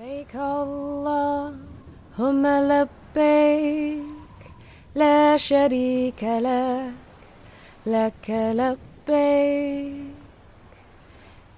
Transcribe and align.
لبيك 0.00 0.36
اللهم 0.36 2.44
لبيك 2.72 4.42
لا 4.94 5.36
شريك 5.36 6.24
لك 6.24 6.92
لك 7.86 8.26
لبيك. 8.60 10.14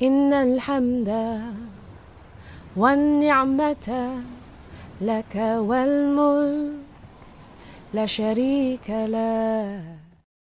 إن 0.03 0.33
الحمد 0.33 1.11
والنعمة 2.77 3.89
لك 5.01 5.35
والملك 5.69 6.73
لا 7.95 8.07
شريك 8.07 8.91
لك. 8.91 9.83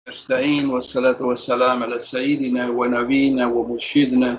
نستعين 0.08 0.70
والصلاة 0.70 1.16
والسلام 1.20 1.82
على 1.82 1.98
سيدنا 1.98 2.68
ونبينا 2.68 3.46
ومرشدنا 3.46 4.38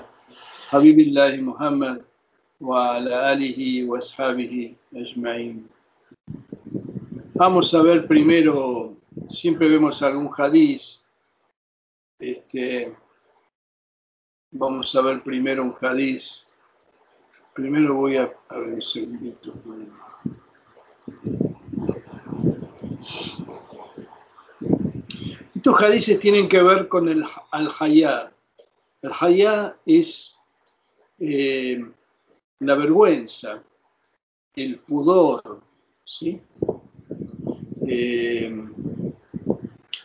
حبيب 0.70 0.98
الله 1.00 1.36
محمد 1.36 2.02
وعلى 2.61 3.33
آله 3.33 3.89
وأصحابه 3.89 4.73
أجمعين 4.95 5.67
Vamos 7.33 7.73
a 7.73 7.81
ver 7.81 8.05
primero, 8.05 8.97
siempre 9.27 9.67
vemos 9.67 10.03
algún 10.03 10.29
hadiz. 10.37 11.03
Este, 12.19 12.95
vamos 14.51 14.95
a 14.95 15.01
ver 15.01 15.23
primero 15.23 15.63
un 15.63 15.75
hadiz. 15.81 16.45
Primero 17.55 17.95
voy 17.95 18.17
a, 18.17 18.31
a 18.47 18.57
ver 18.59 18.73
un 18.75 18.81
segundito. 18.83 19.53
Estos 25.55 25.81
hadices 25.81 26.19
tienen 26.19 26.47
que 26.47 26.61
ver 26.61 26.87
con 26.87 27.09
el 27.09 27.25
al-hayá. 27.49 28.31
El 29.01 29.11
hayá 29.19 29.75
es 29.85 30.37
eh, 31.17 31.83
la 32.60 32.74
vergüenza, 32.74 33.62
el 34.54 34.78
pudor, 34.78 35.60
¿sí? 36.04 36.40
Eh, 37.86 38.64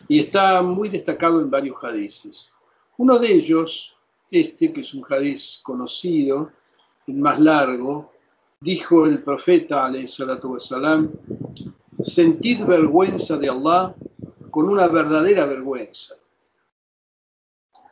y 0.08 0.20
está 0.20 0.60
muy 0.62 0.88
destacado 0.88 1.40
en 1.40 1.50
varios 1.50 1.76
hadices. 1.82 2.52
Uno 2.98 3.18
de 3.18 3.32
ellos, 3.32 3.96
este 4.30 4.72
que 4.72 4.82
es 4.82 4.92
un 4.94 5.04
hadiz 5.08 5.60
conocido, 5.62 6.52
el 7.06 7.14
más 7.14 7.40
largo, 7.40 8.12
dijo 8.60 9.06
el 9.06 9.22
profeta, 9.22 9.90
wasalam, 9.90 11.10
sentid 12.02 12.64
vergüenza 12.64 13.38
de 13.38 13.48
Allah 13.48 13.94
con 14.50 14.68
una 14.68 14.86
verdadera 14.86 15.46
vergüenza. 15.46 16.14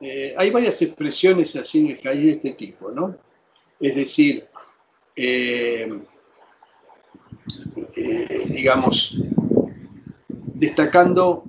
Eh, 0.00 0.34
hay 0.36 0.50
varias 0.50 0.80
expresiones 0.82 1.56
así 1.56 1.80
en 1.80 1.86
el 1.96 2.08
hadiz 2.08 2.24
de 2.24 2.30
este 2.32 2.50
tipo, 2.52 2.90
¿no? 2.90 3.16
Es 3.80 3.94
decir, 3.94 4.46
eh, 5.16 6.00
eh, 7.96 8.46
digamos, 8.50 9.18
destacando 10.54 11.44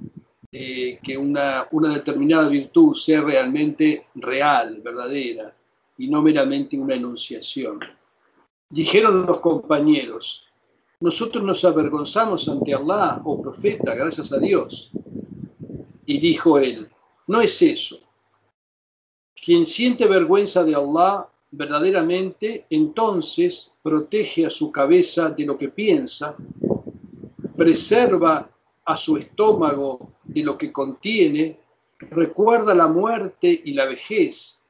eh, 0.49 0.99
que 1.03 1.17
una, 1.17 1.67
una, 1.71 1.93
determinada 1.93 2.47
virtud 2.47 2.95
sea 2.95 3.21
realmente 3.21 4.07
real, 4.15 4.81
verdadera, 4.81 5.53
y 5.97 6.07
no 6.07 6.21
meramente 6.21 6.77
una 6.77 6.95
enunciación. 6.95 7.79
Dijeron 8.69 9.25
los 9.25 9.39
compañeros, 9.39 10.47
nosotros 11.01 11.43
nos 11.43 11.65
avergonzamos 11.65 12.47
ante 12.47 12.73
Allah, 12.73 13.21
oh 13.25 13.41
profeta, 13.41 13.93
gracias 13.93 14.31
a 14.31 14.37
Dios. 14.37 14.91
Y 16.05 16.19
dijo 16.19 16.57
él, 16.57 16.89
no 17.27 17.41
es 17.41 17.61
eso. 17.61 17.99
Quien 19.43 19.65
siente 19.65 20.05
vergüenza 20.07 20.63
de 20.63 20.75
Allah 20.75 21.27
verdaderamente, 21.51 22.65
entonces 22.69 23.73
protege 23.83 24.45
a 24.45 24.49
su 24.49 24.71
cabeza 24.71 25.29
de 25.29 25.45
lo 25.45 25.57
que 25.57 25.69
piensa, 25.69 26.35
preserva 27.55 28.49
a 28.85 28.97
su 28.97 29.17
estómago 29.17 30.13
de 30.23 30.43
lo 30.43 30.57
que 30.57 30.71
contiene, 30.71 31.59
recuerda 31.99 32.73
la 32.73 32.87
muerte 32.87 33.61
y 33.65 33.73
la 33.73 33.85
vejez, 33.85 34.61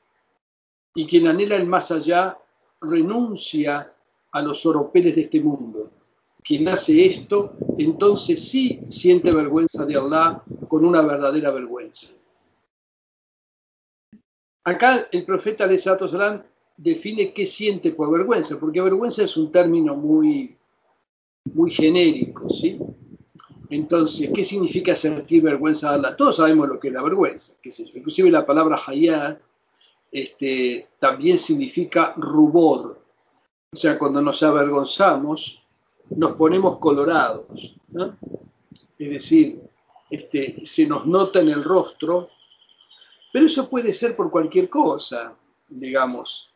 y 0.94 1.08
quien 1.08 1.28
anhela 1.28 1.56
el 1.56 1.68
más 1.68 1.91
allá 1.91 2.38
renuncia 2.81 3.94
a 4.31 4.41
los 4.41 4.66
oropeles 4.66 5.16
de 5.16 5.22
este 5.22 5.40
mundo. 5.40 5.91
Quien 6.44 6.68
hace 6.68 7.06
esto, 7.06 7.53
entonces 7.78 8.50
sí 8.50 8.81
siente 8.90 9.31
vergüenza 9.31 9.86
de 9.86 9.96
Allah 9.96 10.44
con 10.68 10.84
una 10.84 11.02
verdadera 11.03 11.52
vergüenza. 11.52 12.14
Acá 14.64 15.08
el 15.12 15.24
profeta 15.25 15.68
Salam 15.78 16.44
define 16.78 17.34
qué 17.34 17.46
siente 17.46 17.92
por 17.92 18.12
vergüenza, 18.12 18.59
porque 18.59 18.82
vergüenza 18.82 19.24
es 19.24 19.38
un 19.38 19.52
término 19.52 19.96
muy, 19.96 20.58
muy 21.54 21.72
genérico, 21.72 22.50
¿sí? 22.50 22.80
Entonces, 23.70 24.30
¿qué 24.34 24.44
significa 24.44 24.96
sentir 24.96 25.44
vergüenza? 25.44 26.00
Todos 26.18 26.36
sabemos 26.36 26.68
lo 26.68 26.80
que 26.80 26.90
es 26.90 26.94
la 26.94 27.04
vergüenza, 27.04 27.54
qué 27.62 27.70
inclusive 27.94 28.30
la 28.30 28.46
palabra 28.46 28.80
hayá 28.86 29.40
este, 30.12 30.90
también 31.00 31.38
significa 31.38 32.14
rubor, 32.18 33.02
o 33.72 33.76
sea, 33.76 33.98
cuando 33.98 34.22
nos 34.22 34.44
avergonzamos, 34.44 35.64
nos 36.09 36.34
ponemos 36.34 36.78
colorados, 36.80 37.74
es 39.00 39.09
decir, 39.09 39.62
este, 40.09 40.66
se 40.66 40.86
nos 40.86 41.06
nota 41.06 41.40
en 41.40 41.50
el 41.50 41.64
rostro, 41.64 42.28
pero 43.32 43.46
eso 43.46 43.70
puede 43.70 43.94
ser 43.94 44.16
por 44.18 44.30
cualquier 44.30 44.70
cosa, 44.70 45.34
digamos, 45.70 46.50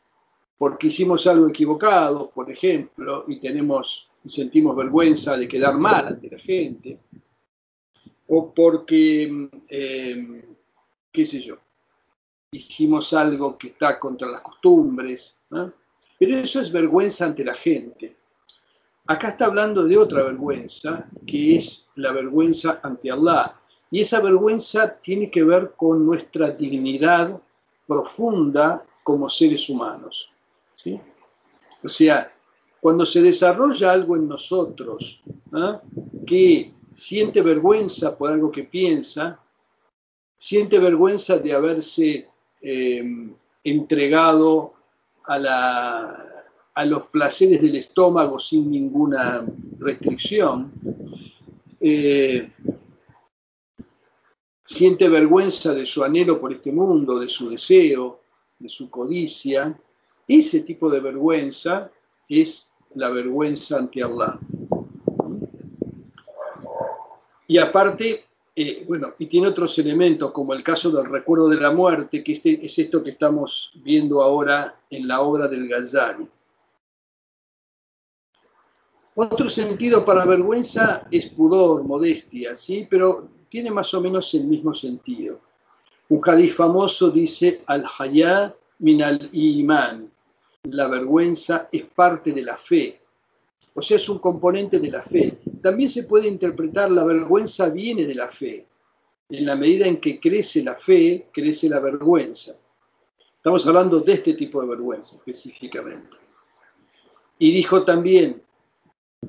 porque 0.58 0.88
hicimos 0.88 1.28
algo 1.28 1.48
equivocado, 1.48 2.30
por 2.30 2.50
ejemplo, 2.50 3.26
y 3.28 3.40
tenemos 3.40 4.10
sentimos 4.28 4.76
vergüenza 4.76 5.38
de 5.38 5.48
quedar 5.48 5.78
mal 5.78 6.08
ante 6.08 6.30
la 6.30 6.40
gente, 6.40 7.00
o 8.28 8.54
porque, 8.54 9.50
eh, 9.70 10.46
qué 11.12 11.26
sé 11.26 11.42
yo, 11.42 11.58
hicimos 12.52 13.14
algo 13.14 13.58
que 13.58 13.68
está 13.68 14.00
contra 14.00 14.28
las 14.28 14.42
costumbres, 14.42 15.42
pero 16.18 16.38
eso 16.38 16.62
es 16.62 16.72
vergüenza 16.72 17.26
ante 17.26 17.44
la 17.44 17.54
gente. 17.54 18.16
Acá 19.08 19.30
está 19.30 19.46
hablando 19.46 19.84
de 19.84 19.98
otra 19.98 20.24
vergüenza, 20.24 21.08
que 21.28 21.58
es 21.58 21.92
la 21.96 22.12
vergüenza 22.12 22.80
ante 22.82 23.12
Allah. 23.12 23.60
Y 23.92 24.02
esa 24.02 24.20
vergüenza 24.20 25.00
tiene 25.00 25.30
que 25.30 25.44
ver 25.44 25.74
con 25.76 26.04
nuestra 26.04 26.50
dignidad 26.50 27.40
profunda 27.86 28.84
como 29.04 29.30
seres 29.30 29.70
humanos. 29.70 30.32
O 31.84 31.90
sea, 31.90 32.32
cuando 32.80 33.06
se 33.06 33.22
desarrolla 33.22 33.92
algo 33.92 34.16
en 34.16 34.28
nosotros 34.28 35.24
¿ah? 35.54 35.82
que 36.26 36.72
siente 36.94 37.42
vergüenza 37.42 38.18
por 38.18 38.32
algo 38.32 38.52
que 38.52 38.64
piensa, 38.64 39.40
siente 40.38 40.80
vergüenza 40.80 41.38
de 41.38 41.54
haberse 41.54 42.28
em, 42.62 43.34
entregado 43.64 44.74
a, 45.26 46.24
a, 46.74 46.86
los 46.86 47.08
placeres 47.08 47.62
del 47.62 47.76
estómago 47.76 48.40
sin 48.40 48.70
ninguna 48.70 49.44
restricción, 49.80 50.72
eh, 51.80 52.52
siente 54.64 55.10
vergüenza 55.10 55.74
de 55.74 55.86
su 55.86 56.04
anhelo 56.04 56.40
por 56.40 56.54
este 56.54 56.72
mundo, 56.72 57.20
de 57.20 57.28
su 57.28 57.50
deseo, 57.50 58.22
de 58.60 58.70
su 58.70 58.90
codicia, 58.90 59.76
ese 60.28 60.62
tipo 60.62 60.90
de 60.90 61.00
vergüenza 61.00 61.92
es 62.28 62.72
la 62.96 63.10
vergüenza 63.10 63.78
ante 63.78 64.02
Allah. 64.04 64.40
Y 67.48 67.58
aparte, 67.58 68.26
eh, 68.56 68.84
bueno, 68.88 69.14
y 69.20 69.28
tiene 69.28 69.48
otros 69.48 69.78
elementos, 69.78 70.32
como 70.32 70.54
el 70.54 70.64
caso 70.64 70.90
del 70.90 71.06
recuerdo 71.06 71.48
de 71.48 71.58
la 71.58 71.72
muerte, 71.72 72.24
que 72.24 72.34
este, 72.34 72.66
es 72.66 72.78
esto 72.80 73.04
que 73.04 73.12
estamos 73.12 73.72
viendo 73.84 74.24
ahora 74.24 74.76
en 74.90 75.08
la 75.08 75.22
obra 75.22 75.48
del 75.48 75.68
Ghazali. 75.68 76.28
Otro 79.18 79.48
sentido 79.48 80.04
para 80.04 80.26
vergüenza 80.26 81.08
es 81.10 81.30
pudor, 81.30 81.84
modestia, 81.84 82.56
¿sí? 82.56 82.86
Pero 82.90 83.30
tiene 83.48 83.72
más 83.72 83.94
o 83.94 84.02
menos 84.02 84.34
el 84.34 84.46
mismo 84.46 84.74
sentido. 84.74 85.40
Un 86.10 86.22
hadith 86.26 86.54
famoso 86.54 87.10
dice, 87.10 87.62
al-hayá 87.66 88.54
min 88.80 89.02
al-iman, 89.02 90.12
la 90.66 90.88
vergüenza 90.88 91.70
es 91.72 91.84
parte 91.86 92.32
de 92.32 92.42
la 92.42 92.58
fe, 92.58 93.00
o 93.78 93.82
sea, 93.82 93.98
es 93.98 94.08
un 94.08 94.20
componente 94.20 94.80
de 94.80 94.90
la 94.90 95.04
fe. 95.04 95.38
También 95.62 95.90
se 95.90 96.04
puede 96.04 96.30
interpretar 96.30 96.90
la 96.90 97.04
vergüenza 97.04 97.68
viene 97.68 98.06
de 98.06 98.16
la 98.16 98.30
fe. 98.30 98.66
En 99.28 99.46
la 99.46 99.56
medida 99.56 99.86
en 99.86 100.00
que 100.00 100.18
crece 100.18 100.64
la 100.64 100.76
fe, 100.76 101.28
crece 101.32 101.68
la 101.68 101.80
vergüenza. 101.80 102.58
Estamos 103.36 103.68
hablando 103.68 104.00
de 104.00 104.14
este 104.14 104.34
tipo 104.34 104.62
de 104.62 104.68
vergüenza 104.70 105.18
específicamente. 105.18 106.16
Y 107.38 107.52
dijo 107.52 107.84
también, 107.84 108.42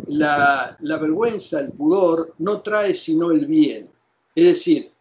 la, 0.07 0.77
vergüenza, 0.81 1.59
el 1.59 1.73
pudor, 1.73 2.35
no 2.39 2.61
trae 2.61 2.95
sino 2.95 3.33
el 3.33 3.47
bien. 3.47 3.85
Es 4.33 4.45
decir, 4.45 4.93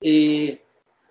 eh, 0.00 0.62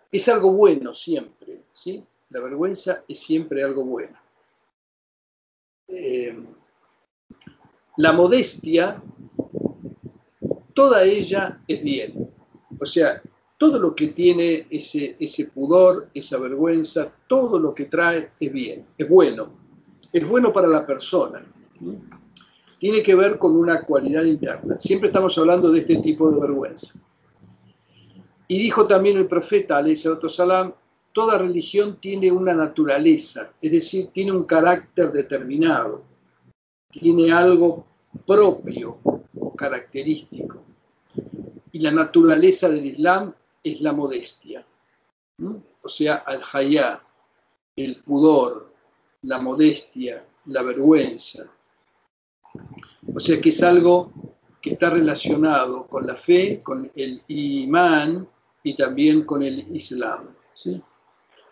es 0.10 0.30
algo 0.30 0.54
bueno 0.54 0.95
siempre. 0.95 1.63
¿sí? 1.74 2.01
La 2.30 2.39
vergüenza 2.39 3.04
es 3.06 3.19
siempre 3.19 3.66
algo 3.66 3.84
bueno. 3.84 4.18
Eh, 5.91 6.35
la 7.97 8.13
modestia, 8.13 9.01
toda 10.73 11.03
ella 11.03 11.61
es 11.67 11.83
bien. 11.83 12.29
O 12.79 12.85
sea, 12.85 13.21
todo 13.57 13.77
lo 13.77 13.93
que 13.93 14.07
tiene 14.07 14.65
ese, 14.69 15.15
ese 15.19 15.45
pudor, 15.45 16.09
esa 16.13 16.38
vergüenza, 16.39 17.11
todo 17.27 17.59
lo 17.59 17.75
que 17.75 17.85
trae 17.85 18.31
es 18.39 18.51
bien, 18.51 18.85
es 18.97 19.07
bueno. 19.07 19.49
Es 20.11 20.27
bueno 20.27 20.51
para 20.51 20.67
la 20.67 20.85
persona. 20.85 21.43
Tiene 22.79 23.03
que 23.03 23.13
ver 23.13 23.38
con 23.38 23.55
una 23.55 23.83
cualidad 23.83 24.23
interna. 24.23 24.79
Siempre 24.79 25.09
estamos 25.09 25.38
hablando 25.38 25.71
de 25.71 25.81
este 25.81 25.97
tipo 25.97 26.31
de 26.31 26.39
vergüenza. 26.39 26.99
Y 28.47 28.57
dijo 28.57 28.88
también 28.88 29.17
el 29.17 29.27
profeta, 29.27 29.81
salam, 30.27 30.73
toda 31.13 31.38
religión 31.38 31.98
tiene 32.00 32.31
una 32.31 32.54
naturaleza, 32.54 33.54
es 33.62 33.72
decir, 33.72 34.10
tiene 34.13 34.31
un 34.31 34.44
carácter 34.44 35.12
determinado, 35.12 36.04
tiene 36.90 37.31
algo 37.31 37.86
propio 38.25 38.98
o 39.38 39.56
característico. 39.56 40.63
Y 41.72 41.80
la 41.80 41.92
naturaleza 41.92 42.69
del 42.69 42.86
Islam 42.86 43.34
es 43.63 43.81
la 43.81 43.94
modestia, 43.94 44.66
o 45.81 45.90
sea, 45.90 46.16
al-hayá, 46.16 47.02
el 47.75 47.98
pudor, 48.04 48.72
la 49.24 49.40
modestia, 49.40 50.25
la 50.46 50.62
vergüenza. 50.62 51.52
O 53.13 53.19
sea 53.19 53.40
que 53.40 53.50
es 53.50 53.63
algo 53.63 54.12
que 54.62 54.72
está 54.72 54.90
relacionado 54.90 55.88
con 55.88 56.06
la 56.06 56.16
fe, 56.16 56.62
con 56.62 56.92
el 56.96 57.24
imán 57.28 58.28
y 58.63 58.75
también 58.75 59.24
con 59.25 59.42
el 59.42 59.75
islam. 59.75 60.36
¿sí? 60.54 60.81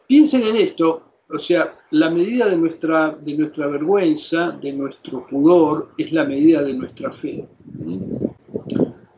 Piensen 0.09 0.41
en 0.41 0.55
esto, 0.55 1.03
o 1.29 1.37
sea, 1.37 1.77
la 1.91 2.09
medida 2.09 2.47
de 2.47 2.57
nuestra, 2.57 3.11
de 3.11 3.37
nuestra 3.37 3.67
vergüenza, 3.67 4.49
de 4.49 4.73
nuestro 4.73 5.27
pudor, 5.27 5.91
es 5.99 6.11
la 6.11 6.23
medida 6.23 6.63
de 6.63 6.73
nuestra 6.73 7.11
fe. 7.11 7.47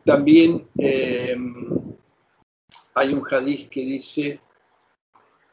También 0.04 0.68
eh, 0.76 1.34
hay 2.92 3.14
un 3.14 3.22
hadiz 3.26 3.70
que 3.70 3.80
dice, 3.80 4.40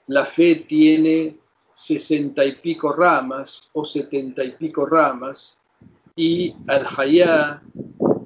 la 0.08 0.26
fe 0.26 0.66
tiene 0.68 1.38
sesenta 1.74 2.44
y 2.44 2.58
pico 2.58 2.92
ramas 2.92 3.70
o 3.72 3.86
setenta 3.86 4.44
y 4.44 4.52
pico 4.58 4.86
ramas 4.86 5.64
y 6.18 6.54
al-hayá 6.68 7.62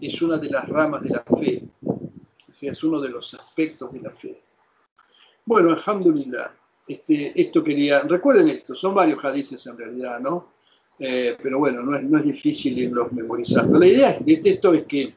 es 0.02 0.20
una 0.24 0.38
de 0.38 0.50
las 0.50 0.68
ramas 0.68 1.04
de 1.04 1.10
la 1.10 1.24
fe, 1.24 1.64
o 1.84 2.52
sea, 2.52 2.72
es 2.72 2.84
uno 2.84 3.00
de 3.00 3.10
los 3.10 3.36
aspectos 3.36 3.94
de 3.94 4.02
la 4.02 4.10
fe. 4.10 4.42
Bueno, 5.46 5.74
alhamdulillah. 5.74 6.63
Este, 6.88 7.40
esto 7.42 7.64
quería, 7.64 8.02
recuerden 8.02 8.50
esto, 8.50 8.76
son 8.76 8.94
varios 8.94 9.24
hadices 9.24 9.66
en 9.68 9.78
realidad, 9.78 10.20
¿no? 10.20 10.54
Eh, 11.00 11.38
pero 11.42 11.60
bueno, 11.60 11.82
no 11.82 11.98
es, 11.98 12.04
no 12.04 12.18
es 12.18 12.26
difícil 12.26 12.78
irlos 12.78 13.12
memorizando. 13.12 13.80
La 13.80 13.88
idea 13.88 14.18
de 14.20 14.42
esto 14.44 14.74
es 14.74 14.86
que 14.86 15.16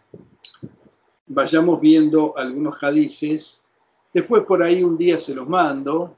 vayamos 1.26 1.80
viendo 1.80 2.36
algunos 2.36 2.82
hadices, 2.82 3.64
después 4.12 4.44
por 4.44 4.62
ahí 4.62 4.82
un 4.82 4.96
día 4.96 5.18
se 5.18 5.34
los 5.34 5.48
mando 5.48 6.16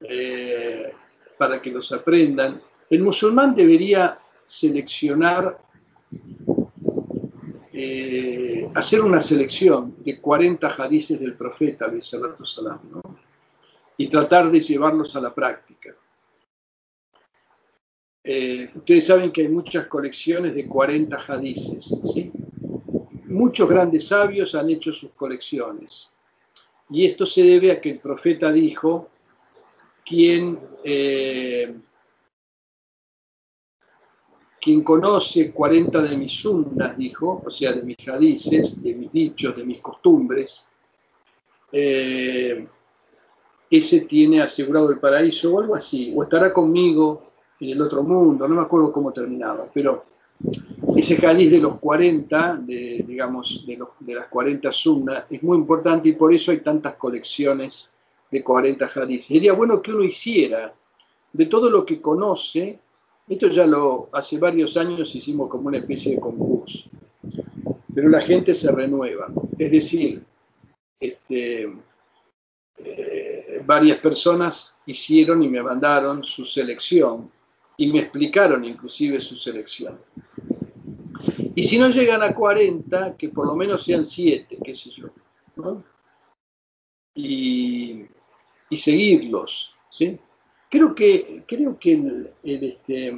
eh, 0.00 0.92
para 1.38 1.60
que 1.60 1.70
los 1.70 1.90
aprendan. 1.92 2.60
El 2.88 3.02
musulmán 3.02 3.54
debería 3.54 4.18
seleccionar, 4.46 5.58
eh, 7.72 8.68
hacer 8.74 9.00
una 9.00 9.20
selección 9.20 9.96
de 10.04 10.20
40 10.20 10.68
hadices 10.68 11.18
del 11.18 11.34
profeta, 11.34 11.90
salam, 12.00 12.80
¿no? 12.90 13.25
Y 13.96 14.08
tratar 14.08 14.50
de 14.50 14.60
llevarlos 14.60 15.14
a 15.16 15.20
la 15.20 15.34
práctica. 15.34 15.94
Eh, 18.22 18.70
ustedes 18.74 19.06
saben 19.06 19.30
que 19.30 19.42
hay 19.42 19.48
muchas 19.48 19.86
colecciones 19.86 20.54
de 20.54 20.66
40 20.66 21.16
hadices. 21.16 21.84
¿sí? 22.12 22.32
Muchos 23.26 23.68
grandes 23.68 24.08
sabios 24.08 24.54
han 24.54 24.68
hecho 24.70 24.92
sus 24.92 25.12
colecciones. 25.12 26.10
Y 26.90 27.06
esto 27.06 27.24
se 27.24 27.42
debe 27.42 27.70
a 27.72 27.80
que 27.80 27.90
el 27.90 27.98
profeta 27.98 28.50
dijo, 28.50 29.10
quien, 30.04 30.58
eh, 30.84 31.74
quien 34.60 34.82
conoce 34.82 35.52
40 35.52 36.02
de 36.02 36.16
mis 36.16 36.32
sunnas, 36.32 36.96
dijo, 36.96 37.42
o 37.44 37.50
sea, 37.50 37.72
de 37.72 37.82
mis 37.82 38.08
hadices, 38.08 38.82
de 38.82 38.94
mis 38.94 39.12
dichos, 39.12 39.56
de 39.56 39.64
mis 39.64 39.80
costumbres, 39.80 40.68
eh, 41.72 42.66
ese 43.70 44.02
tiene 44.02 44.42
asegurado 44.42 44.90
el 44.90 44.98
paraíso 44.98 45.54
o 45.54 45.60
algo 45.60 45.74
así, 45.74 46.12
o 46.14 46.22
estará 46.22 46.52
conmigo 46.52 47.30
en 47.60 47.70
el 47.70 47.82
otro 47.82 48.02
mundo, 48.02 48.46
no 48.46 48.54
me 48.54 48.62
acuerdo 48.62 48.92
cómo 48.92 49.12
terminaba, 49.12 49.66
pero 49.72 50.04
ese 50.94 51.16
cáliz 51.16 51.50
de 51.50 51.58
los 51.58 51.78
40, 51.78 52.60
de, 52.62 53.04
digamos, 53.06 53.64
de, 53.66 53.78
de 54.00 54.14
las 54.14 54.28
40 54.28 54.70
sunnas, 54.70 55.24
es 55.30 55.42
muy 55.42 55.56
importante 55.56 56.08
y 56.08 56.12
por 56.12 56.32
eso 56.32 56.50
hay 56.50 56.58
tantas 56.58 56.94
colecciones 56.96 57.92
de 58.30 58.42
40 58.42 58.90
hadices. 58.94 59.28
Sería 59.28 59.52
bueno 59.52 59.80
que 59.80 59.92
uno 59.92 60.04
hiciera 60.04 60.74
de 61.32 61.46
todo 61.46 61.70
lo 61.70 61.84
que 61.84 62.00
conoce, 62.00 62.78
esto 63.28 63.48
ya 63.48 63.66
lo 63.66 64.08
hace 64.12 64.38
varios 64.38 64.76
años 64.76 65.14
hicimos 65.14 65.50
como 65.50 65.68
una 65.68 65.78
especie 65.78 66.12
de 66.14 66.20
concurso, 66.20 66.88
pero 67.94 68.08
la 68.08 68.20
gente 68.20 68.54
se 68.54 68.70
renueva, 68.70 69.28
es 69.58 69.70
decir, 69.70 70.22
este, 71.00 71.72
varias 73.64 73.98
personas 73.98 74.78
hicieron 74.86 75.42
y 75.42 75.48
me 75.48 75.62
mandaron 75.62 76.24
su 76.24 76.44
selección 76.44 77.30
y 77.76 77.92
me 77.92 78.00
explicaron 78.00 78.64
inclusive 78.64 79.20
su 79.20 79.36
selección. 79.36 79.98
Y 81.54 81.64
si 81.64 81.78
no 81.78 81.88
llegan 81.88 82.22
a 82.22 82.34
40, 82.34 83.16
que 83.16 83.28
por 83.30 83.46
lo 83.46 83.54
menos 83.54 83.84
sean 83.84 84.04
7, 84.04 84.58
qué 84.62 84.74
sé 84.74 84.90
yo. 84.90 85.08
Y, 87.14 88.06
seguirlos. 88.76 89.74
¿sí? 89.90 90.18
Creo 90.70 90.94
que, 90.94 91.44
creo 91.46 91.78
que 91.78 91.92
el, 91.94 92.30
el, 92.42 92.64
este, 92.64 93.08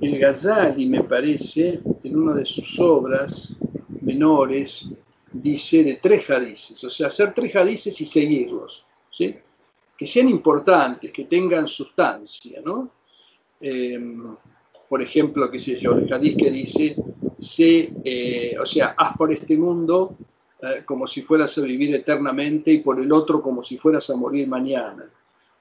el 0.00 0.18
Ghazali, 0.18 0.86
me 0.86 1.04
parece, 1.04 1.80
en 2.02 2.16
una 2.16 2.34
de 2.34 2.44
sus 2.44 2.78
obras 2.80 3.56
menores, 4.00 4.92
dice 5.32 5.82
de 5.82 5.96
tres 5.96 6.28
hadices, 6.28 6.82
o 6.84 6.90
sea, 6.90 7.06
hacer 7.06 7.32
tres 7.34 7.54
hadices 7.56 8.00
y 8.00 8.06
seguirlos, 8.06 8.84
¿sí? 9.10 9.34
que 9.96 10.06
sean 10.06 10.28
importantes, 10.28 11.12
que 11.12 11.24
tengan 11.24 11.68
sustancia, 11.68 12.60
¿no? 12.64 12.90
Em, 13.60 14.34
por 14.88 15.00
ejemplo, 15.00 15.48
qué 15.50 15.58
sé 15.58 15.78
yo, 15.78 15.92
el 15.92 16.12
hadiz 16.12 16.36
que 16.36 16.50
dice, 16.50 16.96
eh, 18.04 18.56
o 18.60 18.66
sea, 18.66 18.94
haz 18.98 19.16
por 19.16 19.32
este 19.32 19.56
mundo 19.56 20.16
eh, 20.60 20.82
como 20.84 21.06
si 21.06 21.22
fueras 21.22 21.56
a 21.58 21.62
vivir 21.62 21.94
eternamente 21.94 22.72
y 22.72 22.78
por 22.78 23.00
el 23.00 23.12
otro 23.12 23.40
como 23.40 23.62
si 23.62 23.78
fueras 23.78 24.10
a 24.10 24.16
morir 24.16 24.48
mañana, 24.48 25.08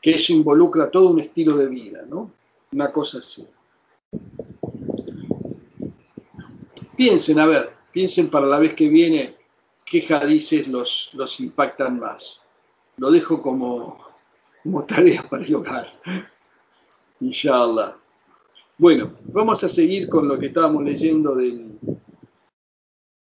que 0.01 0.11
eso 0.11 0.33
involucra 0.33 0.89
todo 0.89 1.09
un 1.09 1.19
estilo 1.19 1.55
de 1.55 1.67
vida, 1.67 2.03
¿no? 2.09 2.31
Una 2.71 2.91
cosa 2.91 3.19
así. 3.19 3.47
Piensen, 6.95 7.39
a 7.39 7.45
ver, 7.45 7.69
piensen 7.91 8.29
para 8.29 8.47
la 8.47 8.59
vez 8.59 8.73
que 8.73 8.89
viene 8.89 9.35
qué 9.91 10.07
hadices 10.13 10.69
los, 10.69 11.09
los 11.13 11.37
impactan 11.41 11.99
más. 11.99 12.47
Lo 12.95 13.11
dejo 13.11 13.41
como, 13.41 13.99
como 14.63 14.85
tarea 14.85 15.21
para 15.29 15.43
el 15.43 15.53
hogar. 15.53 15.91
Inshallah. 17.19 17.97
Bueno, 18.77 19.11
vamos 19.25 19.61
a 19.65 19.69
seguir 19.69 20.07
con 20.07 20.29
lo 20.29 20.39
que 20.39 20.45
estábamos 20.45 20.81
leyendo 20.83 21.35
del, 21.35 21.77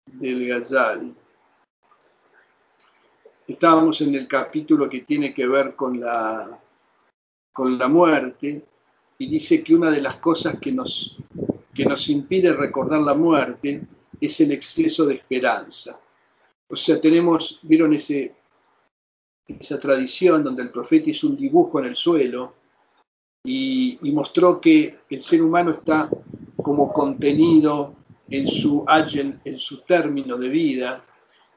del 0.05 0.48
Ghazali. 0.50 1.15
Estábamos 3.48 4.01
en 4.01 4.15
el 4.15 4.27
capítulo 4.27 4.89
que 4.89 5.01
tiene 5.01 5.34
que 5.34 5.48
ver 5.48 5.74
con 5.75 6.00
la, 6.01 6.60
con 7.53 7.77
la 7.77 7.88
muerte 7.88 8.65
y 9.17 9.29
dice 9.29 9.63
que 9.63 9.74
una 9.74 9.89
de 9.89 10.01
las 10.01 10.17
cosas 10.17 10.60
que 10.60 10.72
nos, 10.72 11.17
que 11.74 11.86
nos 11.86 12.10
impide 12.10 12.53
recordar 12.53 13.01
la 13.01 13.13
muerte 13.13 13.88
es 14.20 14.41
el 14.41 14.51
exceso 14.51 15.05
de 15.05 15.15
esperanza. 15.15 16.00
O 16.71 16.75
sea, 16.77 17.01
tenemos, 17.01 17.59
vieron 17.63 17.93
esa 17.93 18.29
tradición 19.77 20.41
donde 20.41 20.63
el 20.63 20.71
profeta 20.71 21.09
hizo 21.09 21.27
un 21.27 21.35
dibujo 21.35 21.79
en 21.79 21.87
el 21.87 21.97
suelo 21.97 22.53
y, 23.43 23.99
mostró 24.13 24.61
que 24.61 24.99
el 25.09 25.21
ser 25.21 25.41
humano 25.41 25.71
está 25.71 26.09
como 26.55 26.93
contenido 26.93 27.95
en 28.29 28.47
su 28.47 28.85
en 28.87 29.59
su 29.59 29.81
término 29.81 30.37
de 30.37 30.47
vida, 30.47 31.03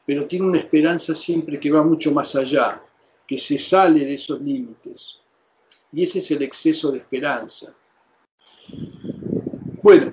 pero 0.04 0.26
tiene 0.26 0.46
una 0.46 0.58
esperanza 0.58 1.14
siempre 1.14 1.60
que 1.60 1.70
va 1.70 1.84
mucho 1.84 2.10
más 2.10 2.34
allá, 2.34 2.82
que 3.24 3.38
se 3.38 3.56
sale 3.56 4.04
de 4.04 4.14
esos 4.14 4.40
límites. 4.40 5.20
Y 5.92 6.02
ese 6.02 6.18
es 6.18 6.30
el 6.32 6.42
exceso 6.42 6.90
de 6.90 6.98
esperanza. 6.98 7.72
Bueno, 9.80 10.12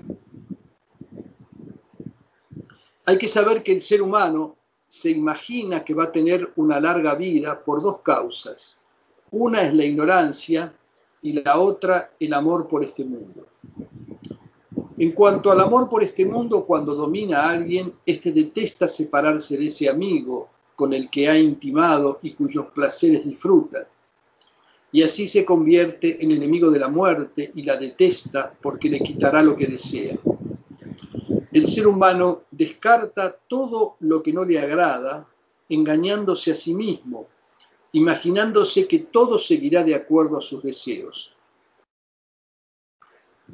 hay 3.05 3.17
que 3.17 3.27
saber 3.27 3.63
que 3.63 3.73
el 3.73 3.81
ser 3.81 4.03
humano 4.03 4.60
se 4.91 5.09
imagina 5.09 5.85
que 5.85 5.93
va 5.93 6.03
a 6.03 6.11
tener 6.11 6.51
una 6.57 6.77
larga 6.77 7.15
vida 7.15 7.57
por 7.63 7.81
dos 7.81 7.99
causas. 7.99 8.77
Una 9.31 9.61
es 9.61 9.73
la 9.73 9.85
ignorancia 9.85 10.73
y 11.21 11.31
la 11.31 11.61
otra 11.61 12.11
el 12.19 12.33
amor 12.33 12.67
por 12.67 12.83
este 12.83 13.05
mundo. 13.05 13.47
En 14.97 15.13
cuanto 15.13 15.49
al 15.49 15.61
amor 15.61 15.87
por 15.87 16.03
este 16.03 16.25
mundo, 16.25 16.65
cuando 16.65 16.93
domina 16.93 17.43
a 17.43 17.51
alguien, 17.51 17.93
éste 18.05 18.33
detesta 18.33 18.85
separarse 18.85 19.57
de 19.57 19.67
ese 19.67 19.87
amigo 19.87 20.49
con 20.75 20.91
el 20.91 21.09
que 21.09 21.29
ha 21.29 21.39
intimado 21.39 22.19
y 22.21 22.33
cuyos 22.33 22.65
placeres 22.65 23.23
disfruta. 23.23 23.87
Y 24.91 25.03
así 25.03 25.29
se 25.29 25.45
convierte 25.45 26.21
en 26.21 26.31
enemigo 26.31 26.69
de 26.69 26.79
la 26.79 26.89
muerte 26.89 27.49
y 27.55 27.63
la 27.63 27.77
detesta 27.77 28.53
porque 28.61 28.89
le 28.89 28.99
quitará 28.99 29.41
lo 29.41 29.55
que 29.55 29.67
desea. 29.67 30.17
El 31.51 31.67
ser 31.67 31.87
humano 31.87 32.43
descarta 32.51 33.35
todo 33.47 33.97
lo 33.99 34.23
que 34.23 34.31
no 34.31 34.45
le 34.45 34.59
agrada, 34.59 35.27
engañándose 35.69 36.51
a 36.51 36.55
sí 36.55 36.73
mismo, 36.73 37.27
imaginándose 37.93 38.87
que 38.87 38.99
todo 38.99 39.37
seguirá 39.37 39.83
de 39.83 39.95
acuerdo 39.95 40.37
a 40.37 40.41
sus 40.41 40.63
deseos 40.63 41.35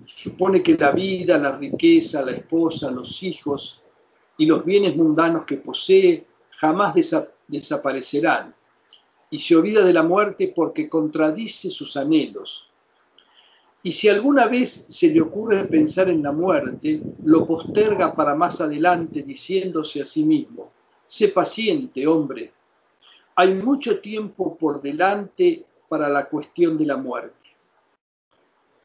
supone 0.06 0.62
que 0.62 0.76
la 0.76 0.92
vida, 0.92 1.38
la 1.38 1.58
riqueza, 1.58 2.22
la 2.22 2.32
esposa, 2.32 2.92
los 2.92 3.22
hijos 3.24 3.82
y 4.38 4.46
los 4.46 4.64
bienes 4.64 4.96
mundanos 4.96 5.46
que 5.46 5.58
posee 5.58 6.26
jamás 6.52 6.96
desaparecerán 7.48 8.54
y 9.30 9.40
se 9.40 9.56
olvida 9.56 9.84
de 9.84 9.94
la 9.94 10.04
muerte 10.04 10.54
porque 10.56 10.90
contradice 10.90 11.70
sus 11.70 11.98
anhelos. 11.98 12.72
Y 13.88 13.94
si 13.94 14.10
alguna 14.10 14.48
vez 14.48 14.86
se 14.90 15.08
le 15.08 15.22
ocurre 15.22 15.64
pensar 15.64 16.10
en 16.10 16.22
la 16.22 16.34
muerte, 16.34 17.02
lo 17.24 17.48
posterga 17.48 18.14
para 18.14 18.36
más 18.36 18.60
adelante 18.60 19.22
diciéndose 19.22 20.02
a 20.02 20.06
sí 20.06 20.26
mismo, 20.26 20.74
sé 21.06 21.30
paciente, 21.30 22.06
hombre, 22.06 22.52
hay 23.34 23.54
mucho 23.54 24.02
tiempo 24.02 24.58
por 24.58 24.82
delante 24.82 25.64
para 25.88 26.10
la 26.10 26.26
cuestión 26.26 26.78
de 26.78 26.86
la 26.86 26.98
muerte. 26.98 27.48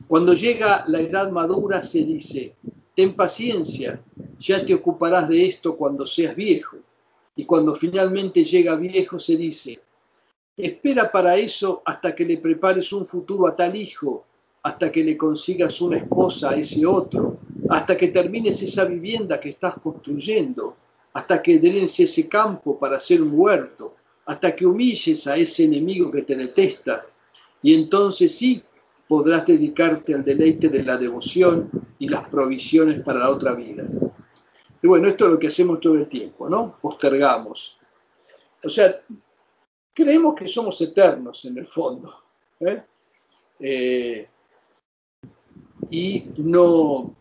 Cuando 0.07 0.35
llega 0.35 0.85
la 0.87 1.01
edad 1.01 1.33
madura 1.33 1.83
se 1.83 2.05
dice, 2.05 2.55
ten 2.95 3.17
paciencia, 3.17 4.01
ya 4.39 4.65
te 4.65 4.73
ocuparás 4.73 5.29
de 5.29 5.49
esto 5.49 5.77
cuando 5.77 6.07
seas 6.07 6.37
viejo. 6.37 6.77
Y 7.35 7.45
cuando 7.45 7.75
finalmente 7.75 8.45
llega 8.45 8.77
viejo 8.77 9.19
se 9.19 9.35
dice, 9.35 9.81
espera 10.57 11.11
para 11.11 11.35
eso 11.35 11.83
hasta 11.85 12.15
que 12.15 12.25
le 12.25 12.37
prepares 12.39 12.93
un 12.93 13.05
futuro 13.05 13.49
a 13.49 13.57
tal 13.57 13.75
hijo, 13.75 14.27
hasta 14.63 14.93
que 14.93 15.03
le 15.03 15.17
consigas 15.17 15.81
una 15.81 15.99
esposa 15.99 16.51
a 16.51 16.57
ese 16.57 16.87
otro, 16.87 17.39
hasta 17.69 17.97
que 17.97 18.09
termines 18.09 18.63
esa 18.63 18.85
vivienda 18.85 19.41
que 19.41 19.51
estás 19.51 19.75
construyendo, 19.83 20.77
hasta 21.13 21.43
que 21.43 21.59
drenes 21.59 21.99
ese 21.99 22.29
campo 22.29 22.79
para 22.79 22.97
hacer 22.97 23.21
un 23.21 23.33
huerto, 23.35 23.97
hasta 24.27 24.55
que 24.55 24.65
humilles 24.65 25.27
a 25.27 25.37
ese 25.37 25.65
enemigo 25.65 26.11
que 26.11 26.23
te 26.23 26.37
detesta. 26.37 27.05
Y 27.63 27.75
entonces 27.75 28.37
sí, 28.37 28.63
podrás 29.09 29.47
dedicarte 29.47 30.15
al 30.15 30.25
deleite 30.25 30.69
de 30.69 30.83
la 30.83 30.97
devoción 30.97 31.69
y 31.99 32.09
las 32.09 32.29
provisiones 32.29 33.03
para 33.03 33.19
la 33.21 33.31
otra 33.31 33.53
vida. 33.55 33.85
Y 34.83 34.87
bueno, 34.87 35.09
esto 35.09 35.27
es 35.27 35.33
lo 35.33 35.39
que 35.39 35.49
hacemos 35.49 35.81
todo 35.81 35.95
el 35.95 36.09
tiempo, 36.09 36.49
¿no? 36.49 36.77
Postergamos. 36.81 37.79
O 38.65 38.71
sea, 38.71 39.01
creemos 39.93 40.35
que 40.35 40.49
somos 40.49 40.81
eternos 40.81 41.45
en 41.45 41.59
el 41.59 41.67
fondo. 41.67 42.15
¿eh? 42.61 42.83
Eh, 43.61 44.29
y 45.93 46.33
no, 46.39 47.15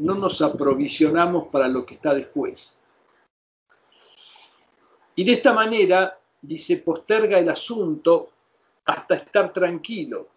no 0.00 0.14
nos 0.16 0.42
aprovisionamos 0.42 1.46
para 1.48 1.68
lo 1.68 1.86
que 1.86 1.94
está 1.94 2.12
después. 2.12 2.76
Y 5.14 5.22
de 5.22 5.32
esta 5.32 5.52
manera, 5.52 6.18
dice, 6.42 6.78
posterga 6.78 7.38
el 7.38 7.48
asunto 7.48 8.30
hasta 8.84 9.14
estar 9.14 9.52
tranquilo 9.52 10.30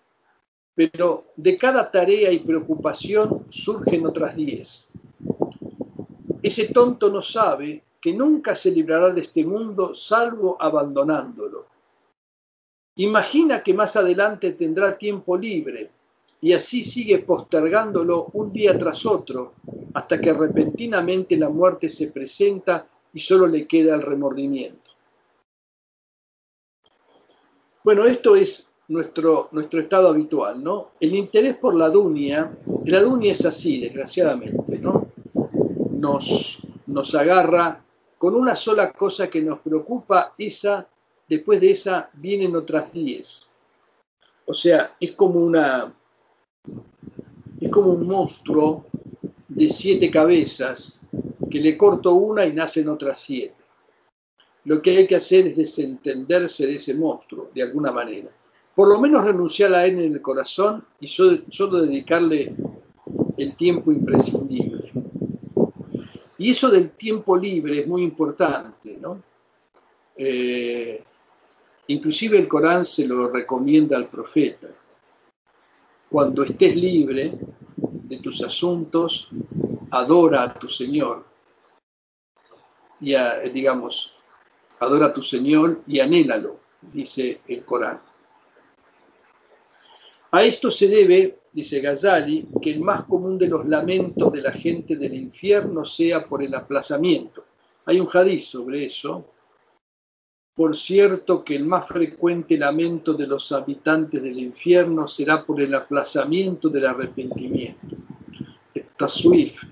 pero 0.79 1.25
de 1.35 1.57
cada 1.57 1.91
tarea 1.91 2.31
y 2.31 2.39
preocupación 2.39 3.47
surgen 3.49 4.05
otras 4.05 4.33
diez. 4.33 4.89
Ese 6.41 6.69
tonto 6.69 7.09
no 7.09 7.21
sabe 7.21 7.83
que 7.99 8.13
nunca 8.13 8.55
se 8.55 8.71
librará 8.71 9.09
de 9.09 9.19
este 9.19 9.43
mundo 9.43 9.93
salvo 9.93 10.55
abandonándolo. 10.57 11.65
Imagina 12.95 13.61
que 13.61 13.73
más 13.73 13.97
adelante 13.97 14.53
tendrá 14.53 14.97
tiempo 14.97 15.35
libre 15.35 15.89
y 16.41 16.53
así 16.53 16.83
sigue 16.83 17.19
postergándolo 17.19 18.27
un 18.33 18.53
día 18.53 18.77
tras 18.77 19.05
otro 19.05 19.53
hasta 19.93 20.19
que 20.19 20.33
repentinamente 20.33 21.35
la 21.35 21.49
muerte 21.49 21.89
se 21.89 22.07
presenta 22.07 22.87
y 23.13 23.19
solo 23.19 23.47
le 23.47 23.67
queda 23.67 23.95
el 23.95 24.01
remordimiento. 24.01 24.91
Bueno, 27.83 28.05
esto 28.05 28.35
es 28.35 28.71
nuestro, 28.89 29.49
nuestro 29.51 29.81
estado 29.81 30.09
habitual, 30.09 30.63
¿no? 30.63 30.91
El 30.99 31.15
interés 31.15 31.57
por 31.57 31.75
la 31.75 31.89
dunia, 31.89 32.55
la 32.85 33.01
dunia 33.01 33.33
es 33.33 33.45
así, 33.45 33.79
desgraciadamente, 33.79 34.77
¿no? 34.77 35.07
Nos, 35.91 36.65
nos 36.87 37.15
agarra 37.15 37.83
con 38.17 38.35
una 38.35 38.55
sola 38.55 38.91
cosa 38.91 39.29
que 39.29 39.41
nos 39.41 39.59
preocupa, 39.59 40.33
esa, 40.37 40.87
después 41.27 41.61
de 41.61 41.71
esa 41.71 42.09
vienen 42.13 42.55
otras 42.55 42.91
diez. 42.91 43.49
O 44.45 44.53
sea, 44.53 44.95
es 44.99 45.13
como 45.13 45.39
una, 45.39 45.93
es 47.59 47.71
como 47.71 47.91
un 47.91 48.07
monstruo 48.07 48.85
de 49.47 49.69
siete 49.69 50.09
cabezas 50.09 51.01
que 51.49 51.59
le 51.59 51.77
corto 51.77 52.13
una 52.13 52.45
y 52.45 52.53
nacen 52.53 52.87
otras 52.89 53.19
siete. 53.19 53.63
Lo 54.65 54.81
que 54.81 54.97
hay 54.97 55.07
que 55.07 55.15
hacer 55.15 55.47
es 55.47 55.57
desentenderse 55.57 56.67
de 56.67 56.75
ese 56.75 56.93
monstruo, 56.93 57.49
de 57.53 57.63
alguna 57.63 57.91
manera 57.91 58.29
por 58.79 58.87
lo 58.87 58.97
menos 58.97 59.25
renunciar 59.25 59.73
a 59.73 59.85
él 59.85 59.99
en 59.99 60.13
el 60.13 60.21
corazón 60.21 60.85
y 61.01 61.07
solo, 61.09 61.81
dedicarle 61.81 62.55
el 63.35 63.53
tiempo 63.57 63.91
imprescindible. 63.91 64.93
Y 66.37 66.51
eso 66.51 66.69
del 66.69 66.91
tiempo 66.91 67.35
libre 67.35 67.81
es 67.81 67.87
muy 67.87 68.03
importante, 68.03 68.97
¿no? 69.01 69.21
Eh, 70.15 71.03
inclusive 71.87 72.39
el 72.39 72.47
Corán 72.47 72.85
se 72.85 73.05
lo 73.05 73.29
recomienda 73.29 73.97
al 73.97 74.07
profeta. 74.07 74.69
Cuando 76.09 76.43
estés 76.43 76.75
libre 76.75 77.33
de 77.77 78.17
tus 78.17 78.41
asuntos, 78.43 79.29
adora 79.91 80.43
a 80.43 80.53
tu 80.53 80.67
Señor. 80.67 81.25
Y 82.99 83.13
digamos, 83.53 84.15
adora 84.79 85.07
a 85.07 85.13
tu 85.13 85.21
Señor 85.21 85.81
y 85.85 85.99
anhélalo, 85.99 86.59
dice 86.81 87.41
el 87.47 87.63
Corán. 87.63 88.01
A 90.31 90.43
esto 90.43 90.69
se 90.69 90.87
debe, 90.87 91.39
dice 91.51 91.79
Ghazali, 91.79 92.47
que 92.61 92.71
el 92.71 92.81
más 92.81 93.03
común 93.05 93.37
de 93.37 93.47
los 93.47 93.67
lamentos 93.67 94.31
de 94.31 94.41
la 94.41 94.51
gente 94.51 94.95
del 94.95 95.13
infierno 95.13 95.85
sea 95.85 96.25
por 96.27 96.43
el 96.43 96.53
aplazamiento. 96.53 97.45
Hay 97.85 97.99
un 97.99 98.09
hadiz 98.11 98.45
sobre 98.47 98.85
eso. 98.85 99.25
Por 100.59 100.75
cierto 100.75 101.41
que 101.41 101.55
el 101.55 101.63
más 101.63 101.87
frecuente 101.87 102.57
lamento 102.57 103.13
de 103.13 103.25
los 103.25 103.49
habitantes 103.53 104.21
del 104.21 104.37
infierno 104.39 105.07
será 105.07 105.45
por 105.45 105.61
el 105.61 105.73
aplazamiento 105.73 106.67
del 106.67 106.85
arrepentimiento. 106.85 107.95
Taswif. 108.97 109.63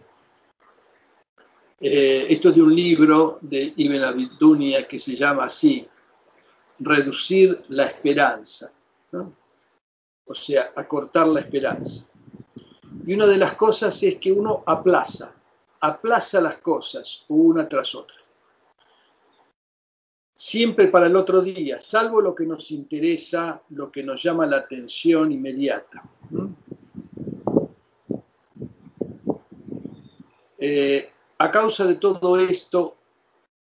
Eh, 1.82 2.28
esto 2.30 2.48
es 2.48 2.56
de 2.56 2.62
un 2.62 2.74
libro 2.74 3.38
de 3.42 3.74
Ibn 3.76 4.02
Abidunia 4.02 4.88
que 4.88 4.98
se 4.98 5.14
llama 5.14 5.44
así, 5.44 5.86
Reducir 6.80 7.64
la 7.68 7.88
esperanza. 7.88 8.72
o 10.26 10.34
sea, 10.34 10.72
acortar 10.74 11.28
la 11.28 11.42
esperanza. 11.42 12.08
Y 13.06 13.14
una 13.14 13.28
de 13.28 13.38
las 13.38 13.56
cosas 13.56 14.02
es 14.04 14.16
que 14.20 14.32
uno 14.32 14.64
aplaza, 14.66 15.36
aplaza 15.82 16.40
las 16.40 16.60
cosas 16.60 17.26
una 17.28 17.68
tras 17.68 17.94
otra. 17.94 18.16
Siempre 20.40 20.88
para 20.90 21.08
el 21.08 21.16
otro 21.16 21.42
día, 21.42 21.80
salvo 21.80 22.22
lo 22.22 22.36
que 22.36 22.46
nos 22.46 22.70
interesa, 22.70 23.60
lo 23.72 23.92
que 23.92 24.04
nos 24.04 24.22
llama 24.22 24.46
la 24.46 24.58
atención 24.58 25.32
inmediata. 25.32 26.04
Eh, 30.60 31.10
a 31.40 31.52
causa 31.52 31.86
de 31.86 31.96
todo 31.96 32.40
esto, 32.40 32.98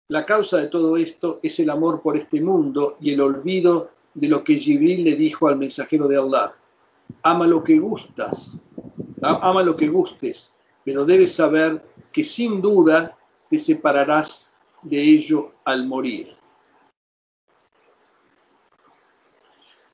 la 0.09 0.25
causa 0.25 0.57
de 0.57 0.69
todo 0.69 0.97
esto 0.97 1.41
es 1.43 1.61
el 1.61 1.69
amor 1.69 2.01
por 2.01 2.17
este 2.17 2.41
mundo 2.41 2.97
y 3.03 3.13
el 3.13 3.21
olvido 3.21 3.91
de 4.15 4.29
lo 4.29 4.43
que 4.43 4.57
Jibril 4.57 5.05
le 5.05 5.15
dijo 5.15 5.49
al 5.49 5.59
mensajero 5.59 6.09
de 6.09 6.17
Allah. 6.17 6.55
Ama 7.23 7.47
lo 7.47 7.63
que 7.63 7.79
gustas, 7.79 8.59
ama 9.21 9.63
lo 9.63 9.77
que 9.77 9.89
gustes, 9.89 10.51
pero 10.87 11.05
debes 11.05 11.35
saber 11.35 11.85
que 12.11 12.25
sin 12.25 12.63
duda 12.63 13.15
te 13.51 13.59
separarás 13.59 14.55
de 14.81 14.99
ello 15.03 15.53
al 15.67 15.87
morir. 15.87 16.41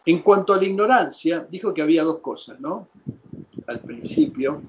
En 0.08 0.20
cuanto 0.22 0.54
a 0.54 0.56
la 0.56 0.64
ignorancia, 0.64 1.46
dijo 1.50 1.74
que 1.74 1.82
había 1.82 2.02
dos 2.02 2.20
cosas, 2.20 2.58
¿no? 2.58 2.88
Al 3.66 3.80
principio, 3.80 4.62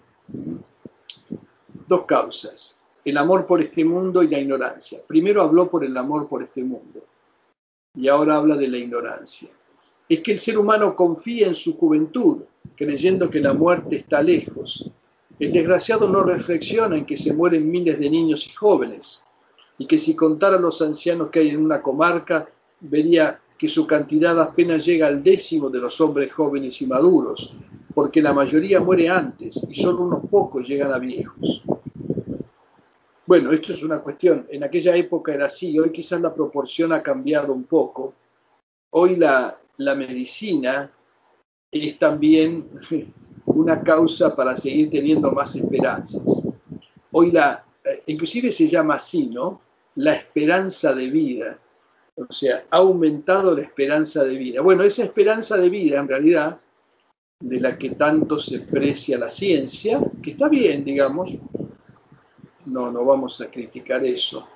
dos 1.88 2.04
causas, 2.04 2.78
el 3.06 3.18
amor 3.18 3.46
por 3.46 3.62
este 3.62 3.86
mundo 3.86 4.22
y 4.22 4.28
la 4.28 4.38
ignorancia. 4.38 5.00
Primero 5.08 5.42
habló 5.42 5.70
por 5.70 5.86
el 5.86 5.96
amor 5.96 6.28
por 6.28 6.44
este 6.44 6.62
mundo 6.62 7.06
y 7.96 8.10
ahora 8.10 8.36
habla 8.36 8.58
de 8.58 8.68
la 8.68 8.80
ignorancia. 8.80 9.48
Es 10.10 10.20
que 10.20 10.34
el 10.34 10.42
ser 10.42 10.58
humano 10.58 10.94
confía 10.94 11.48
en 11.48 11.56
su 11.56 11.78
juventud, 11.78 12.42
creyendo 12.76 13.30
que 13.30 13.40
la 13.40 13.54
muerte 13.54 13.96
está 13.96 14.22
lejos, 14.22 14.92
El 15.40 15.54
desgraciado 15.54 16.10
no 16.10 16.22
reflexiona 16.22 16.98
en 16.98 17.06
que 17.06 17.16
se 17.16 17.34
mueren 17.34 17.72
miles 17.72 17.98
de 17.98 18.10
niños 18.10 18.46
y 18.46 18.50
jóvenes, 18.50 19.24
y 19.78 19.88
que 19.88 20.00
si 20.00 20.18
contara 20.18 20.60
los 20.60 20.82
ancianos 20.82 21.30
que 21.30 21.40
hay 21.40 21.50
en 21.52 21.64
una 21.64 21.82
comarca, 21.82 22.50
vería 22.82 23.40
que 23.60 23.68
su 23.68 23.86
cantidad 23.86 24.40
apenas 24.40 24.86
llega 24.86 25.08
al 25.08 25.22
décimo 25.22 25.70
de 25.70 25.80
los 25.80 26.00
hombres 26.00 26.32
jóvenes 26.32 26.82
y 26.82 26.88
maduros, 26.88 27.54
porque 27.94 28.22
la 28.22 28.32
mayoría 28.32 28.80
muere 28.80 29.10
antes 29.10 29.60
y 29.70 29.76
solo 29.76 30.04
unos 30.04 30.26
pocos 30.30 30.66
llegan 30.66 30.94
a 30.94 30.98
viejos. 30.98 31.62
Bueno, 33.26 33.52
esto 33.52 33.74
es 33.74 33.84
una 33.84 34.00
cuestión, 34.00 34.48
en 34.50 34.64
aquella 34.64 34.96
época 34.96 35.34
era 35.34 35.48
así, 35.48 35.78
hoy 35.78 35.92
quizás 35.92 36.22
la 36.22 36.34
proporción 36.34 36.94
ha 36.94 37.04
cambiado 37.04 37.52
un 37.52 37.66
poco. 37.66 38.14
Hoy 38.92 39.18
la, 39.18 39.60
la 39.76 39.94
medicina 39.94 40.90
es 41.70 42.00
también 42.00 42.66
una 43.46 43.84
causa 43.84 44.34
para 44.34 44.56
seguir 44.56 44.90
teniendo 44.90 45.32
más 45.32 45.54
esperanzas. 45.56 46.48
Hoy 47.12 47.32
la, 47.32 47.66
eh, 47.84 48.04
inclusive 48.08 48.54
se 48.54 48.70
llama 48.70 48.96
así, 48.96 49.28
¿no? 49.28 49.60
La 49.96 50.14
esperanza 50.14 50.96
de 50.96 51.10
vida. 51.10 51.60
O 52.28 52.34
sea, 52.34 52.66
ha 52.70 52.78
aumentado 52.78 53.56
la 53.56 53.62
esperanza 53.62 54.24
de 54.24 54.36
vida. 54.36 54.62
Bueno, 54.62 54.84
esa 54.84 55.04
esperanza 55.04 55.56
de 55.56 55.70
vida, 55.70 56.00
en 56.00 56.08
realidad, 56.08 56.60
de 57.40 57.60
la 57.62 57.78
que 57.78 57.92
tanto 57.92 58.38
se 58.40 58.60
precia 58.60 59.18
la 59.18 59.30
ciencia, 59.30 60.02
que 60.22 60.32
está 60.32 60.50
bien, 60.50 60.84
digamos, 60.84 61.38
no, 62.66 62.92
no 62.92 63.06
vamos 63.06 63.40
a 63.40 63.50
criticar 63.50 64.06
eso. 64.06 64.48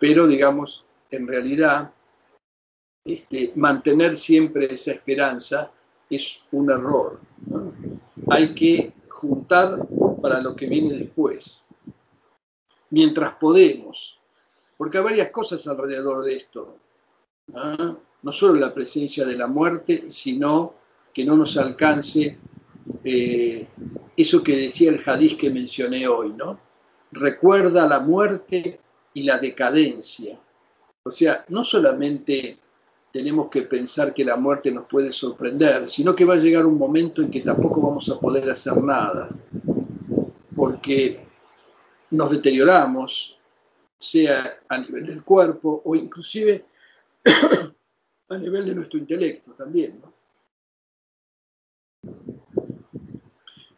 Pero, 0.00 0.26
digamos, 0.26 0.86
en 1.10 1.26
realidad, 1.26 1.92
este, 3.04 3.52
mantener 3.56 4.16
siempre 4.16 4.72
esa 4.72 4.92
esperanza 4.92 5.70
es 6.08 6.42
un 6.52 6.70
error. 6.70 7.20
Hay 8.30 8.54
que 8.54 8.92
juntar 9.10 9.86
para 10.22 10.40
lo 10.40 10.56
que 10.56 10.66
viene 10.66 10.94
después, 10.94 11.62
mientras 12.88 13.34
podemos, 13.34 14.18
porque 14.76 14.98
hay 14.98 15.04
varias 15.04 15.30
cosas 15.30 15.66
alrededor 15.66 16.24
de 16.24 16.36
esto. 16.36 16.76
No 17.48 18.32
solo 18.32 18.54
la 18.54 18.72
presencia 18.72 19.24
de 19.24 19.36
la 19.36 19.46
muerte, 19.46 20.10
sino 20.10 20.74
que 21.12 21.24
no 21.24 21.36
nos 21.36 21.56
alcance 21.56 22.38
eh, 23.04 23.66
eso 24.16 24.42
que 24.42 24.56
decía 24.56 24.90
el 24.90 25.02
hadiz 25.04 25.36
que 25.36 25.50
mencioné 25.50 26.08
hoy, 26.08 26.32
¿no? 26.32 26.58
recuerda 27.14 27.86
la 27.86 28.00
muerte 28.00 28.80
y 29.14 29.22
la 29.22 29.38
decadencia. 29.38 30.38
O 31.04 31.10
sea, 31.10 31.44
no 31.48 31.64
solamente 31.64 32.58
tenemos 33.12 33.48
que 33.48 33.62
pensar 33.62 34.12
que 34.12 34.24
la 34.24 34.36
muerte 34.36 34.72
nos 34.72 34.86
puede 34.86 35.12
sorprender, 35.12 35.88
sino 35.88 36.14
que 36.14 36.24
va 36.24 36.34
a 36.34 36.38
llegar 36.38 36.66
un 36.66 36.76
momento 36.76 37.22
en 37.22 37.30
que 37.30 37.40
tampoco 37.40 37.80
vamos 37.80 38.08
a 38.10 38.18
poder 38.18 38.50
hacer 38.50 38.76
nada, 38.78 39.28
porque 40.56 41.24
nos 42.10 42.30
deterioramos, 42.30 43.38
sea 44.04 44.60
a 44.68 44.78
nivel 44.78 45.06
del 45.06 45.22
cuerpo 45.22 45.82
o 45.84 45.94
inclusive 45.94 46.64
a 48.28 48.38
nivel 48.38 48.66
de 48.66 48.74
nuestro 48.74 48.98
intelecto 48.98 49.52
también. 49.52 50.00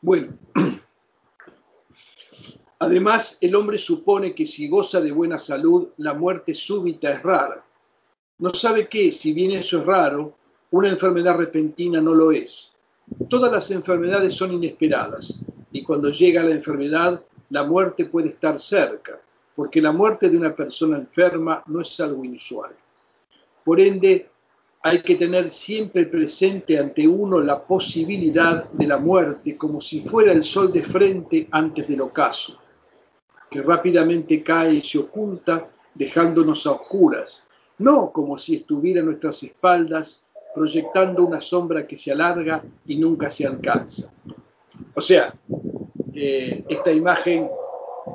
Bueno, 0.00 0.38
Además, 2.78 3.38
el 3.40 3.54
hombre 3.54 3.78
supone 3.78 4.34
que 4.34 4.44
si 4.44 4.68
goza 4.68 5.00
de 5.00 5.10
buena 5.10 5.38
salud, 5.38 5.88
la 5.96 6.12
muerte 6.12 6.52
súbita 6.52 7.10
es 7.10 7.22
rara. 7.22 7.64
No 8.38 8.52
sabe 8.52 8.86
que, 8.86 9.10
si 9.12 9.32
bien 9.32 9.52
eso 9.52 9.78
es 9.78 9.86
raro, 9.86 10.36
una 10.70 10.90
enfermedad 10.90 11.36
repentina 11.36 12.02
no 12.02 12.14
lo 12.14 12.32
es. 12.32 12.74
Todas 13.30 13.50
las 13.50 13.70
enfermedades 13.70 14.34
son 14.34 14.52
inesperadas 14.52 15.40
y 15.72 15.82
cuando 15.82 16.10
llega 16.10 16.42
la 16.42 16.54
enfermedad, 16.54 17.22
la 17.48 17.62
muerte 17.62 18.04
puede 18.04 18.30
estar 18.30 18.60
cerca, 18.60 19.20
porque 19.56 19.80
la 19.80 19.90
muerte 19.90 20.30
de 20.30 20.36
una 20.36 20.54
persona 20.54 20.98
enferma 20.98 21.62
no 21.66 21.80
es 21.80 21.98
algo 21.98 22.24
inusual. 22.24 22.70
Por 23.64 23.80
ende, 23.80 24.28
hay 24.82 25.02
que 25.02 25.16
tener 25.16 25.50
siempre 25.50 26.04
presente 26.04 26.78
ante 26.78 27.08
uno 27.08 27.40
la 27.40 27.60
posibilidad 27.60 28.70
de 28.70 28.86
la 28.86 28.98
muerte 28.98 29.56
como 29.56 29.80
si 29.80 30.02
fuera 30.02 30.30
el 30.30 30.44
sol 30.44 30.72
de 30.72 30.84
frente 30.84 31.48
antes 31.50 31.88
del 31.88 32.02
ocaso 32.02 32.60
que 33.50 33.62
rápidamente 33.62 34.42
cae 34.42 34.74
y 34.74 34.82
se 34.82 34.98
oculta, 34.98 35.68
dejándonos 35.94 36.66
a 36.66 36.72
oscuras, 36.72 37.48
no 37.78 38.10
como 38.12 38.36
si 38.38 38.56
estuviera 38.56 39.00
a 39.00 39.04
nuestras 39.04 39.42
espaldas, 39.42 40.26
proyectando 40.54 41.24
una 41.24 41.40
sombra 41.40 41.86
que 41.86 41.96
se 41.96 42.12
alarga 42.12 42.62
y 42.86 42.96
nunca 42.96 43.30
se 43.30 43.46
alcanza. 43.46 44.12
O 44.94 45.00
sea, 45.00 45.34
eh, 46.14 46.64
esta 46.68 46.92
imagen 46.92 47.48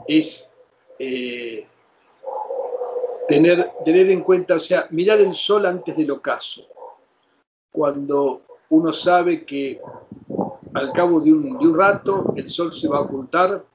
es 0.08 0.51
eh, 1.04 1.66
tener, 3.28 3.72
tener 3.84 4.12
en 4.12 4.22
cuenta, 4.22 4.54
o 4.54 4.60
sea, 4.60 4.88
mirar 4.92 5.20
el 5.20 5.34
sol 5.34 5.66
antes 5.66 5.98
del 5.98 6.12
ocaso. 6.12 6.68
Cuando 7.72 8.42
uno 8.70 8.94
sabe 8.94 9.44
que 9.44 9.82
al 10.76 10.92
cabo 10.92 11.20
de 11.20 11.34
un, 11.34 11.76
rato 11.76 12.34
el 12.36 12.52
sol 12.52 12.72
se 12.72 12.88
va 12.88 13.00
a 13.00 13.02
ocultar 13.02 13.66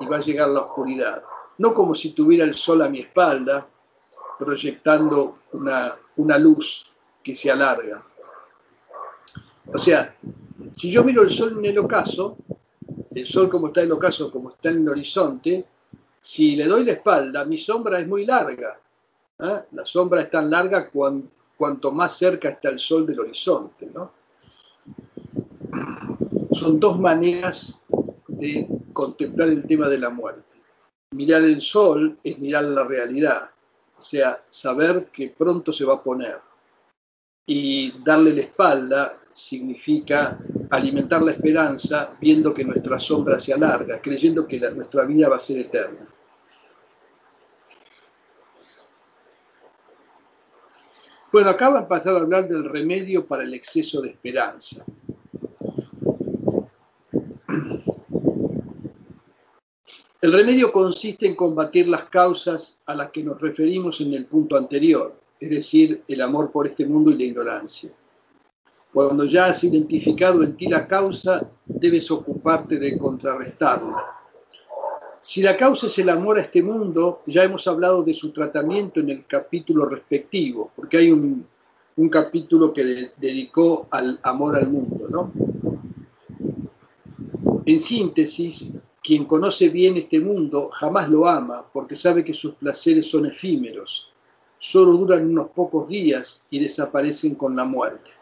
y 0.00 0.06
va 0.06 0.18
a 0.18 0.20
llegar 0.20 0.48
la 0.48 0.60
oscuridad. 0.60 1.24
No 1.58 1.74
como 1.74 1.92
si 1.92 2.12
tuviera 2.12 2.44
el 2.44 2.54
sol 2.54 2.82
a 2.82 2.88
mi 2.88 3.00
espalda, 3.00 3.66
proyectando 4.38 5.38
una, 5.54 5.96
una 6.16 6.38
luz 6.38 6.86
que 7.20 7.34
se 7.34 7.50
alarga. 7.50 8.00
O 9.74 9.78
sea, 9.78 10.14
si 10.70 10.88
yo 10.88 11.02
miro 11.02 11.22
el 11.22 11.32
sol 11.32 11.56
en 11.58 11.64
el 11.64 11.78
ocaso, 11.78 12.36
el 13.12 13.26
sol 13.26 13.48
como 13.48 13.68
está 13.68 13.80
en 13.80 13.86
el 13.86 13.92
ocaso, 13.92 14.30
como 14.30 14.50
está 14.50 14.68
en 14.68 14.82
el 14.82 14.88
horizonte, 14.88 15.66
si 16.26 16.56
le 16.56 16.64
doy 16.64 16.84
la 16.84 16.90
espalda, 16.90 17.44
mi 17.44 17.56
sombra 17.56 18.00
es 18.00 18.08
muy 18.08 18.26
larga. 18.26 18.76
¿eh? 19.38 19.60
La 19.70 19.86
sombra 19.86 20.22
es 20.22 20.30
tan 20.30 20.50
larga 20.50 20.90
cuanto 20.90 21.92
más 21.92 22.18
cerca 22.18 22.48
está 22.48 22.68
el 22.68 22.80
sol 22.80 23.06
del 23.06 23.20
horizonte. 23.20 23.88
¿no? 23.94 24.10
Son 26.50 26.80
dos 26.80 26.98
maneras 26.98 27.86
de 28.26 28.66
contemplar 28.92 29.50
el 29.50 29.64
tema 29.68 29.88
de 29.88 29.98
la 29.98 30.10
muerte. 30.10 30.42
Mirar 31.12 31.42
el 31.42 31.60
sol 31.60 32.18
es 32.24 32.36
mirar 32.40 32.64
la 32.64 32.82
realidad, 32.82 33.48
o 33.96 34.02
sea, 34.02 34.42
saber 34.48 35.06
que 35.12 35.30
pronto 35.30 35.72
se 35.72 35.84
va 35.84 35.94
a 35.94 36.02
poner. 36.02 36.40
Y 37.46 38.02
darle 38.02 38.34
la 38.34 38.42
espalda 38.42 39.16
significa 39.36 40.38
alimentar 40.70 41.22
la 41.22 41.32
esperanza 41.32 42.16
viendo 42.18 42.54
que 42.54 42.64
nuestra 42.64 42.98
sombra 42.98 43.38
se 43.38 43.52
alarga, 43.52 44.00
creyendo 44.00 44.46
que 44.46 44.58
nuestra 44.58 45.04
vida 45.04 45.28
va 45.28 45.36
a 45.36 45.38
ser 45.38 45.58
eterna. 45.58 46.06
Bueno, 51.30 51.50
acaba 51.50 51.82
de 51.82 51.86
pasar 51.86 52.14
a 52.14 52.18
hablar 52.20 52.48
del 52.48 52.64
remedio 52.64 53.26
para 53.26 53.42
el 53.42 53.52
exceso 53.52 54.00
de 54.00 54.08
esperanza. 54.08 54.86
El 60.22 60.32
remedio 60.32 60.72
consiste 60.72 61.26
en 61.26 61.36
combatir 61.36 61.88
las 61.88 62.04
causas 62.04 62.80
a 62.86 62.94
las 62.94 63.10
que 63.10 63.22
nos 63.22 63.38
referimos 63.38 64.00
en 64.00 64.14
el 64.14 64.24
punto 64.24 64.56
anterior, 64.56 65.20
es 65.38 65.50
decir, 65.50 66.02
el 66.08 66.22
amor 66.22 66.50
por 66.50 66.66
este 66.66 66.86
mundo 66.86 67.10
y 67.10 67.18
la 67.18 67.24
ignorancia. 67.24 67.92
Cuando 68.96 69.26
ya 69.26 69.44
has 69.44 69.62
identificado 69.62 70.42
en 70.42 70.56
ti 70.56 70.68
la 70.68 70.88
causa, 70.88 71.46
debes 71.66 72.10
ocuparte 72.10 72.78
de 72.78 72.96
contrarrestarla. 72.96 74.02
Si 75.20 75.42
la 75.42 75.54
causa 75.54 75.84
es 75.84 75.98
el 75.98 76.08
amor 76.08 76.38
a 76.38 76.40
este 76.40 76.62
mundo, 76.62 77.20
ya 77.26 77.44
hemos 77.44 77.66
hablado 77.66 78.02
de 78.02 78.14
su 78.14 78.32
tratamiento 78.32 79.00
en 79.00 79.10
el 79.10 79.26
capítulo 79.26 79.84
respectivo, 79.84 80.70
porque 80.74 80.96
hay 80.96 81.12
un, 81.12 81.46
capítulo 82.10 82.72
que 82.72 83.10
dedicó 83.18 83.86
al 83.90 84.18
amor 84.22 84.56
al 84.56 84.68
mundo, 84.68 85.06
¿no? 85.10 85.30
En 87.66 87.78
síntesis, 87.78 88.72
quien 89.02 89.26
conoce 89.26 89.68
bien 89.68 89.98
este 89.98 90.20
mundo 90.20 90.70
jamás 90.72 91.10
lo 91.10 91.28
ama 91.28 91.66
porque 91.70 91.94
sabe 91.94 92.24
que 92.24 92.32
sus 92.32 92.54
placeres 92.54 93.10
son 93.10 93.26
efímeros, 93.26 94.10
solo 94.56 94.92
duran 94.92 95.26
unos 95.26 95.48
pocos 95.50 95.86
días 95.86 96.46
y 96.48 96.60
desaparecen 96.60 97.34
con 97.34 97.54
la 97.54 97.64
muerte. 97.64 98.15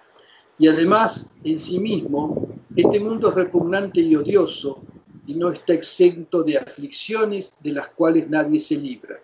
Y 0.58 0.68
además, 0.68 1.30
en 1.42 1.58
sí 1.58 1.78
mismo, 1.78 2.48
este 2.76 3.00
mundo 3.00 3.28
es 3.28 3.34
repugnante 3.34 4.00
y 4.00 4.14
odioso 4.14 4.82
y 5.26 5.34
no 5.34 5.50
está 5.50 5.74
exento 5.74 6.42
de 6.42 6.58
aflicciones 6.58 7.56
de 7.60 7.72
las 7.72 7.88
cuales 7.88 8.28
nadie 8.28 8.60
se 8.60 8.76
libra. 8.76 9.18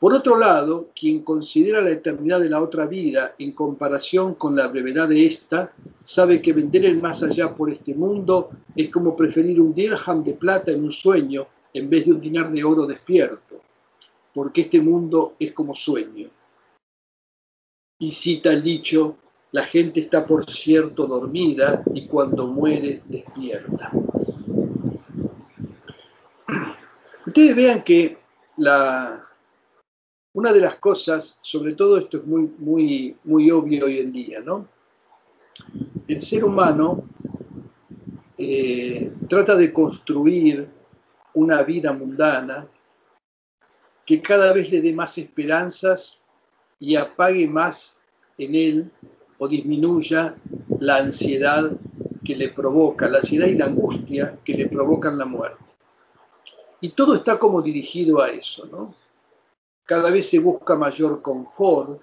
Por 0.00 0.14
otro 0.14 0.38
lado, 0.38 0.88
quien 0.98 1.22
considera 1.22 1.82
la 1.82 1.90
eternidad 1.90 2.40
de 2.40 2.48
la 2.48 2.62
otra 2.62 2.86
vida 2.86 3.34
en 3.38 3.52
comparación 3.52 4.34
con 4.34 4.56
la 4.56 4.68
brevedad 4.68 5.08
de 5.08 5.26
esta, 5.26 5.72
sabe 6.02 6.40
que 6.40 6.54
vender 6.54 6.86
el 6.86 7.02
más 7.02 7.22
allá 7.22 7.54
por 7.54 7.70
este 7.70 7.94
mundo 7.94 8.50
es 8.74 8.88
como 8.88 9.14
preferir 9.14 9.60
un 9.60 9.74
dirham 9.74 10.24
de 10.24 10.32
plata 10.32 10.70
en 10.70 10.84
un 10.84 10.90
sueño 10.90 11.46
en 11.74 11.90
vez 11.90 12.06
de 12.06 12.12
un 12.12 12.20
dinar 12.20 12.50
de 12.50 12.64
oro 12.64 12.86
despierto, 12.86 13.60
porque 14.32 14.62
este 14.62 14.80
mundo 14.80 15.34
es 15.38 15.52
como 15.52 15.74
sueño. 15.74 16.30
Y 17.98 18.12
cita 18.12 18.52
el 18.52 18.62
dicho, 18.62 19.16
la 19.52 19.64
gente 19.64 20.00
está 20.00 20.24
por 20.24 20.48
cierto 20.48 21.06
dormida 21.06 21.82
y 21.94 22.06
cuando 22.06 22.46
muere 22.46 23.02
despierta. 23.06 23.90
Ustedes 27.26 27.56
vean 27.56 27.82
que 27.82 28.18
una 30.32 30.52
de 30.52 30.60
las 30.60 30.76
cosas, 30.76 31.38
sobre 31.40 31.74
todo 31.74 31.98
esto 31.98 32.18
es 32.18 32.26
muy, 32.26 32.52
muy, 32.58 33.16
muy 33.24 33.50
obvio 33.50 33.86
hoy 33.86 33.98
en 33.98 34.12
día, 34.12 34.40
¿no? 34.40 34.68
El 36.06 36.20
ser 36.20 36.44
humano 36.44 37.04
eh, 38.36 39.12
trata 39.28 39.56
de 39.56 39.72
construir 39.72 40.68
una 41.34 41.62
vida 41.62 41.92
mundana 41.92 42.66
que 44.04 44.20
cada 44.20 44.52
vez 44.52 44.70
le 44.70 44.82
dé 44.82 44.92
más 44.92 45.16
esperanzas 45.18 46.22
y 46.78 46.96
apague 46.96 47.46
más 47.46 48.00
en 48.38 48.54
él 48.54 48.90
o 49.42 49.48
disminuya 49.48 50.34
la 50.80 50.96
ansiedad 50.98 51.72
que 52.22 52.36
le 52.36 52.50
provoca, 52.50 53.08
la 53.08 53.18
ansiedad 53.18 53.46
y 53.46 53.54
la 53.54 53.64
angustia 53.64 54.38
que 54.44 54.52
le 54.52 54.68
provocan 54.68 55.16
la 55.16 55.24
muerte. 55.24 55.64
Y 56.82 56.90
todo 56.90 57.14
está 57.14 57.38
como 57.38 57.62
dirigido 57.62 58.20
a 58.20 58.28
eso, 58.28 58.66
¿no? 58.66 58.94
Cada 59.86 60.10
vez 60.10 60.28
se 60.28 60.38
busca 60.38 60.76
mayor 60.76 61.22
confort. 61.22 62.02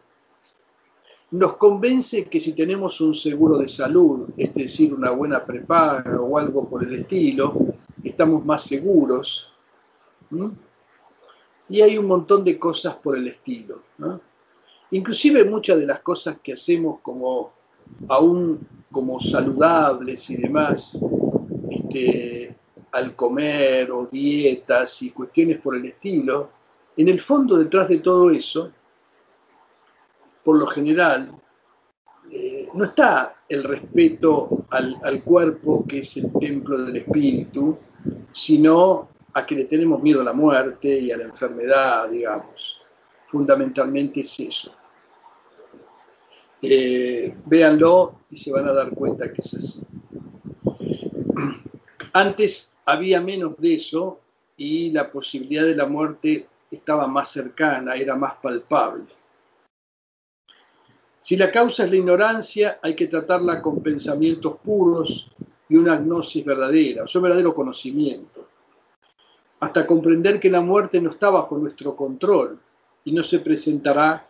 Nos 1.29 1.57
convence 1.57 2.25
que 2.25 2.39
si 2.39 2.53
tenemos 2.53 2.99
un 3.01 3.13
seguro 3.13 3.59
de 3.59 3.67
salud, 3.67 4.29
es 4.35 4.51
decir, 4.55 4.91
una 4.91 5.11
buena 5.11 5.45
prepaga 5.45 6.19
o 6.19 6.39
algo 6.39 6.67
por 6.67 6.83
el 6.83 6.95
estilo, 6.95 7.53
estamos 8.03 8.43
más 8.43 8.63
seguros. 8.63 9.53
Y 11.69 11.81
hay 11.81 11.99
un 11.99 12.07
montón 12.07 12.43
de 12.43 12.57
cosas 12.57 12.95
por 12.95 13.15
el 13.15 13.27
estilo. 13.27 13.83
Inclusive 14.91 15.43
muchas 15.43 15.79
de 15.79 15.85
las 15.85 15.99
cosas 15.99 16.37
que 16.41 16.53
hacemos 16.53 16.99
como 17.01 17.51
aún 18.07 18.59
como 18.91 19.19
saludables 19.19 20.29
y 20.29 20.37
demás, 20.37 20.97
este, 21.69 22.55
al 22.91 23.15
comer 23.15 23.91
o 23.91 24.05
dietas 24.05 25.01
y 25.01 25.11
cuestiones 25.11 25.59
por 25.59 25.75
el 25.75 25.85
estilo, 25.85 26.49
en 26.95 27.09
el 27.09 27.19
fondo 27.19 27.57
detrás 27.57 27.89
de 27.89 27.99
todo 27.99 28.31
eso, 28.31 28.71
por 30.43 30.57
lo 30.57 30.65
general, 30.67 31.31
eh, 32.31 32.69
no 32.73 32.85
está 32.85 33.35
el 33.47 33.63
respeto 33.63 34.65
al, 34.69 34.95
al, 35.03 35.23
cuerpo, 35.23 35.85
que 35.87 35.99
es 35.99 36.17
el 36.17 36.31
templo 36.33 36.77
del 36.83 36.97
espíritu, 36.97 37.77
sino 38.31 39.09
a 39.33 39.45
que 39.45 39.55
le 39.55 39.65
tenemos 39.65 40.01
miedo 40.01 40.21
a 40.21 40.23
la 40.23 40.33
muerte 40.33 40.99
y 40.99 41.11
a 41.11 41.17
la 41.17 41.25
enfermedad, 41.25 42.09
digamos. 42.09 42.81
Fundamentalmente 43.27 44.21
es 44.21 44.39
eso. 44.39 44.76
Eh, 46.61 47.35
véanlo 47.45 48.21
y 48.31 48.37
se 48.37 48.51
van 48.51 48.67
a 48.67 48.73
dar 48.73 48.89
cuenta 48.91 49.31
que 49.31 49.41
es 49.41 49.53
así. 49.53 49.81
Antes 52.13 52.73
había 52.85 53.21
menos 53.21 53.57
de 53.57 53.75
eso 53.75 54.19
y 54.55 54.91
la 54.91 55.11
posibilidad 55.11 55.65
de 55.65 55.75
la 55.75 55.85
muerte 55.85 56.47
estaba 56.71 57.07
más 57.07 57.31
cercana, 57.31 57.95
era 57.95 58.15
más 58.15 58.35
palpable. 58.35 59.05
Si 61.21 61.35
la 61.35 61.51
causa 61.51 61.83
es 61.83 61.89
la 61.89 61.97
ignorancia, 61.97 62.79
hay 62.81 62.95
que 62.95 63.07
tratarla 63.07 63.61
con 63.61 63.83
pensamientos 63.83 64.57
puros 64.63 65.29
y 65.69 65.75
una 65.75 65.97
gnosis 65.97 66.43
verdadera, 66.45 67.03
o 67.03 67.07
sea, 67.07 67.19
un 67.19 67.23
verdadero 67.23 67.53
conocimiento, 67.53 68.47
hasta 69.59 69.85
comprender 69.85 70.39
que 70.39 70.49
la 70.49 70.61
muerte 70.61 71.01
no 71.01 71.09
está 71.09 71.29
bajo 71.29 71.57
nuestro 71.57 71.95
control 71.95 72.59
y 73.03 73.11
no 73.11 73.23
se 73.23 73.39
presentará 73.39 74.26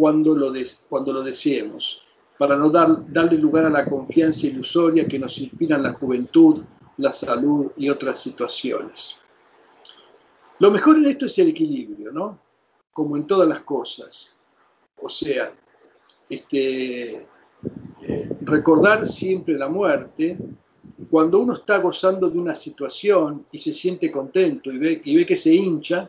cuando 0.00 0.34
lo, 0.34 0.50
cuando 0.88 1.12
lo 1.12 1.22
deseemos, 1.22 2.00
para 2.38 2.56
no 2.56 2.70
dar, 2.70 3.12
darle 3.12 3.36
lugar 3.36 3.66
a 3.66 3.68
la 3.68 3.84
confianza 3.84 4.46
ilusoria 4.46 5.06
que 5.06 5.18
nos 5.18 5.36
inspira 5.36 5.76
en 5.76 5.82
la 5.82 5.92
juventud, 5.92 6.62
la 6.96 7.12
salud 7.12 7.72
y 7.76 7.90
otras 7.90 8.18
situaciones. 8.18 9.20
Lo 10.58 10.70
mejor 10.70 10.96
en 10.96 11.08
esto 11.08 11.26
es 11.26 11.38
el 11.38 11.48
equilibrio, 11.48 12.12
¿no? 12.12 12.38
Como 12.94 13.14
en 13.14 13.26
todas 13.26 13.46
las 13.46 13.60
cosas. 13.60 14.34
O 15.02 15.10
sea, 15.10 15.52
este, 16.30 17.26
eh, 18.00 18.30
recordar 18.40 19.06
siempre 19.06 19.52
la 19.58 19.68
muerte, 19.68 20.38
cuando 21.10 21.40
uno 21.40 21.52
está 21.52 21.76
gozando 21.76 22.30
de 22.30 22.38
una 22.38 22.54
situación 22.54 23.44
y 23.52 23.58
se 23.58 23.74
siente 23.74 24.10
contento 24.10 24.72
y 24.72 24.78
ve, 24.78 25.02
y 25.04 25.14
ve 25.14 25.26
que 25.26 25.36
se 25.36 25.52
hincha, 25.52 26.08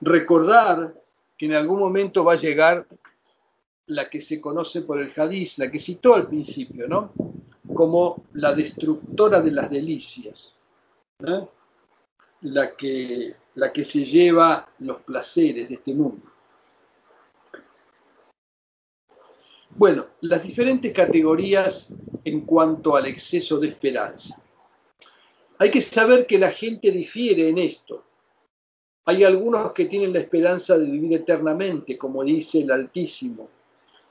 recordar 0.00 1.05
que 1.36 1.46
en 1.46 1.54
algún 1.54 1.78
momento 1.78 2.24
va 2.24 2.34
a 2.34 2.36
llegar 2.36 2.86
la 3.86 4.08
que 4.08 4.20
se 4.20 4.40
conoce 4.40 4.82
por 4.82 5.00
el 5.00 5.12
hadiz, 5.16 5.58
la 5.58 5.70
que 5.70 5.78
citó 5.78 6.14
al 6.14 6.26
principio, 6.26 6.88
¿no? 6.88 7.12
Como 7.74 8.24
la 8.34 8.52
destructora 8.52 9.40
de 9.40 9.50
las 9.50 9.70
delicias, 9.70 10.58
la, 12.40 12.74
que, 12.76 13.34
la 13.54 13.72
que 13.72 13.84
se 13.84 14.04
lleva 14.04 14.68
los 14.80 15.02
placeres 15.02 15.68
de 15.68 15.74
este 15.74 15.92
mundo. 15.92 16.22
Bueno, 19.70 20.06
las 20.22 20.42
diferentes 20.42 20.92
categorías 20.92 21.92
en 22.24 22.40
cuanto 22.40 22.96
al 22.96 23.06
exceso 23.06 23.58
de 23.58 23.68
esperanza. 23.68 24.40
Hay 25.58 25.70
que 25.70 25.80
saber 25.80 26.26
que 26.26 26.38
la 26.38 26.50
gente 26.50 26.90
difiere 26.90 27.48
en 27.48 27.58
esto. 27.58 28.02
Hay 29.08 29.22
algunos 29.22 29.72
que 29.72 29.84
tienen 29.84 30.12
la 30.12 30.18
esperanza 30.18 30.76
de 30.76 30.90
vivir 30.90 31.14
eternamente, 31.14 31.96
como 31.96 32.24
dice 32.24 32.62
el 32.62 32.72
Altísimo. 32.72 33.48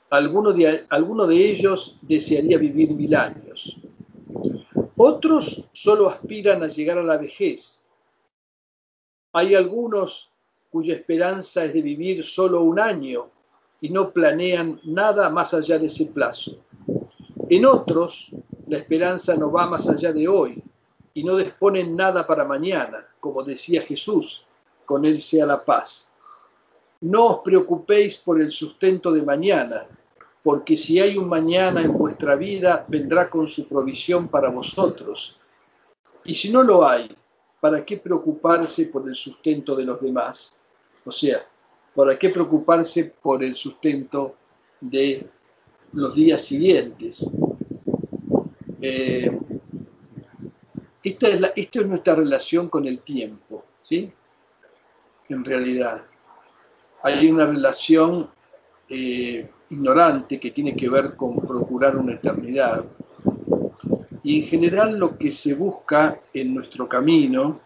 Alguno 0.08 0.52
de, 0.52 0.86
de 0.88 1.50
ellos 1.50 1.98
desearía 2.00 2.56
vivir 2.56 2.92
mil 2.92 3.14
años. 3.14 3.76
Otros 4.96 5.68
solo 5.72 6.08
aspiran 6.08 6.62
a 6.62 6.68
llegar 6.68 6.96
a 6.96 7.02
la 7.02 7.18
vejez. 7.18 7.82
Hay 9.34 9.54
algunos 9.54 10.30
cuya 10.70 10.94
esperanza 10.94 11.66
es 11.66 11.74
de 11.74 11.82
vivir 11.82 12.24
solo 12.24 12.62
un 12.62 12.80
año 12.80 13.28
y 13.82 13.90
no 13.90 14.10
planean 14.10 14.80
nada 14.84 15.28
más 15.28 15.52
allá 15.52 15.78
de 15.78 15.86
ese 15.86 16.06
plazo. 16.06 16.58
En 17.50 17.66
otros, 17.66 18.30
la 18.66 18.78
esperanza 18.78 19.36
no 19.36 19.52
va 19.52 19.66
más 19.66 19.86
allá 19.90 20.10
de 20.10 20.26
hoy 20.26 20.62
y 21.12 21.22
no 21.22 21.36
disponen 21.36 21.94
nada 21.94 22.26
para 22.26 22.46
mañana, 22.46 23.06
como 23.20 23.42
decía 23.42 23.82
Jesús, 23.82 24.46
con 24.86 25.04
él 25.04 25.20
sea 25.20 25.44
la 25.44 25.62
paz. 25.62 26.10
No 27.02 27.26
os 27.26 27.38
preocupéis 27.40 28.16
por 28.16 28.40
el 28.40 28.50
sustento 28.50 29.12
de 29.12 29.20
mañana, 29.20 29.86
porque 30.42 30.76
si 30.76 30.98
hay 30.98 31.18
un 31.18 31.28
mañana 31.28 31.82
en 31.82 31.92
vuestra 31.92 32.36
vida, 32.36 32.86
vendrá 32.88 33.28
con 33.28 33.46
su 33.46 33.68
provisión 33.68 34.28
para 34.28 34.48
vosotros. 34.48 35.38
Y 36.24 36.34
si 36.34 36.50
no 36.50 36.62
lo 36.62 36.86
hay, 36.88 37.14
¿para 37.60 37.84
qué 37.84 37.98
preocuparse 37.98 38.86
por 38.86 39.08
el 39.08 39.14
sustento 39.14 39.74
de 39.76 39.84
los 39.84 40.00
demás? 40.00 40.60
O 41.04 41.10
sea, 41.10 41.44
¿para 41.94 42.18
qué 42.18 42.30
preocuparse 42.30 43.12
por 43.20 43.42
el 43.44 43.54
sustento 43.54 44.36
de 44.80 45.26
los 45.92 46.14
días 46.14 46.40
siguientes? 46.40 47.26
Eh, 48.80 49.38
esta, 51.02 51.28
es 51.28 51.52
esta 51.56 51.80
es 51.80 51.86
nuestra 51.86 52.14
relación 52.14 52.68
con 52.68 52.86
el 52.86 53.00
tiempo, 53.00 53.64
¿sí? 53.82 54.12
En 55.28 55.44
realidad. 55.44 56.02
Hay 57.02 57.30
una 57.30 57.46
relación 57.46 58.28
eh, 58.88 59.48
ignorante 59.70 60.38
que 60.38 60.50
tiene 60.50 60.74
que 60.76 60.88
ver 60.88 61.16
con 61.16 61.36
procurar 61.36 61.96
una 61.96 62.14
eternidad. 62.14 62.84
Y 64.22 64.42
en 64.42 64.48
general 64.48 64.98
lo 64.98 65.16
que 65.16 65.30
se 65.30 65.54
busca 65.54 66.20
en 66.32 66.54
nuestro 66.54 66.88
camino 66.88 67.60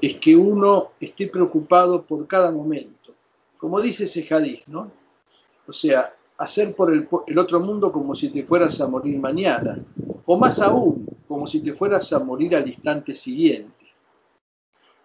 es 0.00 0.16
que 0.16 0.34
uno 0.34 0.92
esté 1.00 1.26
preocupado 1.26 2.02
por 2.02 2.26
cada 2.26 2.50
momento. 2.50 3.12
Como 3.58 3.80
dice 3.80 4.04
ese 4.04 4.26
hadith, 4.32 4.66
¿no? 4.66 4.90
O 5.66 5.72
sea, 5.72 6.12
hacer 6.38 6.74
por 6.74 6.92
el, 6.92 7.08
el 7.26 7.38
otro 7.38 7.60
mundo 7.60 7.92
como 7.92 8.14
si 8.14 8.28
te 8.28 8.42
fueras 8.42 8.80
a 8.80 8.88
morir 8.88 9.18
mañana. 9.18 9.78
O 10.24 10.36
más 10.36 10.60
aún, 10.60 11.06
como 11.28 11.46
si 11.46 11.60
te 11.60 11.72
fueras 11.72 12.12
a 12.12 12.18
morir 12.18 12.56
al 12.56 12.66
instante 12.66 13.14
siguiente. 13.14 13.86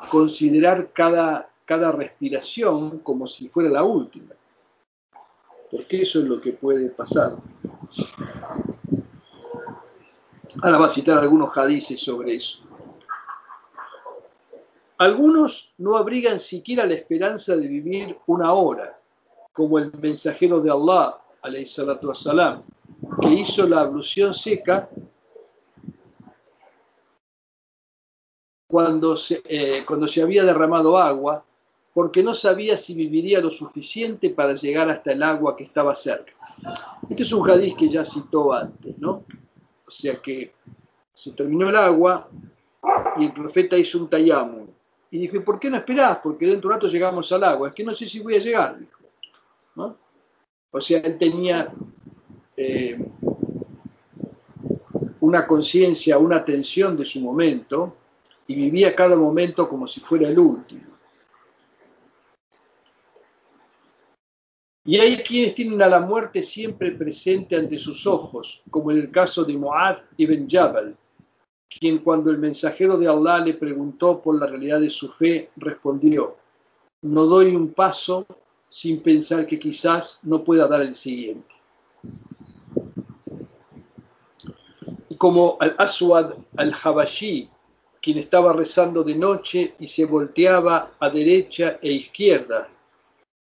Considerar 0.10 0.92
cada 0.94 1.50
cada 1.68 1.92
respiración 1.92 3.00
como 3.00 3.28
si 3.28 3.50
fuera 3.50 3.70
la 3.70 3.84
última. 3.84 4.34
Porque 5.70 6.02
eso 6.04 6.20
es 6.20 6.26
lo 6.26 6.40
que 6.40 6.54
puede 6.54 6.90
pasar. 6.90 7.36
Ahora 10.64 10.78
va 10.78 10.86
a 10.86 10.90
citar 10.90 11.18
algunos 11.18 11.56
hadices 11.58 12.00
sobre 12.00 12.36
eso. 12.36 12.60
Algunos 14.98 15.76
no 15.78 15.98
abrigan 15.98 16.40
siquiera 16.40 16.86
la 16.86 16.94
esperanza 16.94 17.58
de 17.58 17.68
vivir 17.68 18.18
una 18.28 18.54
hora, 18.54 18.98
como 19.52 19.78
el 19.78 19.92
mensajero 20.00 20.62
de 20.62 20.72
Allah, 20.72 21.18
salatu 21.66 22.16
salam, 22.16 22.64
que 23.22 23.30
hizo 23.30 23.68
la 23.68 23.82
ablución 23.82 24.34
seca 24.34 24.90
cuando 28.70 29.18
se, 29.18 29.42
eh, 29.44 29.84
cuando 29.86 30.08
se 30.08 30.22
había 30.22 30.46
derramado 30.46 30.98
agua 30.98 31.44
porque 31.98 32.22
no 32.22 32.36
sabía 32.36 32.78
si 32.78 32.94
viviría 32.94 33.42
lo 33.42 33.50
suficiente 33.50 34.30
para 34.30 34.54
llegar 34.54 34.88
hasta 34.88 35.14
el 35.14 35.24
agua 35.24 35.58
que 35.58 35.64
estaba 35.64 35.96
cerca. 35.96 36.32
Este 37.10 37.24
es 37.24 37.34
un 37.34 37.50
hadiz 37.50 37.76
que 37.76 37.90
ya 37.90 38.06
citó 38.06 38.54
antes, 38.54 38.96
¿no? 39.00 39.24
O 39.84 39.90
sea 39.90 40.22
que 40.22 40.54
se 41.16 41.32
terminó 41.32 41.68
el 41.70 41.76
agua 41.76 42.30
y 43.18 43.26
el 43.26 43.34
profeta 43.34 43.76
hizo 43.80 43.98
un 43.98 44.08
tayamu, 44.12 44.68
Y 45.10 45.18
dijo, 45.18 45.38
¿y 45.38 45.40
por 45.40 45.60
qué 45.60 45.72
no 45.72 45.78
esperás? 45.78 46.20
Porque 46.22 46.46
dentro 46.46 46.70
de 46.70 46.76
un 46.76 46.82
rato 46.82 46.88
llegamos 46.88 47.32
al 47.32 47.44
agua. 47.44 47.70
Es 47.70 47.74
que 47.74 47.84
no 47.84 47.96
sé 47.96 48.06
si 48.06 48.20
voy 48.20 48.36
a 48.36 48.40
llegar, 48.42 48.78
dijo. 48.78 49.96
O 50.70 50.80
sea, 50.80 51.00
él 51.00 51.18
tenía 51.18 51.74
eh, 52.56 53.04
una 55.20 55.48
conciencia, 55.48 56.20
una 56.20 56.36
atención 56.36 56.96
de 56.96 57.06
su 57.06 57.22
momento 57.22 57.96
y 58.46 58.54
vivía 58.54 58.96
cada 58.96 59.16
momento 59.16 59.68
como 59.68 59.88
si 59.88 60.00
fuera 60.00 60.30
el 60.30 60.38
último. 60.38 60.97
Y 64.88 64.98
hay 64.98 65.18
quienes 65.18 65.54
tienen 65.54 65.82
a 65.82 65.90
la 65.90 66.00
muerte 66.00 66.42
siempre 66.42 66.92
presente 66.92 67.58
ante 67.58 67.78
sus 67.78 68.08
ojos, 68.08 68.64
como 68.72 68.90
en 68.90 69.00
el 69.00 69.12
caso 69.12 69.44
de 69.44 69.52
Mu'adh 69.52 69.98
ibn 70.16 70.50
Jabal, 70.50 70.96
quien 71.70 71.98
cuando 71.98 72.32
el 72.32 72.38
mensajero 72.38 72.98
de 72.98 73.06
Allah 73.06 73.40
le 73.40 73.56
preguntó 73.56 74.22
por 74.22 74.40
la 74.40 74.48
realidad 74.48 74.80
de 74.80 74.90
su 74.90 75.10
fe, 75.10 75.50
respondió, 75.58 76.38
no 77.02 77.26
doy 77.26 77.54
un 77.54 77.74
paso 77.74 78.26
sin 78.70 79.02
pensar 79.02 79.46
que 79.46 79.60
quizás 79.60 80.22
no 80.24 80.42
pueda 80.42 80.70
dar 80.70 80.84
el 80.84 80.96
siguiente. 80.96 81.54
Y 85.10 85.18
como 85.18 85.58
al-Aswad 85.60 86.32
al-Habashi, 86.56 87.50
quien 88.02 88.20
estaba 88.20 88.54
rezando 88.54 89.04
de 89.04 89.16
noche 89.16 89.74
y 89.80 89.88
se 89.88 90.06
volteaba 90.06 90.94
a 90.98 91.10
derecha 91.10 91.78
e 91.82 91.92
izquierda, 91.92 92.70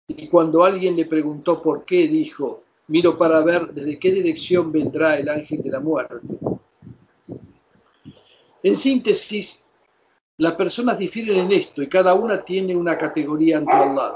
y 0.08 0.28
cuando 0.28 0.64
alguien 0.64 0.96
le 0.96 1.06
preguntó 1.06 1.62
por 1.62 1.86
qué, 1.86 2.08
dijo, 2.08 2.64
miro 2.88 3.18
para 3.18 3.42
ver 3.42 3.74
desde 3.74 3.98
qué 3.98 4.12
dirección 4.12 4.72
vendrá 4.72 5.18
el 5.18 5.30
ángel 5.30 5.62
de 5.62 5.70
la 5.70 5.80
muerte. 5.80 6.16
En 8.62 8.76
síntesis, 8.76 9.66
las 10.38 10.56
personas 10.56 10.98
difieren 10.98 11.38
en 11.38 11.52
esto 11.52 11.82
y 11.82 11.88
cada 11.88 12.14
una 12.14 12.44
tiene 12.44 12.76
una 12.76 12.98
categoría 12.98 13.58
ante 13.58 13.72
Allah. 13.72 14.14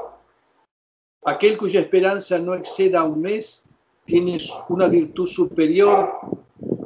Aquel 1.26 1.58
cuya 1.58 1.82
esperanza 1.82 2.38
no 2.40 2.54
exceda 2.54 3.02
a 3.02 3.04
un 3.04 3.22
mes 3.22 3.64
tiene 4.06 4.38
una 4.70 4.88
virtud 4.88 5.28
superior 5.28 6.12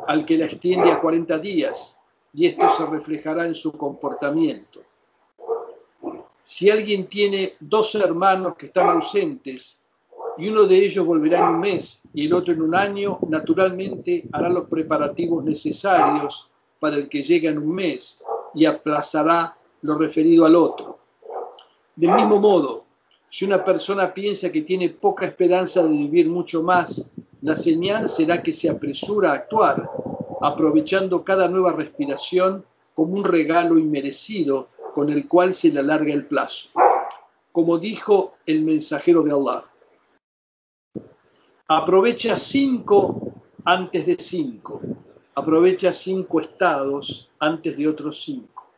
al 0.08 0.26
que 0.26 0.38
la 0.38 0.46
extiende 0.46 0.92
a 0.92 1.00
40 1.00 1.38
días 1.40 1.98
y 2.34 2.48
esto 2.48 2.68
se 2.70 2.86
reflejará 2.86 3.46
en 3.46 3.56
su 3.56 3.72
comportamiento. 3.74 4.82
Si 6.54 6.70
alguien 6.70 7.08
tiene 7.08 7.54
dos 7.62 7.96
hermanos 7.96 8.58
que 8.58 8.66
están 8.66 8.90
ausentes 8.90 9.80
y 10.38 10.50
uno 10.50 10.64
de 10.64 10.86
ellos 10.86 11.06
volverá 11.06 11.40
en 11.40 11.56
un 11.56 11.60
mes 11.62 12.02
y 12.14 12.26
el 12.26 12.34
otro 12.34 12.54
en 12.54 12.62
un 12.62 12.76
año, 12.76 13.20
naturalmente 13.30 14.26
hará 14.34 14.50
los 14.50 14.68
preparativos 14.68 15.46
necesarios 15.46 16.50
para 16.78 16.98
el 16.98 17.08
que 17.08 17.24
llegue 17.24 17.48
en 17.48 17.58
un 17.58 17.74
mes 17.74 18.22
y 18.54 18.66
aplazará 18.66 19.56
lo 19.82 19.98
referido 19.98 20.46
al 20.46 20.58
otro. 20.58 21.00
Del 21.96 22.12
mismo 22.12 22.38
modo, 22.38 22.84
si 23.30 23.46
una 23.46 23.64
persona 23.64 24.14
piensa 24.14 24.52
que 24.52 24.62
tiene 24.62 24.90
poca 24.90 25.26
esperanza 25.26 25.82
de 25.84 25.96
vivir 25.96 26.28
mucho 26.30 26.62
más, 26.62 27.10
la 27.42 27.56
señal 27.56 28.10
será 28.10 28.44
que 28.44 28.52
se 28.52 28.70
apresura 28.70 29.32
a 29.32 29.36
actuar, 29.36 29.90
aprovechando 30.42 31.24
cada 31.24 31.48
nueva 31.48 31.72
respiración 31.72 32.66
como 32.94 33.14
un 33.14 33.24
regalo 33.24 33.80
inmerecido 33.80 34.68
con 34.94 35.10
el 35.10 35.28
cual 35.28 35.54
se 35.54 35.72
le 35.72 35.80
alarga 35.80 36.14
el 36.14 36.26
plazo. 36.26 36.70
Como 37.52 37.78
dijo 37.78 38.36
el 38.46 38.64
mensajero 38.64 39.24
de 39.24 39.32
Allah, 39.32 39.66
aprovecha 41.68 42.38
cinco 42.38 43.34
antes 43.66 44.06
de 44.06 44.16
cinco, 44.16 44.82
aprovecha 45.36 45.94
cinco 45.94 46.40
estados 46.42 47.30
antes 47.40 47.78
de 47.78 47.88
otros 47.88 48.22
cinco. 48.22 48.72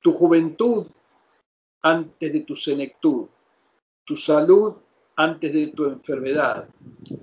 Tu 0.00 0.12
juventud 0.12 0.86
antes 1.82 2.32
de 2.32 2.40
tu 2.40 2.54
senectud, 2.54 3.26
tu 4.04 4.16
salud 4.16 4.74
antes 5.16 5.52
de 5.52 5.68
tu 5.68 5.86
enfermedad, 5.86 6.68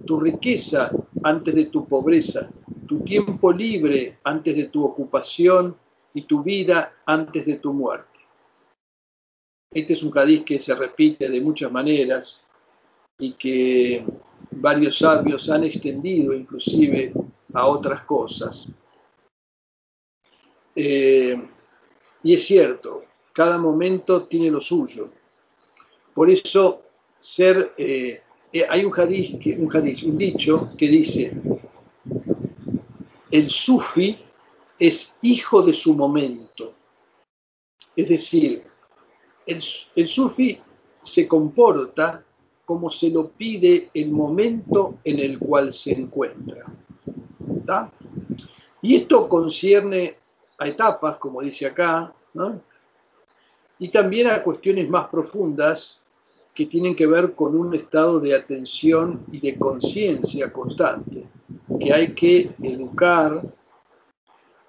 tu 0.06 0.20
riqueza 0.20 0.92
antes 1.24 1.56
de 1.56 1.66
tu 1.66 1.88
pobreza, 1.88 2.50
tu 2.88 3.00
tiempo 3.00 3.52
libre 3.52 4.20
antes 4.24 4.56
de 4.56 4.66
tu 4.66 4.84
ocupación 4.84 5.76
y 6.16 6.22
tu 6.22 6.42
vida 6.42 6.94
antes 7.06 7.46
de 7.46 7.56
tu 7.58 7.74
muerte. 7.74 8.20
Este 9.72 9.94
es 9.94 10.02
un 10.02 10.18
hadiz 10.18 10.46
que 10.46 10.60
se 10.60 10.74
repite 10.74 11.30
de 11.30 11.42
muchas 11.42 11.70
maneras 11.70 12.50
y 13.20 13.34
que 13.34 14.06
varios 14.52 14.98
sabios 14.98 15.50
han 15.50 15.66
extendido 15.66 16.34
inclusive 16.34 17.12
a 17.54 17.68
otras 17.68 18.04
cosas. 18.06 18.70
Eh, 20.74 21.36
y 22.24 22.34
es 22.34 22.46
cierto, 22.46 23.04
cada 23.34 23.58
momento 23.58 24.26
tiene 24.26 24.50
lo 24.50 24.62
suyo. 24.62 25.10
Por 26.14 26.30
eso 26.30 26.84
ser, 27.20 27.74
eh, 27.78 28.22
eh, 28.54 28.66
hay 28.70 28.86
un 28.86 28.98
hadith, 28.98 29.46
un 29.58 29.76
hadith, 29.76 30.04
un 30.04 30.18
dicho 30.18 30.70
que 30.78 30.88
dice, 30.88 31.34
el 33.32 33.50
sufi 33.50 34.25
es 34.80 35.18
hijo 35.22 35.62
de 35.62 35.74
su 35.74 35.94
momento. 35.94 36.74
Es 37.96 38.10
decir, 38.10 38.64
el, 39.46 39.62
sufi 39.62 40.60
se 41.02 41.28
comporta 41.28 42.24
como 42.66 42.90
se 42.90 43.10
lo 43.10 43.30
pide 43.30 43.90
el 43.94 44.12
momento 44.12 44.96
en 45.04 45.20
el 45.20 45.40
cual 45.40 45.72
se 45.72 45.94
encuentra. 45.94 46.66
Y 48.82 48.96
esto 48.96 49.28
concierne 49.30 50.16
a 50.58 50.68
etapas, 50.68 51.18
como 51.18 51.42
dice 51.42 51.68
acá, 51.68 52.14
y 53.80 53.90
también 53.90 54.28
a 54.28 54.44
cuestiones 54.44 54.90
más 54.90 55.08
profundas 55.08 56.06
que 56.54 56.66
tienen 56.66 56.96
que 56.96 57.06
ver 57.06 57.34
con 57.34 57.58
un 57.58 57.76
estado 57.76 58.20
de 58.20 58.34
atención 58.34 59.26
y 59.32 59.40
de 59.40 59.58
conciencia 59.58 60.52
constante, 60.52 61.26
que 61.80 61.94
hay 61.94 62.14
que 62.14 62.52
educar 62.62 63.42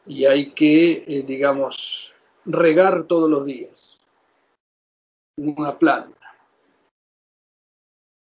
y 0.06 0.24
hay 0.24 0.50
que, 0.52 1.04
eh, 1.06 1.24
digamos, 1.26 2.12
regar 2.44 3.04
todos 3.04 3.28
los 3.28 3.44
días 3.44 4.00
una 5.36 5.78
planta. 5.78 6.16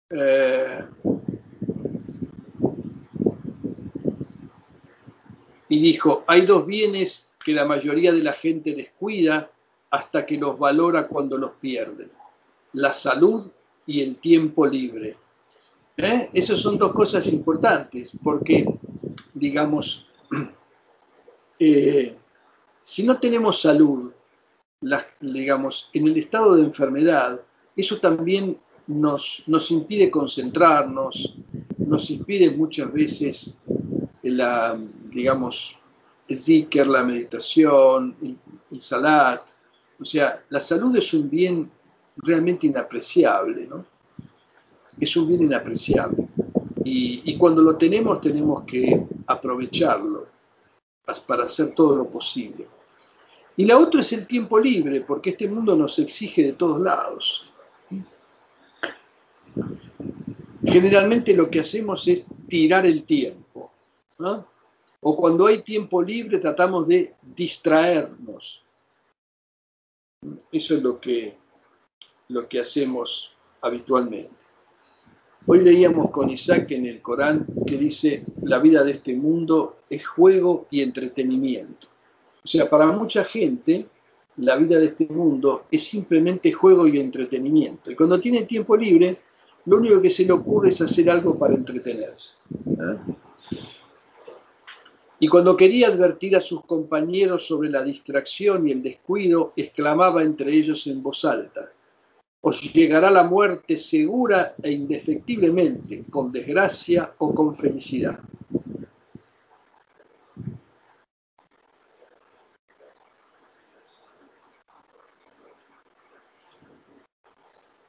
Eh, 0.09 0.85
y 5.69 5.81
dijo, 5.81 6.23
hay 6.27 6.45
dos 6.45 6.65
bienes 6.65 7.31
que 7.43 7.53
la 7.53 7.65
mayoría 7.65 8.11
de 8.11 8.23
la 8.23 8.33
gente 8.33 8.73
descuida 8.73 9.51
hasta 9.91 10.25
que 10.25 10.37
los 10.37 10.57
valora 10.57 11.07
cuando 11.07 11.37
los 11.37 11.51
pierden, 11.53 12.11
la 12.73 12.91
salud 12.91 13.51
y 13.85 14.01
el 14.01 14.17
tiempo 14.17 14.65
libre. 14.65 15.17
¿Eh? 15.97 16.29
Esas 16.33 16.59
son 16.59 16.77
dos 16.77 16.91
cosas 16.93 17.27
importantes 17.27 18.17
porque, 18.21 18.65
digamos, 19.33 20.07
eh, 21.59 22.15
si 22.83 23.03
no 23.03 23.19
tenemos 23.19 23.61
salud, 23.61 24.11
digamos, 25.19 25.89
en 25.93 26.07
el 26.07 26.17
estado 26.17 26.55
de 26.55 26.63
enfermedad, 26.63 27.39
eso 27.75 27.97
también 27.97 28.57
nos, 28.87 29.43
nos 29.47 29.71
impide 29.71 30.11
concentrarnos, 30.11 31.35
nos 31.77 32.09
impide 32.11 32.51
muchas 32.51 32.91
veces 32.91 33.55
la, 34.21 34.77
digamos, 35.09 35.79
el 36.27 36.39
zikr, 36.39 36.87
la 36.87 37.03
meditación, 37.03 38.15
el, 38.21 38.37
el, 38.71 38.81
salat. 38.81 39.41
O 39.99 40.05
sea, 40.05 40.43
la 40.49 40.59
salud 40.59 40.95
es 40.95 41.13
un 41.13 41.29
bien 41.29 41.71
realmente 42.17 42.67
inapreciable, 42.67 43.65
¿no? 43.67 43.85
Es 44.99 45.15
un 45.17 45.27
bien 45.27 45.43
inapreciable. 45.43 46.27
Y, 46.83 47.21
y 47.31 47.37
cuando 47.37 47.61
lo 47.61 47.75
tenemos, 47.75 48.21
tenemos 48.21 48.63
que 48.65 49.05
aprovecharlo 49.27 50.34
para 51.27 51.45
hacer 51.45 51.73
todo 51.73 51.95
lo 51.95 52.09
posible. 52.09 52.67
Y 53.57 53.65
la 53.65 53.77
otra 53.77 54.01
es 54.01 54.11
el 54.11 54.27
tiempo 54.27 54.59
libre, 54.59 55.01
porque 55.01 55.29
este 55.31 55.47
mundo 55.47 55.75
nos 55.75 55.97
exige 55.99 56.43
de 56.43 56.53
todos 56.53 56.81
lados. 56.81 57.49
Generalmente 60.63 61.33
lo 61.33 61.49
que 61.49 61.61
hacemos 61.61 62.07
es 62.07 62.25
tirar 62.47 62.85
el 62.85 63.03
tiempo. 63.03 63.71
O 65.01 65.15
cuando 65.15 65.45
hay 65.45 65.61
tiempo 65.61 66.01
libre 66.01 66.39
tratamos 66.39 66.87
de 66.87 67.13
distraernos. 67.21 68.65
Eso 70.51 70.75
es 70.75 70.81
lo 70.81 70.99
que, 70.99 71.37
lo 72.29 72.49
que 72.49 72.59
hacemos 72.59 73.31
habitualmente. 73.61 74.44
Hoy 75.47 75.59
leíamos 75.61 76.09
con 76.09 76.31
Isaac 76.31 76.71
en 76.71 76.87
el 76.87 77.01
Corán 77.03 77.45
que 77.67 77.77
dice, 77.77 78.23
la 78.41 78.57
vida 78.57 78.83
de 78.83 78.93
este 78.93 79.13
mundo 79.13 79.77
es 79.87 80.05
juego 80.07 80.65
y 80.71 80.81
entretenimiento. 80.81 81.87
O 82.43 82.47
sea, 82.47 82.67
para 82.67 82.87
mucha 82.87 83.23
gente, 83.25 83.85
la 84.37 84.55
vida 84.55 84.79
de 84.79 84.87
este 84.87 85.05
mundo 85.05 85.65
es 85.69 85.83
simplemente 85.83 86.51
juego 86.51 86.87
y 86.87 86.99
entretenimiento. 86.99 87.91
Y 87.91 87.95
cuando 87.95 88.19
tiene 88.19 88.45
tiempo 88.45 88.75
libre, 88.75 89.17
lo 89.65 89.77
único 89.77 90.01
que 90.01 90.09
se 90.09 90.25
le 90.25 90.31
ocurre 90.31 90.69
es 90.69 90.81
hacer 90.81 91.11
algo 91.11 91.37
para 91.37 91.53
entretenerse. 91.53 92.37
Y 95.19 95.27
cuando 95.27 95.55
quería 95.55 95.89
advertir 95.89 96.35
a 96.35 96.41
sus 96.41 96.65
compañeros 96.65 97.45
sobre 97.45 97.69
la 97.69 97.83
distracción 97.83 98.67
y 98.67 98.71
el 98.71 98.81
descuido, 98.81 99.53
exclamaba 99.55 100.23
entre 100.23 100.51
ellos 100.51 100.87
en 100.87 101.03
voz 101.03 101.23
alta, 101.23 101.71
os 102.47 102.61
llegará 102.61 103.09
la 103.09 103.23
muerte 103.23 103.75
segura 103.75 104.53
e 104.61 104.71
indefectiblemente, 104.71 106.03
con 106.11 106.31
desgracia 106.31 107.15
o 107.17 107.33
con 107.33 107.55
felicidad. 107.55 108.19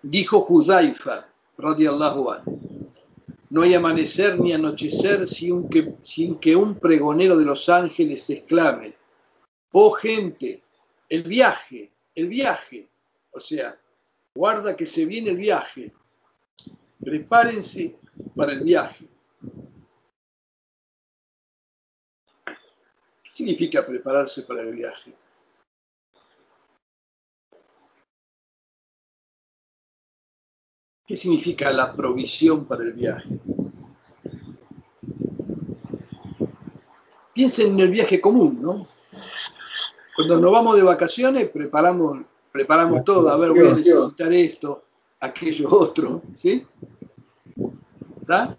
Dijo 0.02 0.40
Judaifa, 0.40 1.26
radiallahu 1.58 2.30
anhu, 2.30 2.90
no 3.50 3.60
hay 3.60 3.74
amanecer 3.74 4.40
ni 4.40 4.54
anochecer 4.54 5.28
sin 5.28 5.68
que, 5.68 5.96
sin 6.02 6.38
que 6.38 6.56
un 6.56 6.76
pregonero 6.76 7.36
de 7.36 7.44
los 7.44 7.68
ángeles 7.68 8.30
exclame, 8.30 8.94
oh 9.72 9.90
gente, 9.90 10.62
el 11.10 11.24
viaje, 11.24 11.90
el 12.14 12.28
viaje. 12.28 12.88
O 13.32 13.38
sea, 13.38 13.78
guarda 14.36 14.76
que 14.76 14.86
se 14.86 15.06
viene 15.06 15.30
el 15.30 15.38
viaje, 15.38 15.92
prepárense 17.00 17.98
para 18.36 18.52
el 18.52 18.60
viaje. 18.60 19.08
¿Qué 23.24 23.30
significa 23.32 23.84
prepararse 23.84 24.42
para 24.42 24.60
el 24.60 24.74
viaje? 24.74 25.14
¿Qué 31.06 31.16
significa 31.16 31.70
la 31.72 31.94
provisión 31.94 32.66
para 32.66 32.82
el 32.82 32.92
viaje? 32.92 33.38
Piensen 37.32 37.68
en 37.68 37.80
el 37.80 37.90
viaje 37.90 38.20
común, 38.20 38.60
¿no? 38.60 38.88
Cuando 40.16 40.40
nos 40.40 40.50
vamos 40.50 40.76
de 40.76 40.82
vacaciones, 40.82 41.50
preparamos, 41.50 42.26
preparamos 42.56 43.04
todo. 43.04 43.28
A 43.28 43.36
ver, 43.36 43.50
voy 43.50 43.68
a 43.68 43.74
necesitar 43.74 44.32
esto, 44.32 44.84
aquello 45.20 45.68
otro, 45.70 46.22
¿sí? 46.34 46.64
¿Está? 48.22 48.56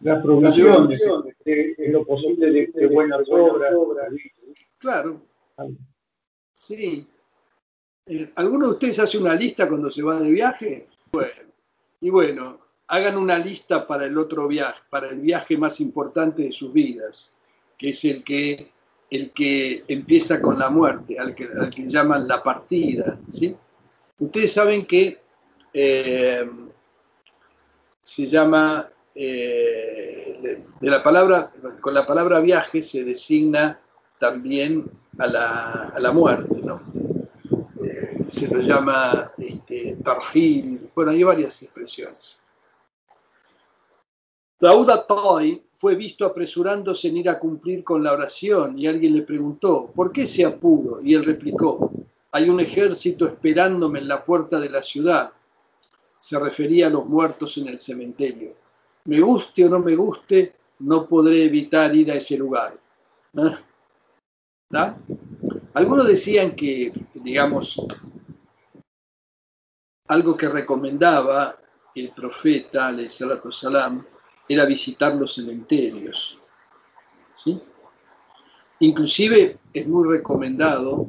La 0.00 0.22
provisión 0.22 0.90
es 0.92 1.92
lo 1.92 2.04
posible 2.04 2.50
de, 2.50 2.66
de 2.72 2.86
buenas 2.86 3.28
obras. 3.28 3.74
Claro. 4.78 5.20
Sí. 6.54 7.06
Eh, 8.06 8.32
¿Alguno 8.36 8.68
de 8.68 8.72
ustedes 8.72 8.98
hace 8.98 9.18
una 9.18 9.34
lista 9.34 9.68
cuando 9.68 9.90
se 9.90 10.02
va 10.02 10.18
de 10.20 10.30
viaje? 10.30 10.88
Bueno, 11.12 11.52
y 12.00 12.08
bueno, 12.08 12.58
hagan 12.86 13.18
una 13.18 13.38
lista 13.38 13.86
para 13.86 14.06
el 14.06 14.16
otro 14.16 14.48
viaje, 14.48 14.80
para 14.88 15.08
el 15.08 15.20
viaje 15.20 15.56
más 15.58 15.80
importante 15.80 16.44
de 16.44 16.52
sus 16.52 16.72
vidas, 16.72 17.34
que 17.76 17.90
es 17.90 18.04
el 18.06 18.24
que, 18.24 18.70
el 19.10 19.30
que 19.32 19.84
empieza 19.88 20.40
con 20.40 20.58
la 20.58 20.68
muerte, 20.68 21.18
al 21.18 21.34
que, 21.34 21.48
al 21.58 21.70
que 21.70 21.88
llaman 21.88 22.26
la 22.26 22.42
partida. 22.42 23.18
¿sí? 23.30 23.54
Ustedes 24.18 24.52
saben 24.52 24.86
que 24.86 25.20
eh, 25.72 26.50
se 28.02 28.26
llama, 28.26 28.88
eh, 29.14 30.62
de, 30.80 30.90
la 30.90 31.02
palabra, 31.02 31.52
con 31.80 31.94
la 31.94 32.06
palabra 32.06 32.40
viaje 32.40 32.82
se 32.82 33.04
designa 33.04 33.78
también 34.18 34.84
a 35.18 35.26
la, 35.26 35.92
a 35.94 36.00
la 36.00 36.12
muerte, 36.12 36.56
¿no? 36.62 36.80
se 38.28 38.52
lo 38.52 38.60
llama 38.60 39.32
este, 39.38 39.96
tarjil, 40.02 40.90
bueno, 40.94 41.12
hay 41.12 41.22
varias 41.22 41.62
expresiones. 41.62 42.36
Dauda 44.58 45.06
Toy 45.06 45.65
fue 45.76 45.94
visto 45.94 46.24
apresurándose 46.24 47.08
en 47.08 47.18
ir 47.18 47.28
a 47.28 47.38
cumplir 47.38 47.84
con 47.84 48.02
la 48.02 48.12
oración 48.12 48.78
y 48.78 48.86
alguien 48.86 49.14
le 49.14 49.22
preguntó, 49.22 49.92
¿por 49.94 50.10
qué 50.10 50.26
se 50.26 50.44
apuro? 50.44 51.00
Y 51.02 51.14
él 51.14 51.24
replicó, 51.24 51.90
hay 52.32 52.48
un 52.48 52.60
ejército 52.60 53.26
esperándome 53.26 53.98
en 53.98 54.08
la 54.08 54.24
puerta 54.24 54.58
de 54.58 54.70
la 54.70 54.82
ciudad. 54.82 55.30
Se 56.18 56.38
refería 56.38 56.86
a 56.86 56.90
los 56.90 57.06
muertos 57.06 57.58
en 57.58 57.68
el 57.68 57.78
cementerio. 57.78 58.54
Me 59.04 59.20
guste 59.20 59.66
o 59.66 59.68
no 59.68 59.78
me 59.78 59.94
guste, 59.94 60.54
no 60.80 61.06
podré 61.06 61.44
evitar 61.44 61.94
ir 61.94 62.10
a 62.10 62.14
ese 62.14 62.38
lugar. 62.38 62.74
¿Ah? 64.72 64.96
Algunos 65.74 66.06
decían 66.06 66.56
que, 66.56 66.92
digamos, 67.14 67.80
algo 70.08 70.36
que 70.36 70.48
recomendaba 70.48 71.58
el 71.94 72.10
profeta, 72.10 72.94
salam, 73.50 74.04
era 74.48 74.64
visitar 74.64 75.14
los 75.14 75.34
cementerios. 75.34 76.38
¿sí? 77.32 77.60
Inclusive 78.80 79.58
es 79.72 79.86
muy 79.86 80.08
recomendado 80.08 81.06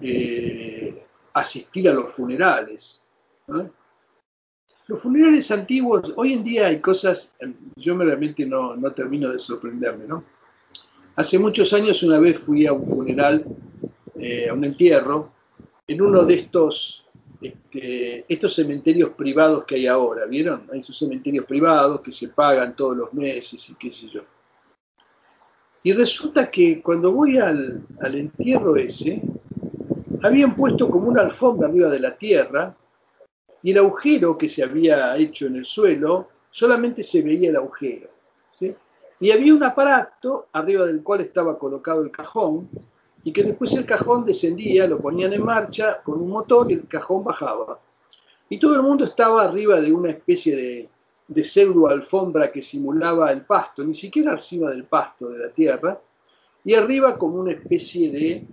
eh, 0.00 1.02
asistir 1.34 1.88
a 1.88 1.92
los 1.92 2.10
funerales. 2.10 3.02
Los 4.86 5.02
funerales 5.02 5.50
antiguos, 5.50 6.12
hoy 6.16 6.32
en 6.32 6.42
día 6.42 6.66
hay 6.66 6.80
cosas, 6.80 7.34
yo 7.76 7.96
realmente 7.96 8.46
no, 8.46 8.74
no 8.76 8.92
termino 8.92 9.30
de 9.30 9.38
sorprenderme, 9.38 10.06
¿no? 10.06 10.24
Hace 11.16 11.38
muchos 11.38 11.72
años 11.72 12.02
una 12.02 12.18
vez 12.18 12.38
fui 12.38 12.66
a 12.66 12.72
un 12.72 12.86
funeral, 12.86 13.44
eh, 14.14 14.48
a 14.48 14.54
un 14.54 14.64
entierro, 14.64 15.32
en 15.86 16.00
uno 16.00 16.24
de 16.24 16.34
estos 16.34 17.04
estos 17.40 18.54
cementerios 18.54 19.10
privados 19.10 19.64
que 19.64 19.76
hay 19.76 19.86
ahora, 19.86 20.26
¿vieron? 20.26 20.62
Hay 20.72 20.80
esos 20.80 20.98
cementerios 20.98 21.44
privados 21.44 22.00
que 22.00 22.12
se 22.12 22.28
pagan 22.28 22.74
todos 22.74 22.96
los 22.96 23.12
meses 23.12 23.68
y 23.70 23.74
qué 23.76 23.90
sé 23.90 24.08
yo. 24.08 24.22
Y 25.82 25.92
resulta 25.92 26.50
que 26.50 26.82
cuando 26.82 27.12
voy 27.12 27.38
al, 27.38 27.82
al 28.00 28.14
entierro 28.16 28.76
ese, 28.76 29.22
habían 30.22 30.56
puesto 30.56 30.90
como 30.90 31.08
una 31.08 31.22
alfombra 31.22 31.68
arriba 31.68 31.88
de 31.88 32.00
la 32.00 32.16
tierra 32.16 32.74
y 33.62 33.70
el 33.70 33.78
agujero 33.78 34.36
que 34.36 34.48
se 34.48 34.64
había 34.64 35.16
hecho 35.16 35.46
en 35.46 35.56
el 35.56 35.64
suelo, 35.64 36.28
solamente 36.50 37.02
se 37.02 37.22
veía 37.22 37.50
el 37.50 37.56
agujero. 37.56 38.08
¿sí? 38.50 38.74
Y 39.20 39.30
había 39.30 39.54
un 39.54 39.62
aparato 39.62 40.48
arriba 40.52 40.84
del 40.86 41.02
cual 41.02 41.20
estaba 41.20 41.58
colocado 41.58 42.02
el 42.02 42.10
cajón 42.10 42.68
y 43.28 43.32
que 43.32 43.42
después 43.42 43.74
el 43.74 43.84
cajón 43.84 44.24
descendía, 44.24 44.86
lo 44.86 44.98
ponían 44.98 45.34
en 45.34 45.44
marcha 45.44 46.00
con 46.02 46.18
un 46.18 46.30
motor 46.30 46.72
y 46.72 46.76
el 46.76 46.88
cajón 46.88 47.22
bajaba. 47.22 47.78
Y 48.48 48.58
todo 48.58 48.74
el 48.74 48.80
mundo 48.80 49.04
estaba 49.04 49.44
arriba 49.44 49.78
de 49.82 49.92
una 49.92 50.12
especie 50.12 50.88
de, 51.28 51.44
pseudo 51.44 51.88
alfombra 51.88 52.50
que 52.50 52.62
simulaba 52.62 53.30
el 53.30 53.42
pasto, 53.42 53.84
ni 53.84 53.94
siquiera 53.94 54.32
encima 54.32 54.70
del 54.70 54.84
pasto 54.84 55.28
de 55.28 55.40
la 55.40 55.50
tierra, 55.50 56.00
y 56.64 56.72
arriba 56.72 57.18
como 57.18 57.40
una 57.40 57.52
especie 57.52 58.10
de, 58.10 58.46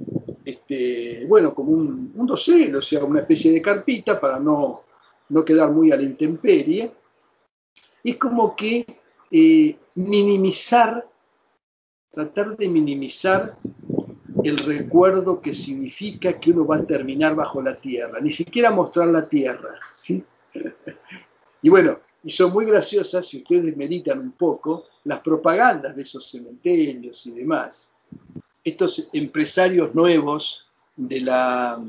este, 0.43 1.25
bueno, 1.25 1.55
como 1.55 1.71
un, 1.71 2.11
un 2.13 2.27
dosel, 2.27 2.75
o 2.75 2.81
sea, 2.81 3.01
una 3.05 3.21
especie 3.21 3.53
de 3.53 3.61
carpita 3.61 4.19
para 4.19 4.39
no, 4.39 4.81
no 5.29 5.45
quedar 5.45 5.71
muy 5.71 5.93
a 5.93 5.95
la 5.95 6.03
intemperie. 6.03 6.91
Es 8.03 8.17
como 8.17 8.53
que 8.53 8.85
eh, 9.31 9.77
minimizar, 9.95 11.07
tratar 12.11 12.57
de 12.57 12.67
minimizar 12.67 13.57
el 14.45 14.59
recuerdo 14.59 15.41
que 15.41 15.55
significa 15.55 16.39
que 16.39 16.51
uno 16.51 16.67
va 16.67 16.77
a 16.77 16.85
terminar 16.85 17.35
bajo 17.35 17.63
la 17.63 17.75
tierra, 17.75 18.19
ni 18.21 18.29
siquiera 18.29 18.69
mostrar 18.69 19.07
la 19.07 19.27
tierra. 19.27 19.75
¿sí? 19.93 20.23
Y 21.61 21.69
bueno, 21.69 21.97
y 22.23 22.29
son 22.29 22.53
muy 22.53 22.67
graciosas, 22.67 23.27
si 23.27 23.37
ustedes 23.37 23.75
meditan 23.75 24.19
un 24.19 24.33
poco, 24.33 24.85
las 25.05 25.19
propagandas 25.21 25.95
de 25.95 26.03
esos 26.03 26.29
cementerios 26.29 27.25
y 27.25 27.31
demás. 27.31 27.91
Estos 28.63 29.09
empresarios 29.13 29.95
nuevos 29.95 30.67
de 30.95 31.21
la, 31.21 31.83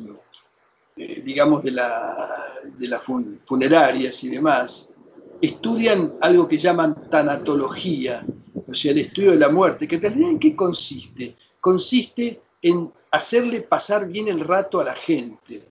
eh, 0.97 1.23
digamos, 1.23 1.62
de, 1.62 1.73
la, 1.73 2.55
de 2.64 2.88
las 2.88 3.03
funerarias 3.45 4.25
y 4.25 4.31
demás, 4.31 4.95
estudian 5.42 6.14
algo 6.23 6.49
que 6.49 6.57
llaman 6.57 7.11
tanatología, 7.11 8.24
o 8.66 8.74
sea, 8.74 8.93
el 8.93 8.99
estudio 8.99 9.33
de 9.33 9.39
la 9.39 9.51
muerte, 9.51 9.87
que 9.87 9.97
en 9.97 10.03
realidad 10.03 10.30
en 10.30 10.39
qué 10.39 10.57
consiste? 10.57 11.37
Consiste 11.61 12.41
en 12.69 12.93
hacerle 13.12 13.62
pasar 13.62 14.09
bien 14.09 14.27
el 14.27 14.41
rato 14.41 14.81
a 14.81 14.85
la 14.85 14.95
gente. 14.95 15.62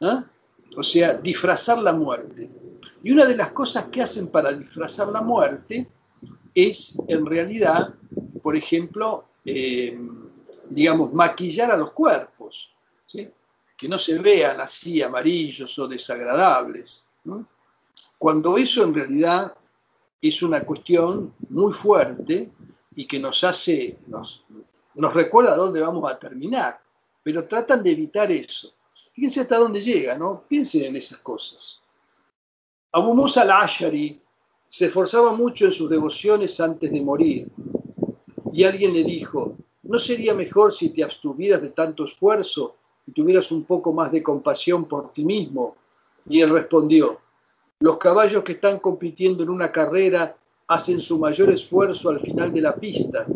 ¿ah? 0.00 0.24
O 0.76 0.82
sea, 0.84 1.14
disfrazar 1.14 1.78
la 1.78 1.92
muerte. 1.92 2.48
Y 3.02 3.10
una 3.10 3.24
de 3.24 3.36
las 3.36 3.50
cosas 3.50 3.86
que 3.86 4.02
hacen 4.02 4.28
para 4.28 4.52
disfrazar 4.52 5.08
la 5.08 5.20
muerte 5.20 5.88
es, 6.54 6.96
en 7.08 7.26
realidad, 7.26 7.94
por 8.40 8.54
ejemplo, 8.54 9.24
eh, 9.44 9.98
digamos, 10.70 11.12
maquillar 11.12 11.72
a 11.72 11.76
los 11.76 11.90
cuerpos, 11.90 12.70
que 13.76 13.88
no 13.88 13.98
se 13.98 14.16
vean 14.18 14.60
así 14.60 15.02
amarillos 15.02 15.76
o 15.80 15.88
desagradables. 15.88 17.10
Cuando 18.16 18.56
eso 18.56 18.84
en 18.84 18.94
realidad 18.94 19.52
es 20.22 20.42
una 20.42 20.64
cuestión 20.64 21.34
muy 21.50 21.72
fuerte 21.72 22.50
y 22.94 23.06
que 23.06 23.18
nos 23.18 23.42
hace, 23.42 23.98
nos, 24.06 24.44
nos 24.94 25.14
recuerda 25.14 25.56
dónde 25.56 25.80
vamos 25.80 26.10
a 26.10 26.18
terminar, 26.18 26.80
pero 27.22 27.46
tratan 27.46 27.82
de 27.82 27.92
evitar 27.92 28.30
eso. 28.30 28.72
Fíjense 29.12 29.40
hasta 29.40 29.58
dónde 29.58 29.80
llega, 29.80 30.16
¿no? 30.16 30.42
Piensen 30.48 30.84
en 30.84 30.96
esas 30.96 31.18
cosas. 31.18 31.80
Abu 32.92 33.14
Musa 33.14 33.42
al-Ashari 33.42 34.20
se 34.68 34.86
esforzaba 34.86 35.32
mucho 35.32 35.66
en 35.66 35.72
sus 35.72 35.88
devociones 35.88 36.58
antes 36.60 36.90
de 36.90 37.00
morir 37.00 37.48
y 38.52 38.64
alguien 38.64 38.92
le 38.92 39.02
dijo, 39.02 39.56
¿no 39.82 39.98
sería 39.98 40.34
mejor 40.34 40.72
si 40.72 40.90
te 40.90 41.02
abstuvieras 41.02 41.60
de 41.60 41.70
tanto 41.70 42.04
esfuerzo 42.04 42.76
y 43.06 43.12
tuvieras 43.12 43.50
un 43.50 43.64
poco 43.64 43.92
más 43.92 44.12
de 44.12 44.22
compasión 44.22 44.84
por 44.84 45.12
ti 45.12 45.24
mismo? 45.24 45.76
Y 46.28 46.40
él 46.40 46.50
respondió, 46.50 47.18
los 47.80 47.98
caballos 47.98 48.44
que 48.44 48.52
están 48.52 48.78
compitiendo 48.78 49.42
en 49.42 49.50
una 49.50 49.70
carrera 49.72 50.36
hacen 50.68 51.00
su 51.00 51.18
mayor 51.18 51.52
esfuerzo 51.52 52.10
al 52.10 52.20
final 52.20 52.52
de 52.52 52.60
la 52.60 52.74
pista, 52.74 53.26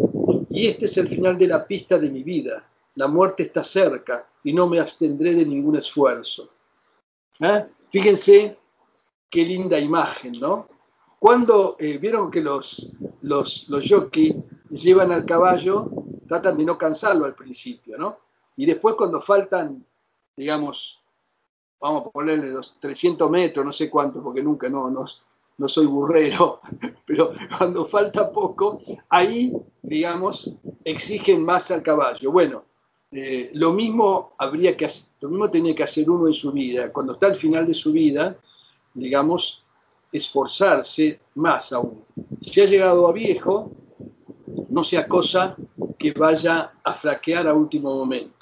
y 0.51 0.69
este 0.69 0.87
es 0.87 0.97
el 0.97 1.09
final 1.09 1.37
de 1.37 1.47
la 1.47 1.67
pista 1.67 1.99
de 1.99 2.11
mi 2.11 2.23
vida. 2.23 2.65
La 2.95 3.07
muerte 3.07 3.45
está 3.45 3.63
cerca 3.63 4.27
y 4.43 4.53
no 4.53 4.67
me 4.67 4.81
abstendré 4.81 5.35
de 5.35 5.45
ningún 5.45 5.77
esfuerzo. 5.77 6.51
¿Eh? 7.41 7.67
Fíjense 7.91 8.57
qué 9.31 9.45
linda 9.45 9.79
imagen, 9.79 10.33
¿no? 10.41 10.69
Cuando 11.19 11.77
eh, 11.79 11.99
vieron 11.99 12.31
que 12.31 12.41
los, 12.41 12.91
los, 13.23 13.69
los 13.69 13.85
llevan 14.71 15.13
al 15.13 15.25
caballo, 15.25 15.91
tratan 16.27 16.57
de 16.57 16.65
no 16.65 16.79
cansarlo 16.79 17.25
al 17.25 17.35
principio, 17.35 17.99
¿no? 17.99 18.19
Y 18.57 18.67
después 18.67 18.95
cuando 18.95 19.21
faltan, 19.21 19.85
digamos, 20.37 21.01
vamos 21.81 22.07
a 22.07 22.11
ponerle 22.11 22.51
los 22.51 22.79
300 22.81 23.31
metros, 23.31 23.65
no 23.65 23.73
sé 23.73 23.89
cuánto, 23.89 24.23
porque 24.23 24.43
nunca, 24.43 24.69
no, 24.69 24.91
no, 24.91 25.05
no 25.59 25.69
soy 25.69 25.87
burrero, 25.87 26.61
pero 27.07 27.33
cuando 27.57 27.87
falta 27.87 28.31
poco, 28.31 28.81
ahí, 29.09 29.53
digamos, 29.83 30.53
exigen 30.85 31.45
más 31.45 31.71
al 31.71 31.83
caballo. 31.83 32.33
Bueno, 32.33 32.65
eh, 33.11 33.51
lo 33.55 33.73
mismo 33.73 34.35
habría 34.39 34.77
que 34.77 34.89
lo 35.21 35.29
mismo 35.29 35.51
tenía 35.51 35.75
que 35.75 35.83
hacer 35.83 36.09
uno 36.09 36.27
en 36.29 36.35
su 36.35 36.53
vida. 36.53 36.93
Cuando 36.93 37.15
está 37.15 37.27
al 37.27 37.37
final 37.37 37.67
de 37.67 37.75
su 37.75 37.93
vida, 37.93 38.37
digamos, 38.95 39.65
esforzarse 40.13 41.21
más 41.35 41.73
aún. 41.73 42.05
Si 42.41 42.61
ha 42.61 42.67
llegado 42.67 43.07
a 43.07 43.13
viejo, 43.13 43.73
no 44.69 44.85
sea 44.85 45.07
cosa 45.07 45.57
que 45.99 46.13
vaya 46.13 46.73
a 46.83 46.95
flaquear 46.95 47.49
a 47.49 47.55
último 47.55 47.95
momento. 47.95 48.37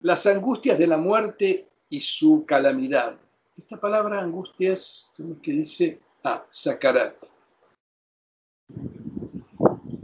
Las 0.00 0.26
angustias 0.26 0.78
de 0.78 0.86
la 0.86 0.98
muerte 0.98 1.68
y 1.88 2.00
su 2.00 2.44
calamidad. 2.46 3.16
Esta 3.56 3.76
palabra 3.78 4.20
angustias, 4.20 5.08
¿cómo 5.16 5.34
es 5.34 5.38
que 5.40 5.52
dice? 5.52 6.00
Ah, 6.24 6.44
sakarat. 6.50 7.14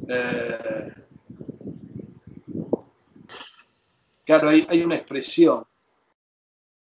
Eh, 0.08 0.92
claro, 4.24 4.50
hay, 4.50 4.82
una 4.84 4.94
expresión 4.94 5.64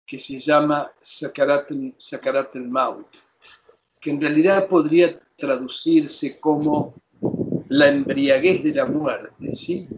que 0.05 0.17
se 0.17 0.39
llama 0.39 0.93
sakarat 1.01 1.71
el 1.71 2.69
maut, 2.69 3.07
que 3.99 4.11
en 4.11 4.21
realidad 4.21 4.69
podría 4.69 5.19
traducirse 5.35 6.39
como 6.39 6.93
la 7.67 7.89
embriaguez 7.89 8.63
de 8.63 8.73
la 8.73 8.85
muerte, 8.85 9.53
¿sí? 9.55 9.89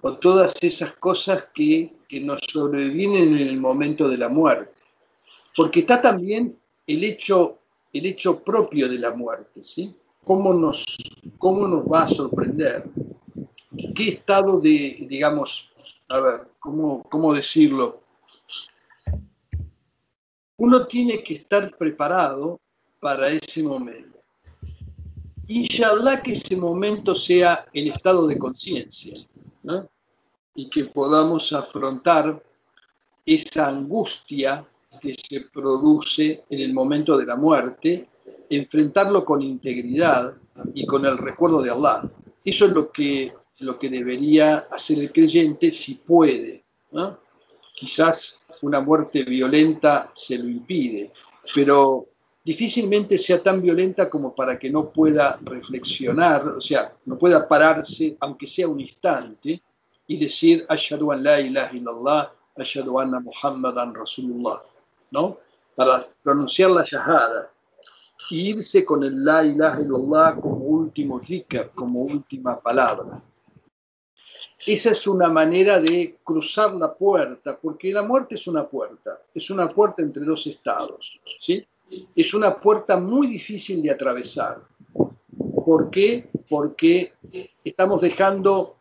O 0.00 0.16
todas 0.16 0.54
esas 0.62 0.94
cosas 0.94 1.48
que, 1.52 1.96
que 2.08 2.20
nos 2.20 2.40
sobrevienen 2.50 3.36
en 3.36 3.48
el 3.48 3.60
momento 3.60 4.08
de 4.08 4.16
la 4.16 4.30
muerte. 4.30 4.73
Porque 5.56 5.80
está 5.80 6.00
también 6.00 6.58
el 6.86 7.04
hecho, 7.04 7.58
el 7.92 8.06
hecho 8.06 8.42
propio 8.42 8.88
de 8.88 8.98
la 8.98 9.10
muerte, 9.10 9.62
¿sí? 9.62 9.94
¿Cómo 10.24 10.52
nos, 10.52 10.84
¿Cómo 11.38 11.68
nos 11.68 11.84
va 11.84 12.04
a 12.04 12.08
sorprender? 12.08 12.84
¿Qué 13.94 14.08
estado 14.08 14.60
de, 14.60 15.06
digamos, 15.08 15.70
a 16.08 16.20
ver, 16.20 16.40
¿cómo, 16.58 17.02
cómo 17.04 17.34
decirlo? 17.34 18.00
Uno 20.56 20.86
tiene 20.86 21.22
que 21.22 21.34
estar 21.34 21.76
preparado 21.76 22.60
para 23.00 23.28
ese 23.28 23.62
momento. 23.62 24.18
Inshallah 25.46 26.22
que 26.22 26.32
ese 26.32 26.56
momento 26.56 27.14
sea 27.14 27.66
en 27.72 27.88
estado 27.92 28.26
de 28.26 28.38
conciencia 28.38 29.14
y 30.54 30.70
que 30.70 30.84
podamos 30.86 31.52
afrontar 31.52 32.42
esa 33.26 33.68
angustia 33.68 34.66
que 35.04 35.14
se 35.14 35.42
produce 35.52 36.44
en 36.48 36.60
el 36.60 36.72
momento 36.72 37.18
de 37.18 37.26
la 37.26 37.36
muerte, 37.36 38.08
enfrentarlo 38.48 39.22
con 39.22 39.42
integridad 39.42 40.32
y 40.72 40.86
con 40.86 41.04
el 41.04 41.18
recuerdo 41.18 41.60
de 41.60 41.70
Allah. 41.70 42.10
Eso 42.42 42.64
es 42.64 42.72
lo 42.72 42.90
que, 42.90 43.34
lo 43.58 43.78
que 43.78 43.90
debería 43.90 44.66
hacer 44.70 44.98
el 44.98 45.12
creyente 45.12 45.70
si 45.70 45.96
puede. 45.96 46.64
Quizás 47.74 48.40
una 48.62 48.80
muerte 48.80 49.24
violenta 49.24 50.10
se 50.14 50.38
lo 50.38 50.48
impide, 50.48 51.12
pero 51.54 52.06
difícilmente 52.42 53.18
sea 53.18 53.42
tan 53.42 53.60
violenta 53.60 54.08
como 54.08 54.34
para 54.34 54.58
que 54.58 54.70
no 54.70 54.88
pueda 54.90 55.38
reflexionar, 55.42 56.48
o 56.48 56.60
sea, 56.62 56.94
no 57.04 57.18
pueda 57.18 57.46
pararse, 57.46 58.16
aunque 58.20 58.46
sea 58.46 58.68
un 58.68 58.80
instante, 58.80 59.60
y 60.06 60.18
decir, 60.18 60.64
Ashadu 60.68 61.12
an 61.12 61.22
la 61.22 61.40
ilaha 61.40 61.74
illallah, 61.74 62.32
Ashadu 62.56 63.00
anna 63.00 63.20
Muhammadan 63.20 63.94
Rasulullah, 63.94 64.62
Para 65.74 66.06
pronunciar 66.22 66.70
la 66.70 66.84
shahada, 66.84 67.50
e 68.30 68.36
irse 68.36 68.84
con 68.84 69.02
el 69.04 69.24
la 69.24 69.44
ilaha 69.44 69.80
illallah 69.80 70.40
como 70.40 70.56
último 70.56 71.20
zikr, 71.20 71.70
como 71.74 72.02
última 72.02 72.58
palabra. 72.60 73.22
Esa 74.66 74.90
es 74.90 75.06
una 75.06 75.28
manera 75.28 75.80
de 75.80 76.18
cruzar 76.24 76.74
la 76.74 76.94
puerta, 76.94 77.58
porque 77.60 77.92
la 77.92 78.02
muerte 78.02 78.36
es 78.36 78.46
una 78.46 78.66
puerta, 78.66 79.20
es 79.34 79.50
una 79.50 79.68
puerta 79.68 80.00
entre 80.00 80.24
dos 80.24 80.46
estados, 80.46 81.20
¿sí? 81.38 81.66
es 82.14 82.34
una 82.34 82.56
puerta 82.56 82.96
muy 82.96 83.26
difícil 83.26 83.82
de 83.82 83.90
atravesar. 83.90 84.62
¿Por 85.64 85.90
qué? 85.90 86.30
Porque 86.48 87.12
estamos 87.62 88.00
dejando 88.00 88.76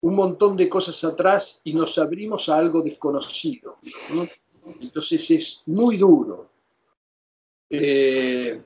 un 0.00 0.14
montón 0.14 0.56
de 0.56 0.68
cosas 0.68 1.02
atrás 1.04 1.60
y 1.64 1.72
nos 1.72 1.98
abrimos 1.98 2.48
a 2.48 2.56
algo 2.56 2.82
desconocido. 2.82 3.78
Entonces 4.80 5.30
es 5.30 5.62
muy 5.66 5.96
duro. 5.96 6.50
Eh, 7.70 8.62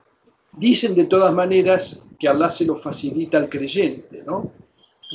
dicen 0.53 0.95
de 0.95 1.05
todas 1.05 1.33
maneras 1.33 2.05
que 2.19 2.29
Allah 2.29 2.51
se 2.51 2.65
lo 2.65 2.77
facilita 2.77 3.39
al 3.39 3.49
creyente. 3.49 4.23
¿no? 4.27 4.53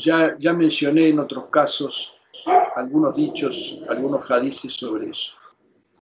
Ya, 0.03 0.35
ya 0.39 0.53
mencioné 0.53 1.09
en 1.09 1.19
otros 1.19 1.45
casos 1.47 2.13
algunos 2.75 3.15
dichos, 3.15 3.79
algunos 3.87 4.29
hadices 4.29 4.73
sobre 4.73 5.09
eso. 5.09 5.33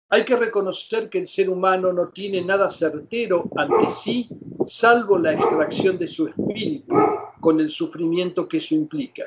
Hay 0.09 0.25
que 0.25 0.37
reconocer 0.37 1.09
que 1.09 1.19
el 1.19 1.27
ser 1.27 1.51
humano 1.51 1.93
no 1.93 2.09
tiene 2.09 2.43
nada 2.43 2.71
certero 2.71 3.51
ante 3.57 3.91
sí, 3.91 4.29
salvo 4.67 5.19
la 5.19 5.33
extracción 5.33 5.99
de 5.99 6.07
su 6.07 6.29
espíritu, 6.29 6.95
con 7.41 7.59
el 7.59 7.71
sufrimiento 7.71 8.49
que 8.49 8.59
eso 8.59 8.75
implica. 8.75 9.25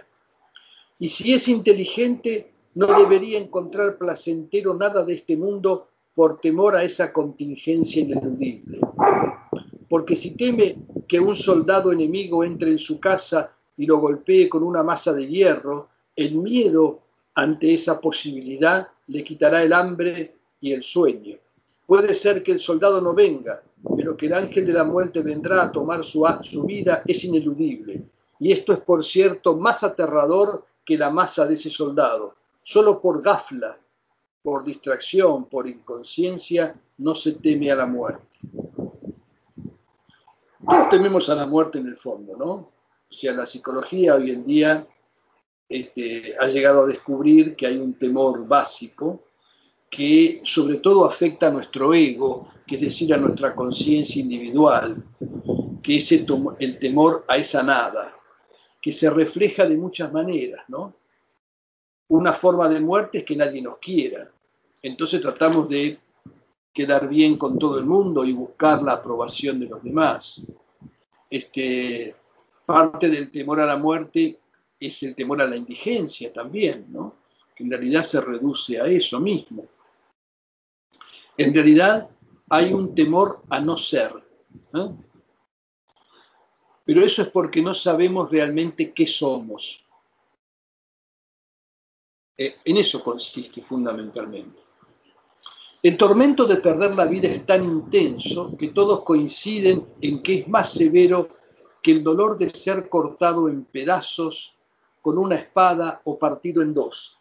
Y 0.99 1.09
si 1.09 1.33
es 1.33 1.47
inteligente, 1.47 2.53
no 2.78 2.95
debería 2.95 3.39
encontrar 3.39 3.97
placentero 3.97 4.75
nada 4.75 5.03
de 5.03 5.15
este 5.15 5.36
mundo 5.36 5.88
por 6.13 6.39
temor 6.39 6.75
a 6.75 6.84
esa 6.84 7.11
contingencia 7.11 8.03
ineludible. 8.03 8.80
Porque 9.89 10.15
si 10.15 10.36
teme 10.36 10.78
que 11.07 11.19
un 11.19 11.36
soldado 11.36 11.91
enemigo 11.91 12.43
entre 12.43 12.69
en 12.69 12.78
su 12.78 12.99
casa 12.99 13.51
y 13.78 13.88
lo 13.88 13.97
golpee 13.97 14.47
con 14.47 14.61
una 14.61 14.84
masa 14.84 15.11
de 15.11 15.28
hierro, 15.28 15.88
el 16.15 16.36
miedo 16.36 16.99
ante 17.34 17.73
esa 17.73 17.99
posibilidad 17.99 18.88
le 19.07 19.23
quitará 19.23 19.63
el 19.63 19.73
hambre 19.73 20.36
y 20.61 20.71
el 20.71 20.84
sueño. 20.84 21.36
Puede 21.84 22.13
ser 22.13 22.43
que 22.43 22.51
el 22.51 22.59
soldado 22.59 23.01
no 23.01 23.15
venga, 23.15 23.63
pero 23.95 24.15
que 24.15 24.28
el 24.28 24.36
ángel 24.36 24.67
de 24.67 24.73
la 24.73 24.84
muerte 24.84 25.21
vendrá 25.21 25.63
a 25.63 25.71
tomar 25.71 26.03
su, 26.03 26.28
su 26.43 26.63
vida 26.63 27.01
es 27.07 27.23
ineludible. 27.23 28.03
Y 28.39 28.51
esto 28.51 28.71
es, 28.71 28.82
por 28.82 29.03
cierto, 29.03 29.55
más 29.55 29.84
aterrador 29.84 30.63
que 30.86 30.95
la 30.95 31.09
masa 31.09 31.47
de 31.47 31.55
ese 31.55 31.71
soldado. 31.71 32.36
Solo 32.70 32.99
por 32.99 33.22
gafla, 33.22 33.78
por 34.41 34.65
distracción, 34.65 35.45
por 35.45 35.70
inconsciencia, 35.70 36.76
no 36.97 37.15
se 37.15 37.36
teme 37.36 37.72
a 37.72 37.76
la 37.78 37.86
muerte. 37.86 38.39
Todos 40.70 40.89
tememos 40.89 41.30
a 41.30 41.36
la 41.36 41.45
muerte 41.45 41.78
en 41.78 41.88
el 41.88 41.95
fondo, 41.95 42.36
¿no? 42.36 42.51
O 42.51 42.74
sea, 43.09 43.32
la 43.32 43.45
psicología 43.45 44.15
hoy 44.15 44.32
en 44.32 44.45
día 44.45 44.86
este, 45.70 46.36
ha 46.38 46.47
llegado 46.47 46.84
a 46.84 46.88
descubrir 46.88 47.55
que 47.55 47.68
hay 47.68 47.78
un 47.78 47.93
temor 47.93 48.45
básico 48.45 49.24
que 49.89 50.41
sobre 50.43 50.80
todo 50.80 51.05
afecta 51.05 51.47
a 51.47 51.51
nuestro 51.51 51.93
ego, 51.93 52.49
que 52.68 52.76
es 52.76 52.82
decir, 52.82 53.13
a 53.13 53.18
nuestra 53.18 53.55
conciencia 53.55 54.22
individual, 54.22 55.05
que 55.82 55.95
es 55.95 56.11
el, 56.11 56.26
temor 56.82 57.24
a 57.30 57.38
esa 57.38 57.63
nada, 57.63 58.13
que 58.82 58.91
se 58.91 59.09
refleja 59.09 59.65
de 59.65 59.78
muchas 59.78 60.11
maneras, 60.11 60.65
¿no? 60.68 61.07
Una 62.10 62.34
forma 62.34 62.70
de 62.70 62.80
muerte 62.80 63.20
es 63.20 63.26
que 63.26 63.36
nadie 63.36 63.62
nos 63.62 63.78
quiera. 63.78 64.30
Entonces 64.82 65.22
tratamos 65.22 65.68
de 65.70 65.97
quedar 66.74 67.08
bien 67.08 67.38
con 67.38 67.58
todo 67.58 67.80
el 67.80 67.86
mundo 67.86 68.24
y 68.24 68.34
buscar 68.34 68.82
la 68.84 68.93
aprobación 68.93 69.60
de 69.60 69.66
los 69.66 69.84
demás. 69.84 70.45
Este, 71.30 72.16
parte 72.66 73.10
del 73.10 73.32
temor 73.32 73.60
a 73.60 73.66
la 73.66 73.78
muerte 73.78 74.39
es 74.80 75.03
el 75.03 75.16
temor 75.16 75.41
a 75.41 75.47
la 75.47 75.58
indigencia 75.58 76.32
también, 76.32 76.86
¿no? 76.89 77.16
que 77.55 77.64
en 77.64 77.72
realidad 77.72 78.03
se 78.03 78.22
reduce 78.22 78.80
a 78.80 78.86
eso 78.86 79.20
mismo. 79.20 79.66
En 81.36 81.53
realidad 81.53 82.10
hay 82.49 82.72
un 82.72 82.93
temor 82.93 83.41
a 83.49 83.60
no 83.60 83.76
ser. 83.76 84.14
Pero 86.86 87.03
eso 87.03 87.24
es 87.24 87.30
porque 87.30 87.62
no 87.62 87.74
sabemos 87.74 88.30
realmente 88.30 88.93
qué 88.93 89.08
somos. 89.08 89.84
Eh, 92.38 92.57
en 92.65 92.77
eso 92.77 93.03
consiste 93.03 93.61
fundamentalmente. 93.61 94.61
El 95.81 95.97
tormento 95.97 96.45
de 96.45 96.57
perder 96.57 96.95
la 96.95 97.05
vida 97.05 97.27
es 97.27 97.45
tan 97.45 97.63
intenso 97.63 98.55
que 98.57 98.69
todos 98.69 99.03
coinciden 99.03 99.85
en 100.01 100.21
que 100.21 100.39
es 100.39 100.47
más 100.47 100.71
severo 100.71 101.29
que 101.81 101.91
el 101.91 102.03
dolor 102.03 102.38
de 102.38 102.49
ser 102.49 102.89
cortado 102.89 103.47
en 103.47 103.63
pedazos 103.65 104.55
con 105.01 105.17
una 105.17 105.35
espada 105.35 106.01
o 106.03 106.17
partido 106.17 106.61
en 106.61 106.73
dos. 106.73 107.17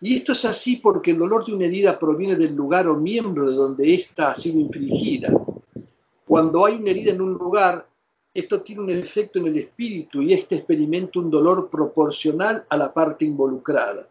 Y 0.00 0.16
esto 0.16 0.32
es 0.32 0.44
así 0.46 0.76
porque 0.76 1.10
el 1.10 1.18
dolor 1.18 1.44
de 1.44 1.52
una 1.52 1.66
herida 1.66 1.98
proviene 1.98 2.34
del 2.34 2.54
lugar 2.54 2.88
o 2.88 2.96
miembro 2.96 3.48
de 3.48 3.54
donde 3.54 3.94
ésta 3.94 4.30
ha 4.30 4.34
sido 4.34 4.58
infligida. 4.58 5.30
Cuando 6.26 6.64
hay 6.64 6.76
una 6.76 6.90
herida 6.90 7.12
en 7.12 7.20
un 7.20 7.34
lugar, 7.34 7.86
esto 8.32 8.62
tiene 8.62 8.82
un 8.82 8.90
efecto 8.90 9.38
en 9.38 9.48
el 9.48 9.58
espíritu 9.58 10.22
y 10.22 10.32
éste 10.32 10.56
experimenta 10.56 11.18
un 11.18 11.30
dolor 11.30 11.68
proporcional 11.68 12.64
a 12.68 12.76
la 12.76 12.92
parte 12.92 13.24
involucrada. 13.24 14.06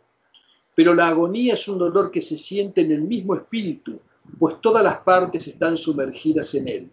Pero 0.76 0.94
la 0.94 1.08
agonía 1.08 1.54
es 1.54 1.68
un 1.68 1.78
dolor 1.78 2.12
que 2.12 2.22
se 2.22 2.38
siente 2.38 2.82
en 2.82 2.92
el 2.92 3.04
mismo 3.04 3.36
espíritu, 3.36 4.00
pues 4.38 4.56
todas 4.62 4.84
las 4.84 4.98
partes 5.00 5.48
están 5.48 5.78
sumergidas 5.78 6.54
en 6.56 6.68
él. 6.68 6.90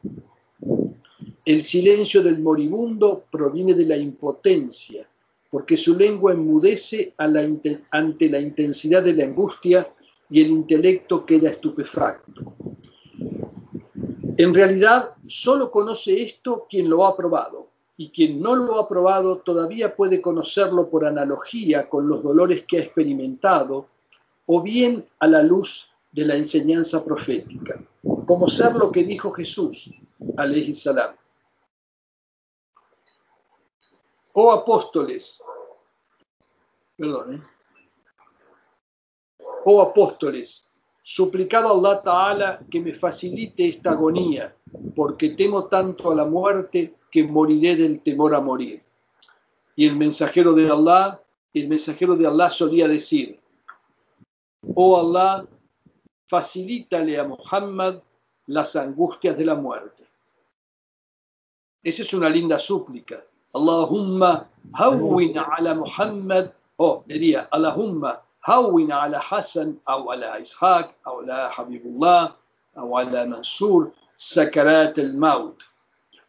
El 1.44 1.62
silencio 1.62 2.22
del 2.22 2.40
moribundo 2.40 3.24
proviene 3.30 3.74
de 3.74 3.84
la 3.84 3.96
impotencia, 3.96 5.06
porque 5.50 5.76
su 5.76 5.96
lengua 5.96 6.32
enmudece 6.32 7.14
ante 7.16 8.28
la 8.28 8.40
intensidad 8.40 9.02
de 9.02 9.14
la 9.14 9.24
angustia 9.24 9.88
y 10.28 10.42
el 10.42 10.48
intelecto 10.48 11.24
queda 11.24 11.50
estupefacto. 11.50 12.54
En 14.38 14.54
realidad, 14.54 15.14
solo 15.26 15.70
conoce 15.70 16.22
esto 16.22 16.66
quien 16.68 16.90
lo 16.90 17.06
ha 17.06 17.16
probado, 17.16 17.68
y 17.96 18.10
quien 18.10 18.40
no 18.40 18.54
lo 18.54 18.78
ha 18.78 18.86
probado 18.88 19.38
todavía 19.38 19.96
puede 19.96 20.20
conocerlo 20.20 20.90
por 20.90 21.06
analogía 21.06 21.88
con 21.88 22.06
los 22.06 22.22
dolores 22.22 22.64
que 22.66 22.78
ha 22.78 22.82
experimentado, 22.82 23.86
o 24.44 24.62
bien 24.62 25.08
a 25.18 25.26
la 25.26 25.42
luz 25.42 25.90
de 26.12 26.24
la 26.24 26.36
enseñanza 26.36 27.02
profética, 27.04 27.80
como 28.26 28.48
ser 28.48 28.74
lo 28.74 28.92
que 28.92 29.04
dijo 29.04 29.30
Jesús, 29.32 29.90
alayhi 30.36 30.74
salam. 30.74 31.14
Oh 34.32 34.52
apóstoles, 34.52 35.42
perdón, 36.94 37.36
¿eh? 37.36 37.42
oh 39.64 39.80
apóstoles, 39.80 40.70
suplicado 41.08 41.68
a 41.68 41.70
Allah 41.70 42.02
Ta'ala 42.02 42.60
que 42.68 42.80
me 42.80 42.92
facilite 42.92 43.68
esta 43.68 43.92
agonía, 43.92 44.52
porque 44.96 45.30
temo 45.30 45.66
tanto 45.66 46.10
a 46.10 46.16
la 46.16 46.24
muerte 46.24 46.96
que 47.12 47.22
moriré 47.22 47.76
del 47.76 48.00
temor 48.00 48.34
a 48.34 48.40
morir. 48.40 48.82
Y 49.76 49.86
el 49.86 49.94
mensajero 49.94 50.52
de 50.52 50.68
Allah, 50.68 51.20
el 51.54 51.68
mensajero 51.68 52.16
de 52.16 52.26
Allah 52.26 52.50
solía 52.50 52.88
decir, 52.88 53.38
oh 54.74 54.98
Allah, 54.98 55.46
facilítale 56.26 57.20
a 57.20 57.22
Muhammad 57.22 58.02
las 58.46 58.74
angustias 58.74 59.38
de 59.38 59.44
la 59.44 59.54
muerte. 59.54 60.02
Esa 61.84 62.02
es 62.02 62.12
una 62.14 62.28
linda 62.28 62.58
súplica 62.58 63.22
Allahumma 63.54 64.50
hawwin 64.72 65.38
ala 65.38 65.72
Muhammad, 65.76 66.50
oh, 66.78 67.04
diría, 67.06 67.48
Allahumma 67.52 68.25
hawwin 68.46 68.92
ala 68.92 69.18
Hassan, 69.18 69.76
o 69.86 70.10
ala 70.10 70.38
Ishaq, 70.40 70.90
o 71.06 71.22
ala 71.22 71.50
Habibullah, 71.50 72.34
o 72.76 72.96
ala 72.96 73.26
Mansur, 73.26 73.92
sakarat 74.16 74.98
al-maut. 74.98 75.58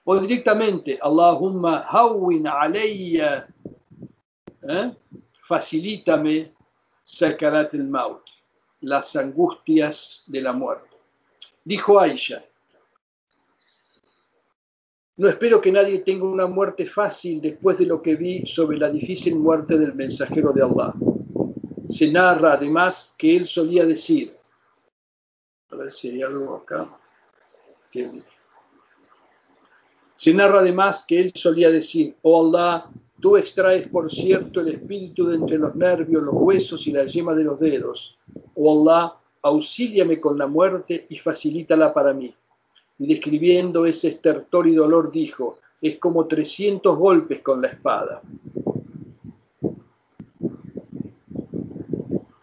O 0.05 0.20
directamente, 0.20 0.97
Allahumma 1.01 1.86
hawwin 1.86 2.47
alayya, 2.47 3.47
¿eh? 4.63 4.91
facilítame 5.47 6.49
sakarat 7.03 7.74
al-maut, 7.74 8.24
las 8.82 9.15
angustias 9.15 10.24
de 10.28 10.41
la 10.41 10.53
muerte. 10.53 10.97
Dijo 11.63 11.99
Aisha, 11.99 12.43
no 15.18 15.28
espero 15.28 15.59
que 15.59 15.72
nadie 15.72 15.99
tenga 15.99 16.26
una 16.26 16.47
muerte 16.47 16.86
fácil 16.86 17.41
después 17.41 17.78
de 17.78 17.86
lo 17.86 18.01
que 18.01 18.15
vi 18.15 18.45
sobre 18.45 18.78
la 18.78 18.89
difícil 18.89 19.36
muerte 19.36 19.78
del 19.78 19.93
mensajero 19.93 20.53
de 20.53 20.61
Allah. 20.61 20.93
Se 21.97 22.11
narra 22.11 22.53
además 22.53 23.15
que 23.17 23.35
él 23.35 23.47
solía 23.47 23.83
decir, 23.83 24.37
a 25.71 25.75
ver 25.75 25.91
si 25.91 26.09
hay. 26.11 26.21
Se 30.13 30.31
narra 30.31 30.59
además 30.59 31.03
que 31.07 31.19
él 31.19 31.31
solía 31.33 31.71
decir, 31.71 32.15
oh 32.21 32.45
Allah, 32.45 32.85
tú 33.19 33.35
extraes 33.35 33.87
por 33.87 34.11
cierto 34.11 34.61
el 34.61 34.67
espíritu 34.67 35.25
de 35.25 35.37
entre 35.37 35.57
los 35.57 35.73
nervios, 35.73 36.21
los 36.21 36.35
huesos 36.35 36.85
y 36.85 36.91
la 36.91 37.03
yema 37.05 37.33
de 37.33 37.45
los 37.45 37.59
dedos. 37.59 38.19
Oh 38.53 38.79
Allah, 38.79 39.15
auxíliame 39.41 40.19
con 40.19 40.37
la 40.37 40.45
muerte 40.45 41.07
y 41.09 41.17
facilítala 41.17 41.91
para 41.95 42.13
mí 42.13 42.31
y 42.99 43.07
describiendo 43.07 43.87
ese 43.87 44.09
estertor 44.09 44.67
y 44.67 44.75
dolor 44.75 45.11
dijo, 45.11 45.57
es 45.81 45.97
como 45.97 46.27
300 46.27 46.95
golpes 46.95 47.41
con 47.41 47.59
la 47.59 47.69
espada. 47.69 48.21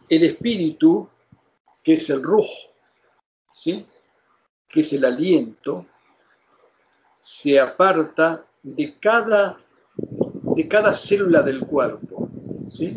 El 0.08 0.24
espíritu, 0.24 1.08
que 1.82 1.94
es 1.94 2.10
el 2.10 2.22
rujo, 2.22 2.52
¿sí? 3.52 3.86
que 4.68 4.80
es 4.80 4.92
el 4.92 5.04
aliento, 5.04 5.86
se 7.20 7.58
aparta 7.58 8.44
de 8.62 8.98
cada, 8.98 9.58
de 9.96 10.68
cada 10.68 10.92
célula 10.92 11.42
del 11.42 11.60
cuerpo. 11.60 12.28
¿sí? 12.68 12.96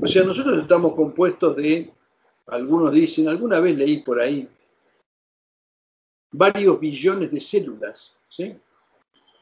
O 0.00 0.06
sea, 0.06 0.24
nosotros 0.24 0.60
estamos 0.60 0.94
compuestos 0.94 1.56
de, 1.56 1.92
algunos 2.46 2.92
dicen, 2.92 3.28
alguna 3.28 3.60
vez 3.60 3.76
leí 3.76 4.02
por 4.02 4.20
ahí, 4.20 4.48
varios 6.30 6.78
billones 6.78 7.30
de 7.30 7.40
células, 7.40 8.16
¿sí? 8.28 8.54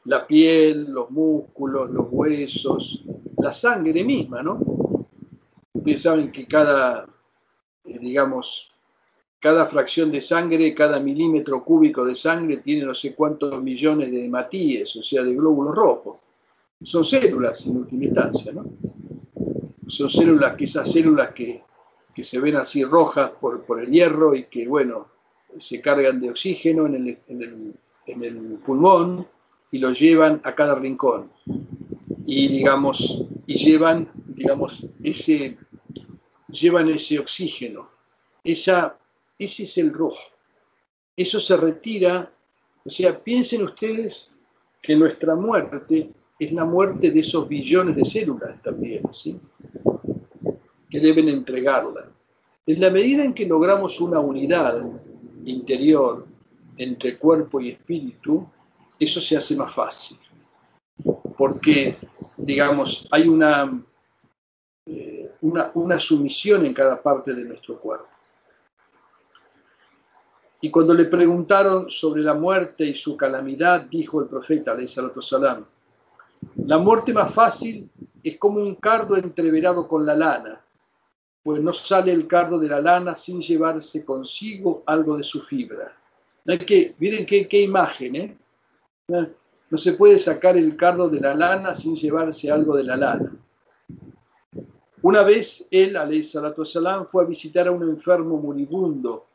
La 0.05 0.25
piel, 0.25 0.85
los 0.89 1.09
músculos, 1.11 1.89
los 1.89 2.07
huesos, 2.09 3.03
la 3.37 3.51
sangre 3.51 4.03
misma, 4.03 4.41
¿no? 4.41 4.59
Ustedes 5.87 6.01
saben 6.01 6.33
que 6.33 6.45
cada, 6.45 7.07
eh, 7.85 7.97
digamos, 7.97 8.69
cada 9.39 9.67
fracción 9.67 10.11
de 10.11 10.19
sangre, 10.19 10.75
cada 10.75 10.99
milímetro 10.99 11.63
cúbico 11.63 12.03
de 12.03 12.13
sangre 12.13 12.57
tiene 12.57 12.83
no 12.83 12.93
sé 12.93 13.15
cuántos 13.15 13.63
millones 13.63 14.11
de 14.11 14.25
hematíes, 14.25 14.97
o 14.97 15.01
sea, 15.01 15.23
de 15.23 15.33
glóbulos 15.33 15.73
rojos. 15.73 16.17
Son 16.83 17.05
células 17.05 17.65
en 17.67 17.77
última 17.77 18.03
instancia, 18.03 18.51
¿no? 18.51 18.65
Son 19.87 20.09
células, 20.09 20.55
que 20.55 20.65
esas 20.65 20.91
células 20.91 21.31
que, 21.31 21.63
que 22.13 22.25
se 22.25 22.41
ven 22.41 22.57
así 22.57 22.83
rojas 22.83 23.31
por, 23.39 23.63
por 23.63 23.81
el 23.81 23.89
hierro 23.89 24.35
y 24.35 24.43
que, 24.47 24.67
bueno, 24.67 25.07
se 25.57 25.79
cargan 25.79 26.19
de 26.19 26.31
oxígeno 26.31 26.85
en 26.85 27.17
el, 27.29 28.59
pulmón 28.65 29.25
y 29.71 29.77
lo 29.77 29.91
llevan 29.91 30.41
a 30.43 30.53
cada 30.53 30.75
rincón. 30.75 31.31
Y 32.25 32.49
digamos, 32.49 33.23
y 33.45 33.55
llevan, 33.55 34.09
digamos, 34.27 34.85
ese, 35.01 35.57
llevan 36.47 36.89
ese 36.89 37.19
oxígeno. 37.19 37.89
Esa, 38.43 38.97
ese 39.37 39.63
es 39.63 39.77
el 39.77 39.93
rojo. 39.93 40.21
Eso 41.15 41.39
se 41.39 41.57
retira. 41.57 42.31
O 42.85 42.89
sea, 42.89 43.21
piensen 43.21 43.63
ustedes 43.63 44.31
que 44.81 44.95
nuestra 44.95 45.35
muerte 45.35 46.09
es 46.39 46.51
la 46.51 46.65
muerte 46.65 47.11
de 47.11 47.19
esos 47.19 47.47
billones 47.47 47.95
de 47.95 48.05
células 48.05 48.61
también, 48.61 49.01
¿sí? 49.11 49.39
que 50.89 50.99
deben 50.99 51.27
entregarla. 51.29 52.09
En 52.65 52.81
la 52.81 52.89
medida 52.89 53.23
en 53.23 53.33
que 53.33 53.45
logramos 53.45 53.99
una 53.99 54.19
unidad 54.19 54.83
interior 55.45 56.27
entre 56.77 57.17
cuerpo 57.17 57.59
y 57.59 57.69
espíritu, 57.69 58.47
eso 58.99 59.19
se 59.21 59.37
hace 59.37 59.55
más 59.55 59.73
fácil. 59.73 60.17
Porque, 61.37 61.97
digamos, 62.35 63.07
hay 63.11 63.27
una, 63.27 63.81
una, 65.41 65.99
sumisión 65.99 66.65
en 66.65 66.73
cada 66.73 67.01
parte 67.01 67.33
de 67.33 67.43
nuestro 67.43 67.77
cuerpo. 67.79 68.07
Y 70.61 70.71
cuando 70.71 70.93
le 70.93 71.05
preguntaron 71.05 71.89
sobre 71.89 72.21
la 72.21 72.33
muerte 72.33 72.83
y 72.85 72.95
su 72.95 73.15
calamidad, 73.15 73.81
dijo 73.81 74.21
el 74.21 74.27
profeta, 74.27 74.75
salam, 75.21 75.65
la 76.65 76.77
muerte 76.77 77.13
más 77.13 77.33
fácil 77.33 77.89
es 78.23 78.37
como 78.37 78.59
un 78.59 78.75
cardo 78.75 79.15
entreverado 79.17 79.87
con 79.87 80.05
la 80.05 80.15
lana 80.15 80.61
pues 81.47 81.61
no 81.61 81.71
sale 81.71 82.11
el 82.11 82.27
cardo 82.27 82.59
de 82.59 82.67
la 82.67 82.81
lana 82.81 83.15
sin 83.15 83.39
llevarse 83.39 84.03
consigo 84.03 84.83
algo 84.85 85.15
de 85.15 85.23
su 85.23 85.39
fibra. 85.39 85.95
miren 86.43 87.25
qué, 87.25 87.47
qué 87.47 87.61
imagen, 87.61 88.15
¿eh? 88.17 88.37
No 89.07 89.77
se 89.77 89.93
puede 89.93 90.19
sacar 90.19 90.57
el 90.57 90.75
cardo 90.75 91.07
de 91.07 91.21
la 91.21 91.33
lana 91.33 91.73
sin 91.73 91.95
llevarse 91.95 92.51
algo 92.51 92.75
de 92.75 92.83
la 92.83 92.97
lana. 92.97 93.31
Una 95.07 95.23
vez 95.23 95.65
él, 95.71 95.95
salam, 96.65 97.05
fue 97.05 97.23
a 97.23 97.25
visitar 97.27 97.65
a 97.65 97.71
un 97.71 97.81
enfermo 97.81 98.37
moribundo 98.41 99.25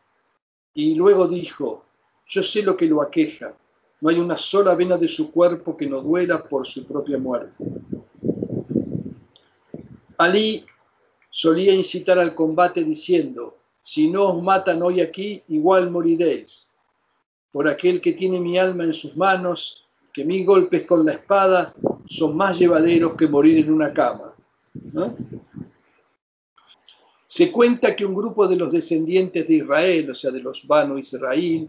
y 0.75 0.95
luego 0.95 1.27
dijo, 1.27 1.87
yo 2.27 2.43
sé 2.43 2.61
lo 2.61 2.77
que 2.77 2.85
lo 2.85 3.01
aqueja, 3.01 3.55
no 4.03 4.11
hay 4.11 4.19
una 4.19 4.37
sola 4.37 4.75
vena 4.75 4.99
de 4.99 5.09
su 5.09 5.33
cuerpo 5.33 5.75
que 5.75 5.87
no 5.87 6.03
duela 6.03 6.45
por 6.45 6.67
su 6.67 6.87
propia 6.87 7.17
muerte. 7.17 7.65
Ali 10.19 10.67
solía 11.31 11.73
incitar 11.73 12.19
al 12.19 12.35
combate 12.35 12.85
diciendo, 12.85 13.57
si 13.81 14.11
no 14.11 14.25
os 14.25 14.43
matan 14.43 14.83
hoy 14.83 15.01
aquí, 15.01 15.43
igual 15.49 15.91
moriréis. 15.91 16.71
Por 17.51 17.67
aquel 17.67 18.03
que 18.03 18.13
tiene 18.13 18.39
mi 18.39 18.59
alma 18.59 18.85
en 18.85 18.93
sus 18.93 19.17
manos, 19.17 19.87
que 20.13 20.23
mis 20.23 20.45
golpes 20.45 20.85
con 20.85 21.07
la 21.07 21.13
espada 21.13 21.73
son 22.05 22.37
más 22.37 22.59
llevaderos 22.59 23.17
que 23.17 23.27
morir 23.27 23.65
en 23.65 23.73
una 23.73 23.91
cama. 23.95 24.32
Se 27.27 27.51
cuenta 27.51 27.97
que 27.97 28.05
un 28.05 28.15
grupo 28.15 28.47
de 28.47 28.57
los 28.57 28.71
descendientes 28.71 29.49
de 29.49 29.55
Israel, 29.55 30.11
o 30.11 30.15
sea, 30.15 30.31
de 30.31 30.41
los 30.41 30.67
Bano 30.67 30.99
Israel, 30.99 31.67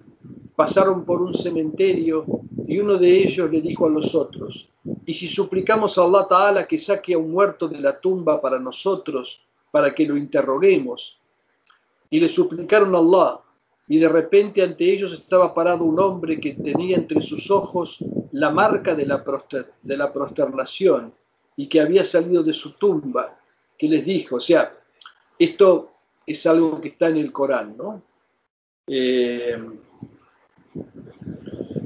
pasaron 0.55 1.05
por 1.05 1.21
un 1.21 1.33
cementerio 1.33 2.25
y 2.67 2.79
uno 2.79 2.97
de 2.97 3.09
ellos 3.09 3.49
le 3.49 3.61
dijo 3.61 3.85
a 3.85 3.89
los 3.89 4.13
otros, 4.13 4.69
¿y 5.05 5.13
si 5.13 5.27
suplicamos 5.27 5.97
a 5.97 6.03
Allah 6.03 6.27
Ta'ala 6.29 6.67
que 6.67 6.77
saque 6.77 7.13
a 7.13 7.17
un 7.17 7.31
muerto 7.31 7.67
de 7.67 7.79
la 7.79 7.97
tumba 7.97 8.41
para 8.41 8.59
nosotros, 8.59 9.41
para 9.71 9.95
que 9.95 10.05
lo 10.05 10.17
interroguemos? 10.17 11.17
Y 12.09 12.19
le 12.19 12.27
suplicaron 12.27 12.93
a 12.93 12.99
Allah, 12.99 13.39
y 13.87 13.99
de 13.99 14.09
repente 14.09 14.61
ante 14.61 14.91
ellos 14.91 15.13
estaba 15.13 15.53
parado 15.53 15.85
un 15.85 15.99
hombre 15.99 16.39
que 16.39 16.55
tenía 16.55 16.97
entre 16.97 17.21
sus 17.21 17.49
ojos 17.49 18.03
la 18.33 18.49
marca 18.49 18.95
de 18.95 19.05
la, 19.05 19.23
de 19.81 19.97
la 19.97 20.11
prosternación 20.11 21.13
y 21.55 21.67
que 21.67 21.81
había 21.81 22.03
salido 22.03 22.43
de 22.43 22.53
su 22.53 22.73
tumba, 22.73 23.37
que 23.77 23.87
les 23.87 24.05
dijo, 24.05 24.37
o 24.37 24.39
sea, 24.39 24.73
esto 25.37 25.91
es 26.25 26.45
algo 26.45 26.79
que 26.79 26.89
está 26.89 27.09
en 27.09 27.17
el 27.17 27.31
Corán, 27.31 27.75
¿no? 27.77 28.01
Eh, 28.87 29.57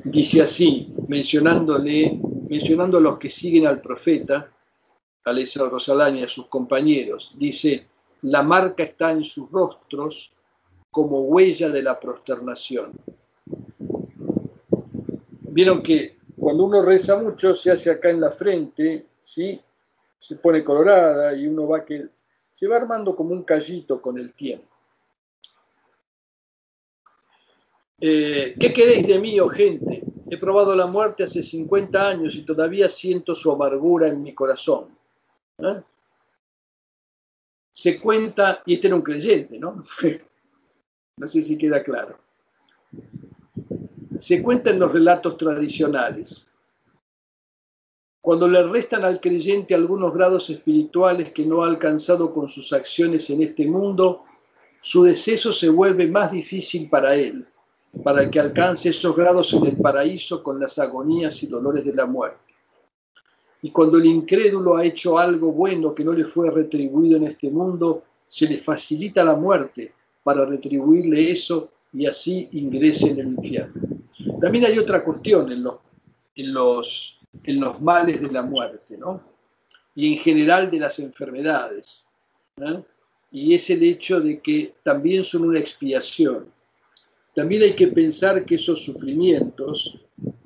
dice 0.05 0.41
así, 0.41 0.93
mencionándole, 1.07 2.19
mencionando 2.49 2.97
a 2.97 3.01
los 3.01 3.17
que 3.17 3.29
siguen 3.29 3.67
al 3.67 3.81
profeta, 3.81 4.51
a 5.23 5.69
Rosalán 5.69 6.17
y 6.17 6.23
a 6.23 6.27
sus 6.27 6.47
compañeros, 6.47 7.33
dice, 7.37 7.85
la 8.21 8.41
marca 8.43 8.83
está 8.83 9.11
en 9.11 9.23
sus 9.23 9.51
rostros 9.51 10.31
como 10.89 11.21
huella 11.21 11.69
de 11.69 11.83
la 11.83 11.99
prosternación. 11.99 12.93
Vieron 15.41 15.83
que 15.83 16.17
cuando 16.37 16.63
uno 16.63 16.81
reza 16.81 17.21
mucho 17.21 17.53
se 17.53 17.71
hace 17.71 17.91
acá 17.91 18.09
en 18.09 18.21
la 18.21 18.31
frente, 18.31 19.05
¿sí? 19.27 19.61
se 20.19 20.35
pone 20.37 20.63
colorada 20.63 21.33
y 21.35 21.47
uno 21.47 21.67
va 21.67 21.85
que 21.85 22.07
se 22.53 22.67
va 22.67 22.77
armando 22.77 23.15
como 23.15 23.31
un 23.31 23.43
callito 23.43 24.01
con 24.01 24.17
el 24.17 24.33
tiempo. 24.33 24.65
Eh, 27.99 28.55
¿Qué 28.59 28.73
queréis 28.73 29.07
de 29.07 29.19
mí, 29.19 29.39
oh 29.39 29.49
gente? 29.49 30.03
He 30.29 30.37
probado 30.37 30.75
la 30.75 30.87
muerte 30.87 31.23
hace 31.23 31.43
50 31.43 32.07
años 32.07 32.35
y 32.35 32.43
todavía 32.43 32.89
siento 32.89 33.35
su 33.35 33.51
amargura 33.51 34.07
en 34.07 34.21
mi 34.23 34.33
corazón. 34.33 34.97
Se 37.71 37.99
cuenta, 37.99 38.63
y 38.65 38.75
este 38.75 38.87
era 38.87 38.95
un 38.95 39.01
creyente, 39.01 39.59
¿no? 39.59 39.83
no 41.17 41.27
sé 41.27 41.43
si 41.43 41.57
queda 41.57 41.83
claro. 41.83 42.17
Se 44.19 44.41
cuenta 44.41 44.71
en 44.71 44.79
los 44.79 44.91
relatos 44.91 45.37
tradicionales 45.37 46.46
cuando 48.27 48.45
le 48.45 48.61
restan 48.61 49.05
al 49.05 49.21
creyente 49.21 49.73
algunos 49.73 50.13
grados 50.13 50.49
espirituales 50.49 51.31
que 51.31 51.45
no 51.45 51.63
ha 51.63 51.67
alcanzado 51.69 52.33
con 52.33 52.49
sus 52.49 52.73
acciones 52.73 53.29
en 53.29 53.41
este 53.41 53.65
mundo, 53.65 54.25
su 54.81 55.05
deceso 55.05 55.53
se 55.53 55.69
vuelve 55.69 56.07
más 56.07 56.33
difícil 56.33 56.89
para 56.89 57.15
él, 57.15 57.45
para 58.03 58.29
que 58.29 58.37
alcance 58.37 58.89
esos 58.89 59.15
grados 59.15 59.53
en 59.53 59.67
el 59.67 59.77
paraíso 59.77 60.43
con 60.43 60.59
las 60.59 60.77
agonías 60.77 61.41
y 61.41 61.47
dolores 61.47 61.85
de 61.85 61.93
la 61.93 62.05
muerte. 62.05 62.53
Y 63.61 63.71
cuando 63.71 63.97
el 63.97 64.05
incrédulo 64.07 64.75
ha 64.75 64.83
hecho 64.83 65.17
algo 65.17 65.53
bueno 65.53 65.95
que 65.95 66.03
no 66.03 66.11
le 66.11 66.25
fue 66.25 66.51
retribuido 66.51 67.15
en 67.15 67.27
este 67.27 67.49
mundo, 67.49 68.03
se 68.27 68.45
le 68.45 68.57
facilita 68.57 69.23
la 69.23 69.37
muerte 69.37 69.93
para 70.21 70.43
retribuirle 70.43 71.31
eso 71.31 71.69
y 71.93 72.05
así 72.05 72.49
ingrese 72.51 73.09
en 73.09 73.19
el 73.19 73.27
infierno. 73.29 73.81
También 74.41 74.65
hay 74.65 74.77
otra 74.77 75.01
cuestión 75.01 75.49
en 75.49 75.63
los, 75.63 75.75
en 76.35 76.53
los 76.53 77.16
en 77.43 77.59
los 77.59 77.81
males 77.81 78.21
de 78.21 78.31
la 78.31 78.41
muerte, 78.41 78.97
¿no? 78.97 79.21
Y 79.95 80.13
en 80.13 80.19
general 80.19 80.69
de 80.69 80.79
las 80.79 80.99
enfermedades. 80.99 82.07
Y 83.31 83.53
es 83.53 83.69
el 83.69 83.83
hecho 83.83 84.19
de 84.19 84.39
que 84.39 84.75
también 84.83 85.23
son 85.23 85.43
una 85.43 85.59
expiación. 85.59 86.51
También 87.33 87.63
hay 87.63 87.75
que 87.75 87.87
pensar 87.87 88.45
que 88.45 88.55
esos 88.55 88.83
sufrimientos 88.83 89.99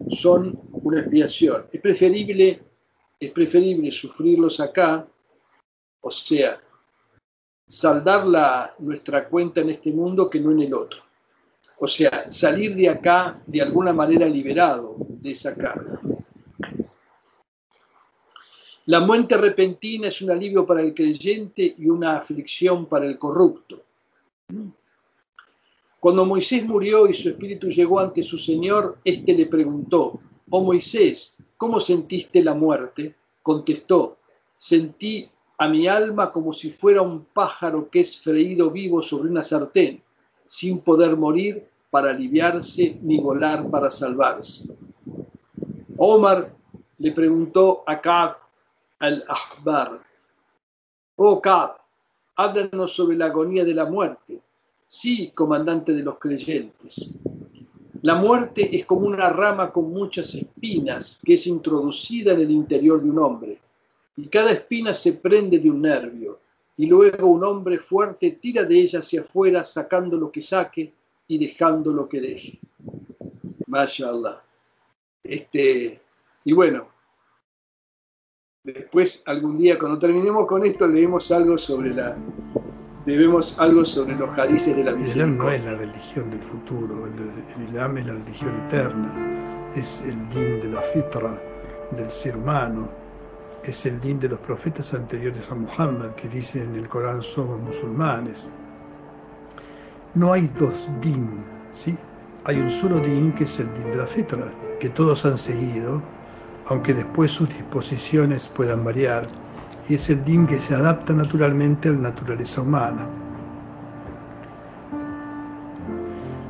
son 0.09 0.59
una 0.71 0.99
expiación. 0.99 1.65
Es 1.71 1.79
preferible, 1.79 2.59
es 3.19 3.31
preferible 3.31 3.91
sufrirlos 3.91 4.59
acá, 4.59 5.07
o 6.01 6.11
sea, 6.11 6.59
saldar 7.67 8.27
la, 8.27 8.75
nuestra 8.79 9.29
cuenta 9.29 9.61
en 9.61 9.69
este 9.69 9.91
mundo 9.91 10.29
que 10.29 10.39
no 10.39 10.51
en 10.51 10.61
el 10.61 10.73
otro. 10.73 11.01
O 11.79 11.87
sea, 11.87 12.29
salir 12.31 12.75
de 12.75 12.89
acá 12.89 13.41
de 13.47 13.61
alguna 13.61 13.93
manera 13.93 14.27
liberado 14.27 14.97
de 14.99 15.31
esa 15.31 15.55
carga. 15.55 15.99
La 18.85 18.99
muerte 18.99 19.37
repentina 19.37 20.07
es 20.07 20.21
un 20.21 20.31
alivio 20.31 20.65
para 20.65 20.81
el 20.81 20.93
creyente 20.95 21.75
y 21.77 21.87
una 21.87 22.17
aflicción 22.17 22.87
para 22.87 23.05
el 23.05 23.19
corrupto. 23.19 23.79
Cuando 25.99 26.25
Moisés 26.25 26.65
murió 26.65 27.07
y 27.07 27.13
su 27.13 27.29
espíritu 27.29 27.67
llegó 27.67 27.99
ante 27.99 28.23
su 28.23 28.39
Señor, 28.39 28.97
éste 29.05 29.33
le 29.33 29.45
preguntó, 29.45 30.19
Oh 30.49 30.63
Moisés, 30.63 31.37
¿cómo 31.57 31.79
sentiste 31.79 32.43
la 32.43 32.55
muerte? 32.55 33.13
Contestó, 33.43 34.17
sentí 34.57 35.29
a 35.59 35.69
mi 35.69 35.87
alma 35.87 36.31
como 36.31 36.51
si 36.51 36.71
fuera 36.71 37.03
un 37.03 37.25
pájaro 37.25 37.87
que 37.87 37.99
es 37.99 38.17
freído 38.17 38.71
vivo 38.71 39.03
sobre 39.03 39.29
una 39.29 39.43
sartén, 39.43 40.01
sin 40.47 40.79
poder 40.79 41.15
morir 41.15 41.67
para 41.91 42.09
aliviarse 42.09 42.97
ni 43.03 43.19
volar 43.19 43.69
para 43.69 43.91
salvarse. 43.91 44.69
Omar 45.97 46.51
le 46.97 47.11
preguntó 47.11 47.83
a 47.85 48.01
al-Ahbar. 49.01 49.99
Oh 51.15 51.41
Kab, 51.41 51.75
háblanos 52.35 52.93
sobre 52.93 53.17
la 53.17 53.25
agonía 53.25 53.65
de 53.65 53.73
la 53.73 53.85
muerte. 53.85 54.39
Sí, 54.87 55.31
comandante 55.33 55.93
de 55.93 56.03
los 56.03 56.19
creyentes. 56.19 57.11
La 58.03 58.15
muerte 58.15 58.75
es 58.75 58.85
como 58.85 59.07
una 59.07 59.29
rama 59.29 59.71
con 59.71 59.91
muchas 59.91 60.33
espinas 60.35 61.19
que 61.23 61.33
es 61.33 61.47
introducida 61.47 62.33
en 62.33 62.41
el 62.41 62.51
interior 62.51 63.01
de 63.01 63.09
un 63.09 63.19
hombre. 63.19 63.59
Y 64.17 64.27
cada 64.27 64.51
espina 64.51 64.93
se 64.93 65.13
prende 65.13 65.57
de 65.57 65.69
un 65.69 65.81
nervio. 65.81 66.39
Y 66.77 66.85
luego 66.85 67.27
un 67.27 67.43
hombre 67.43 67.79
fuerte 67.79 68.31
tira 68.31 68.63
de 68.63 68.79
ella 68.79 68.99
hacia 68.99 69.21
afuera, 69.21 69.65
sacando 69.65 70.17
lo 70.17 70.31
que 70.31 70.41
saque 70.41 70.93
y 71.27 71.37
dejando 71.37 71.91
lo 71.91 72.07
que 72.07 72.21
deje. 72.21 72.59
Mashallah. 73.67 74.41
Este, 75.23 76.01
y 76.43 76.53
bueno, 76.53 76.87
Después, 78.63 79.23
algún 79.25 79.57
día, 79.57 79.79
cuando 79.79 79.97
terminemos 79.97 80.45
con 80.45 80.63
esto, 80.63 80.87
leemos 80.87 81.31
algo 81.31 81.57
sobre 81.57 81.95
la. 81.95 82.15
Debemos 83.07 83.57
algo 83.57 83.83
sobre 83.83 84.15
los 84.15 84.29
hadices 84.37 84.77
de 84.77 84.83
la 84.83 84.91
misericordia. 84.91 85.01
El 85.01 85.07
Islam 85.07 85.37
no 85.37 85.49
es 85.49 85.63
la 85.65 85.75
religión 85.75 86.29
del 86.29 86.43
futuro, 86.43 87.07
el, 87.07 87.63
Islam 87.63 87.97
es 87.97 88.05
la 88.05 88.13
religión 88.13 88.61
eterna, 88.67 89.71
es 89.75 90.03
el 90.03 90.29
din 90.29 90.59
de 90.59 90.69
la 90.69 90.81
fitra 90.81 91.41
del 91.95 92.07
ser 92.07 92.37
humano, 92.37 92.87
es 93.63 93.83
el 93.87 93.99
din 93.99 94.19
de 94.19 94.29
los 94.29 94.39
profetas 94.41 94.93
anteriores 94.93 95.51
a 95.51 95.55
Muhammad 95.55 96.11
que 96.11 96.27
dicen 96.27 96.75
en 96.75 96.75
el 96.75 96.87
Corán 96.87 97.23
somos 97.23 97.59
musulmanes. 97.59 98.51
No 100.13 100.33
hay 100.33 100.45
dos 100.59 100.87
din, 101.01 101.43
¿sí? 101.71 101.97
Hay 102.45 102.57
un 102.57 102.69
solo 102.69 102.99
din 102.99 103.33
que 103.33 103.45
es 103.45 103.59
el 103.59 103.73
din 103.73 103.89
de 103.89 103.97
la 103.97 104.05
fitra, 104.05 104.53
que 104.79 104.89
todos 104.89 105.25
han 105.25 105.39
seguido 105.39 105.99
aunque 106.67 106.93
después 106.93 107.31
sus 107.31 107.49
disposiciones 107.49 108.49
puedan 108.49 108.83
variar, 108.83 109.27
y 109.89 109.95
es 109.95 110.09
el 110.09 110.23
din 110.23 110.45
que 110.47 110.59
se 110.59 110.75
adapta 110.75 111.13
naturalmente 111.13 111.89
a 111.89 111.93
la 111.93 111.99
naturaleza 111.99 112.61
humana. 112.61 113.07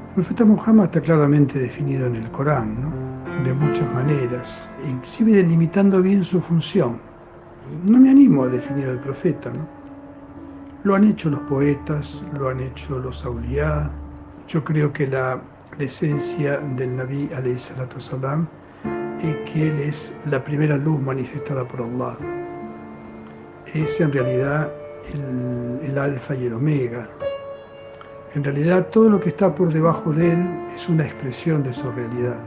El 0.09 0.15
profeta 0.15 0.43
Muhammad 0.45 0.85
está 0.85 1.01
claramente 1.01 1.57
definido 1.57 2.05
en 2.07 2.17
el 2.17 2.29
Corán, 2.31 2.91
de 3.43 3.53
muchas 3.53 3.91
maneras, 3.93 4.69
inclusive 4.87 5.33
delimitando 5.33 6.01
bien 6.01 6.23
su 6.23 6.41
función. 6.41 6.99
No 7.85 7.99
me 7.99 8.11
animo 8.11 8.43
a 8.43 8.49
definir 8.49 8.87
al 8.87 8.99
profeta, 8.99 9.49
¿no? 9.49 9.65
Lo 10.83 10.95
han 10.95 11.05
hecho 11.05 11.29
los 11.29 11.41
poetas, 11.41 12.25
lo 12.37 12.49
han 12.49 12.59
hecho 12.59 12.99
los 12.99 13.23
auliá. 13.23 13.89
Yo 14.47 14.63
creo 14.63 14.91
que 14.91 15.07
la, 15.07 15.41
la 15.77 15.83
esencia 15.83 16.57
del 16.57 16.97
Nabi 16.97 17.29
salam 17.55 18.47
que 19.21 19.67
Él 19.67 19.79
es 19.79 20.15
la 20.25 20.43
primera 20.43 20.77
luz 20.77 20.99
manifestada 20.99 21.67
por 21.67 21.81
Allah. 21.81 22.17
Es 23.73 24.01
en 24.01 24.11
realidad 24.11 24.73
el, 25.83 25.97
alfa 25.97 26.35
y 26.35 26.45
el 26.45 26.53
omega. 26.53 27.07
En 28.33 28.43
realidad 28.43 28.87
todo 28.87 29.09
lo 29.09 29.19
que 29.19 29.29
está 29.29 29.53
por 29.53 29.71
debajo 29.71 30.11
de 30.11 30.31
Él 30.31 30.65
es 30.73 30.89
una 30.89 31.05
expresión 31.05 31.61
de 31.63 31.71
su 31.71 31.91
realidad. 31.91 32.37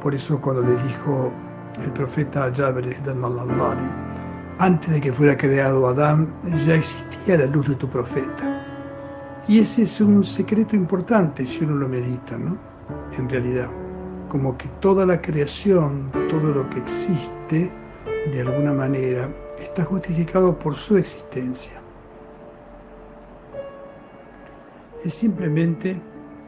Por 0.00 0.14
eso 0.14 0.40
cuando 0.40 0.62
le 0.62 0.74
dijo 0.82 1.32
el 1.82 1.92
profeta 1.92 2.50
Jabir 2.52 2.96
al-Alladi, 3.06 3.88
antes 4.58 4.94
de 4.94 5.00
que 5.00 5.12
fuera 5.12 5.36
creado 5.36 5.86
Adán, 5.86 6.34
ya 6.66 6.74
existía 6.74 7.38
la 7.38 7.46
luz 7.46 7.68
de 7.68 7.76
tu 7.76 7.88
profeta. 7.88 8.66
Y 9.46 9.60
ese 9.60 9.82
es 9.82 10.00
un 10.00 10.24
secreto 10.24 10.74
importante 10.76 11.44
si 11.44 11.64
uno 11.64 11.76
lo 11.76 11.88
medita, 11.88 12.36
¿no? 12.38 12.58
En 13.16 13.28
realidad, 13.28 13.68
como 14.30 14.56
que 14.56 14.68
toda 14.80 15.04
la 15.04 15.20
creación, 15.20 16.10
todo 16.30 16.54
lo 16.54 16.70
que 16.70 16.78
existe, 16.78 17.70
de 18.32 18.40
alguna 18.40 18.72
manera, 18.72 19.28
está 19.58 19.84
justificado 19.84 20.58
por 20.58 20.74
su 20.74 20.96
existencia. 20.96 21.82
Es 25.04 25.12
simplemente 25.12 26.00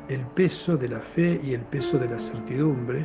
el 0.08 0.20
peso 0.28 0.78
de 0.78 0.88
la 0.88 1.00
fe 1.00 1.38
y 1.42 1.52
el 1.52 1.62
peso 1.62 1.98
de 1.98 2.08
la 2.08 2.18
certidumbre 2.18 3.04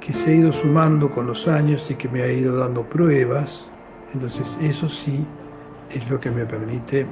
que 0.00 0.12
se 0.12 0.32
ha 0.32 0.34
ido 0.34 0.52
sumando 0.52 1.08
con 1.08 1.26
los 1.26 1.48
años 1.48 1.90
y 1.90 1.94
que 1.94 2.08
me 2.08 2.22
ha 2.22 2.32
ido 2.32 2.56
dando 2.56 2.88
pruebas. 2.88 3.70
Entonces 4.12 4.58
eso 4.60 4.88
sí 4.88 5.24
es 5.94 6.10
lo 6.10 6.18
que 6.20 6.30
me 6.30 6.44
permite 6.44 7.06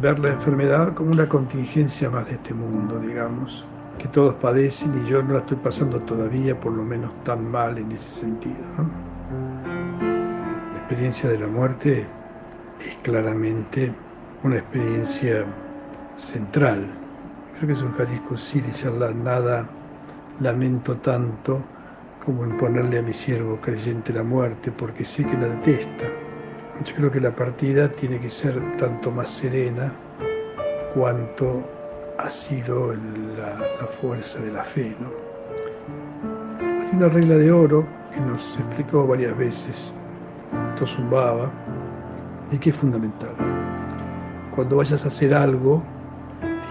ver 0.00 0.18
la 0.18 0.30
enfermedad 0.30 0.94
como 0.94 1.12
una 1.12 1.28
contingencia 1.28 2.10
más 2.10 2.26
de 2.26 2.34
este 2.34 2.54
mundo, 2.54 2.98
digamos, 2.98 3.66
que 3.98 4.08
todos 4.08 4.34
padecen 4.34 5.02
y 5.02 5.08
yo 5.08 5.22
no 5.22 5.34
la 5.34 5.40
estoy 5.40 5.56
pasando 5.56 6.00
todavía 6.00 6.58
por 6.58 6.72
lo 6.72 6.84
menos 6.84 7.12
tan 7.24 7.50
mal 7.50 7.78
en 7.78 7.92
ese 7.92 8.20
sentido. 8.20 8.64
La 10.72 10.78
experiencia 10.78 11.28
de 11.28 11.38
la 11.38 11.46
muerte 11.46 12.06
es 12.80 12.96
claramente 13.02 13.92
una 14.42 14.56
experiencia 14.56 15.44
central 16.16 16.86
Creo 17.58 17.66
que 17.66 17.72
es 17.72 17.82
un 17.82 17.92
y 18.54 18.60
dice 18.60 18.86
Allah, 18.86 19.10
nada 19.10 19.66
lamento 20.38 20.96
tanto 20.98 21.60
como 22.24 22.44
en 22.44 22.56
ponerle 22.56 22.98
a 22.98 23.02
mi 23.02 23.12
siervo 23.12 23.60
creyente 23.60 24.12
la 24.12 24.22
muerte, 24.22 24.70
porque 24.70 25.04
sé 25.04 25.24
que 25.24 25.36
la 25.36 25.48
detesta. 25.48 26.06
Yo 26.84 26.94
creo 26.94 27.10
que 27.10 27.18
la 27.18 27.34
partida 27.34 27.90
tiene 27.90 28.20
que 28.20 28.30
ser 28.30 28.76
tanto 28.76 29.10
más 29.10 29.30
serena 29.30 29.92
cuanto 30.94 31.68
ha 32.18 32.28
sido 32.28 32.94
la, 32.94 33.86
fuerza 33.86 34.40
de 34.40 34.52
la 34.52 34.62
fe. 34.62 34.96
¿no? 35.00 35.10
Hay 36.60 36.96
una 36.96 37.08
regla 37.08 37.36
de 37.36 37.50
oro 37.50 37.86
que 38.12 38.20
nos 38.20 38.56
explicó 38.56 39.06
varias 39.06 39.36
veces 39.36 39.92
Tosumbaba 40.78 41.50
y 42.50 42.58
que 42.58 42.70
es 42.70 42.78
fundamental. 42.78 43.34
Cuando 44.54 44.76
vayas 44.76 45.04
a 45.04 45.08
hacer 45.08 45.34
algo, 45.34 45.82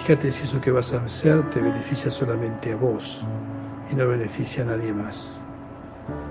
Fíjate 0.08 0.32
si 0.32 0.45
eso 0.45 0.62
que 0.62 0.72
vas 0.72 0.93
a 0.93 1.04
hacer 1.04 1.50
te 1.50 1.60
beneficia 1.60 2.10
solamente 2.10 2.72
a 2.72 2.78
vos 2.78 3.26
y 3.91 3.95
no 3.95 4.08
beneficia 4.08 4.64
a 4.64 4.68
nadie 4.68 4.93
más. 4.93 5.38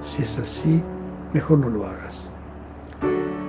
Si 0.00 0.22
es 0.22 0.38
así, 0.38 0.82
mejor 1.34 1.58
no 1.58 1.68
lo 1.68 1.86
hagas. 1.86 2.30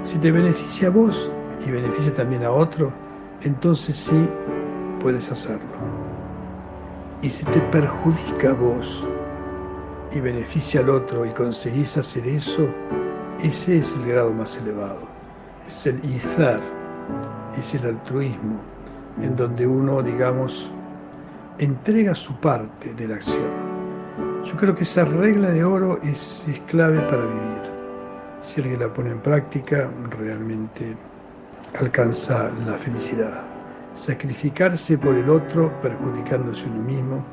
Si 0.04 0.18
te 0.18 0.34
beneficia 0.34 0.90
a 0.90 0.92
vos 0.92 1.32
y 1.66 1.72
beneficia 1.72 2.12
también 2.12 2.44
a 2.44 2.52
otro, 2.52 2.92
entonces 3.42 3.96
sí 3.96 4.28
puedes 5.00 5.32
hacerlo. 5.32 5.78
Y 7.22 7.30
si 7.30 7.46
te 7.46 7.60
perjudica 7.62 8.52
a 8.52 8.54
vos 8.54 9.10
y 10.12 10.20
beneficia 10.20 10.82
al 10.82 10.90
otro 10.90 11.26
y 11.26 11.32
conseguís 11.32 11.98
hacer 11.98 12.28
eso, 12.28 12.70
ese 13.42 13.78
es 13.78 13.96
el 13.96 14.12
grado 14.12 14.34
más 14.34 14.58
elevado. 14.62 15.08
Es 15.68 15.88
el 15.88 16.04
izar, 16.06 16.62
es 17.58 17.76
el 17.76 17.88
altruismo 17.88 18.62
en 19.22 19.36
donde 19.36 19.66
uno, 19.66 20.02
digamos, 20.02 20.72
entrega 21.58 22.14
su 22.14 22.40
parte 22.40 22.94
de 22.94 23.08
la 23.08 23.16
acción. 23.16 23.52
Yo 24.44 24.56
creo 24.56 24.76
que 24.76 24.84
esa 24.84 25.04
regla 25.04 25.50
de 25.50 25.64
oro 25.64 26.00
es, 26.04 26.48
es 26.48 26.60
clave 26.62 27.02
para 27.02 27.26
vivir. 27.26 27.72
Si 28.40 28.62
alguien 28.62 28.80
la 28.80 28.94
pone 28.94 29.12
en 29.12 29.20
práctica, 29.20 29.90
realmente 30.10 30.96
alcanza 31.80 32.52
la 32.66 32.74
felicidad. 32.74 33.47
Sacrificarse 33.98 35.00
por 35.00 35.16
el 35.16 35.28
otro, 35.28 35.72
perjudicándose 35.82 36.70
uno 36.70 36.84
mismo, 36.84 37.26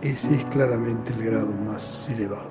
ese 0.00 0.36
es 0.36 0.44
claramente 0.46 1.12
el 1.12 1.22
grado 1.22 1.52
más 1.52 2.08
elevado. 2.08 2.50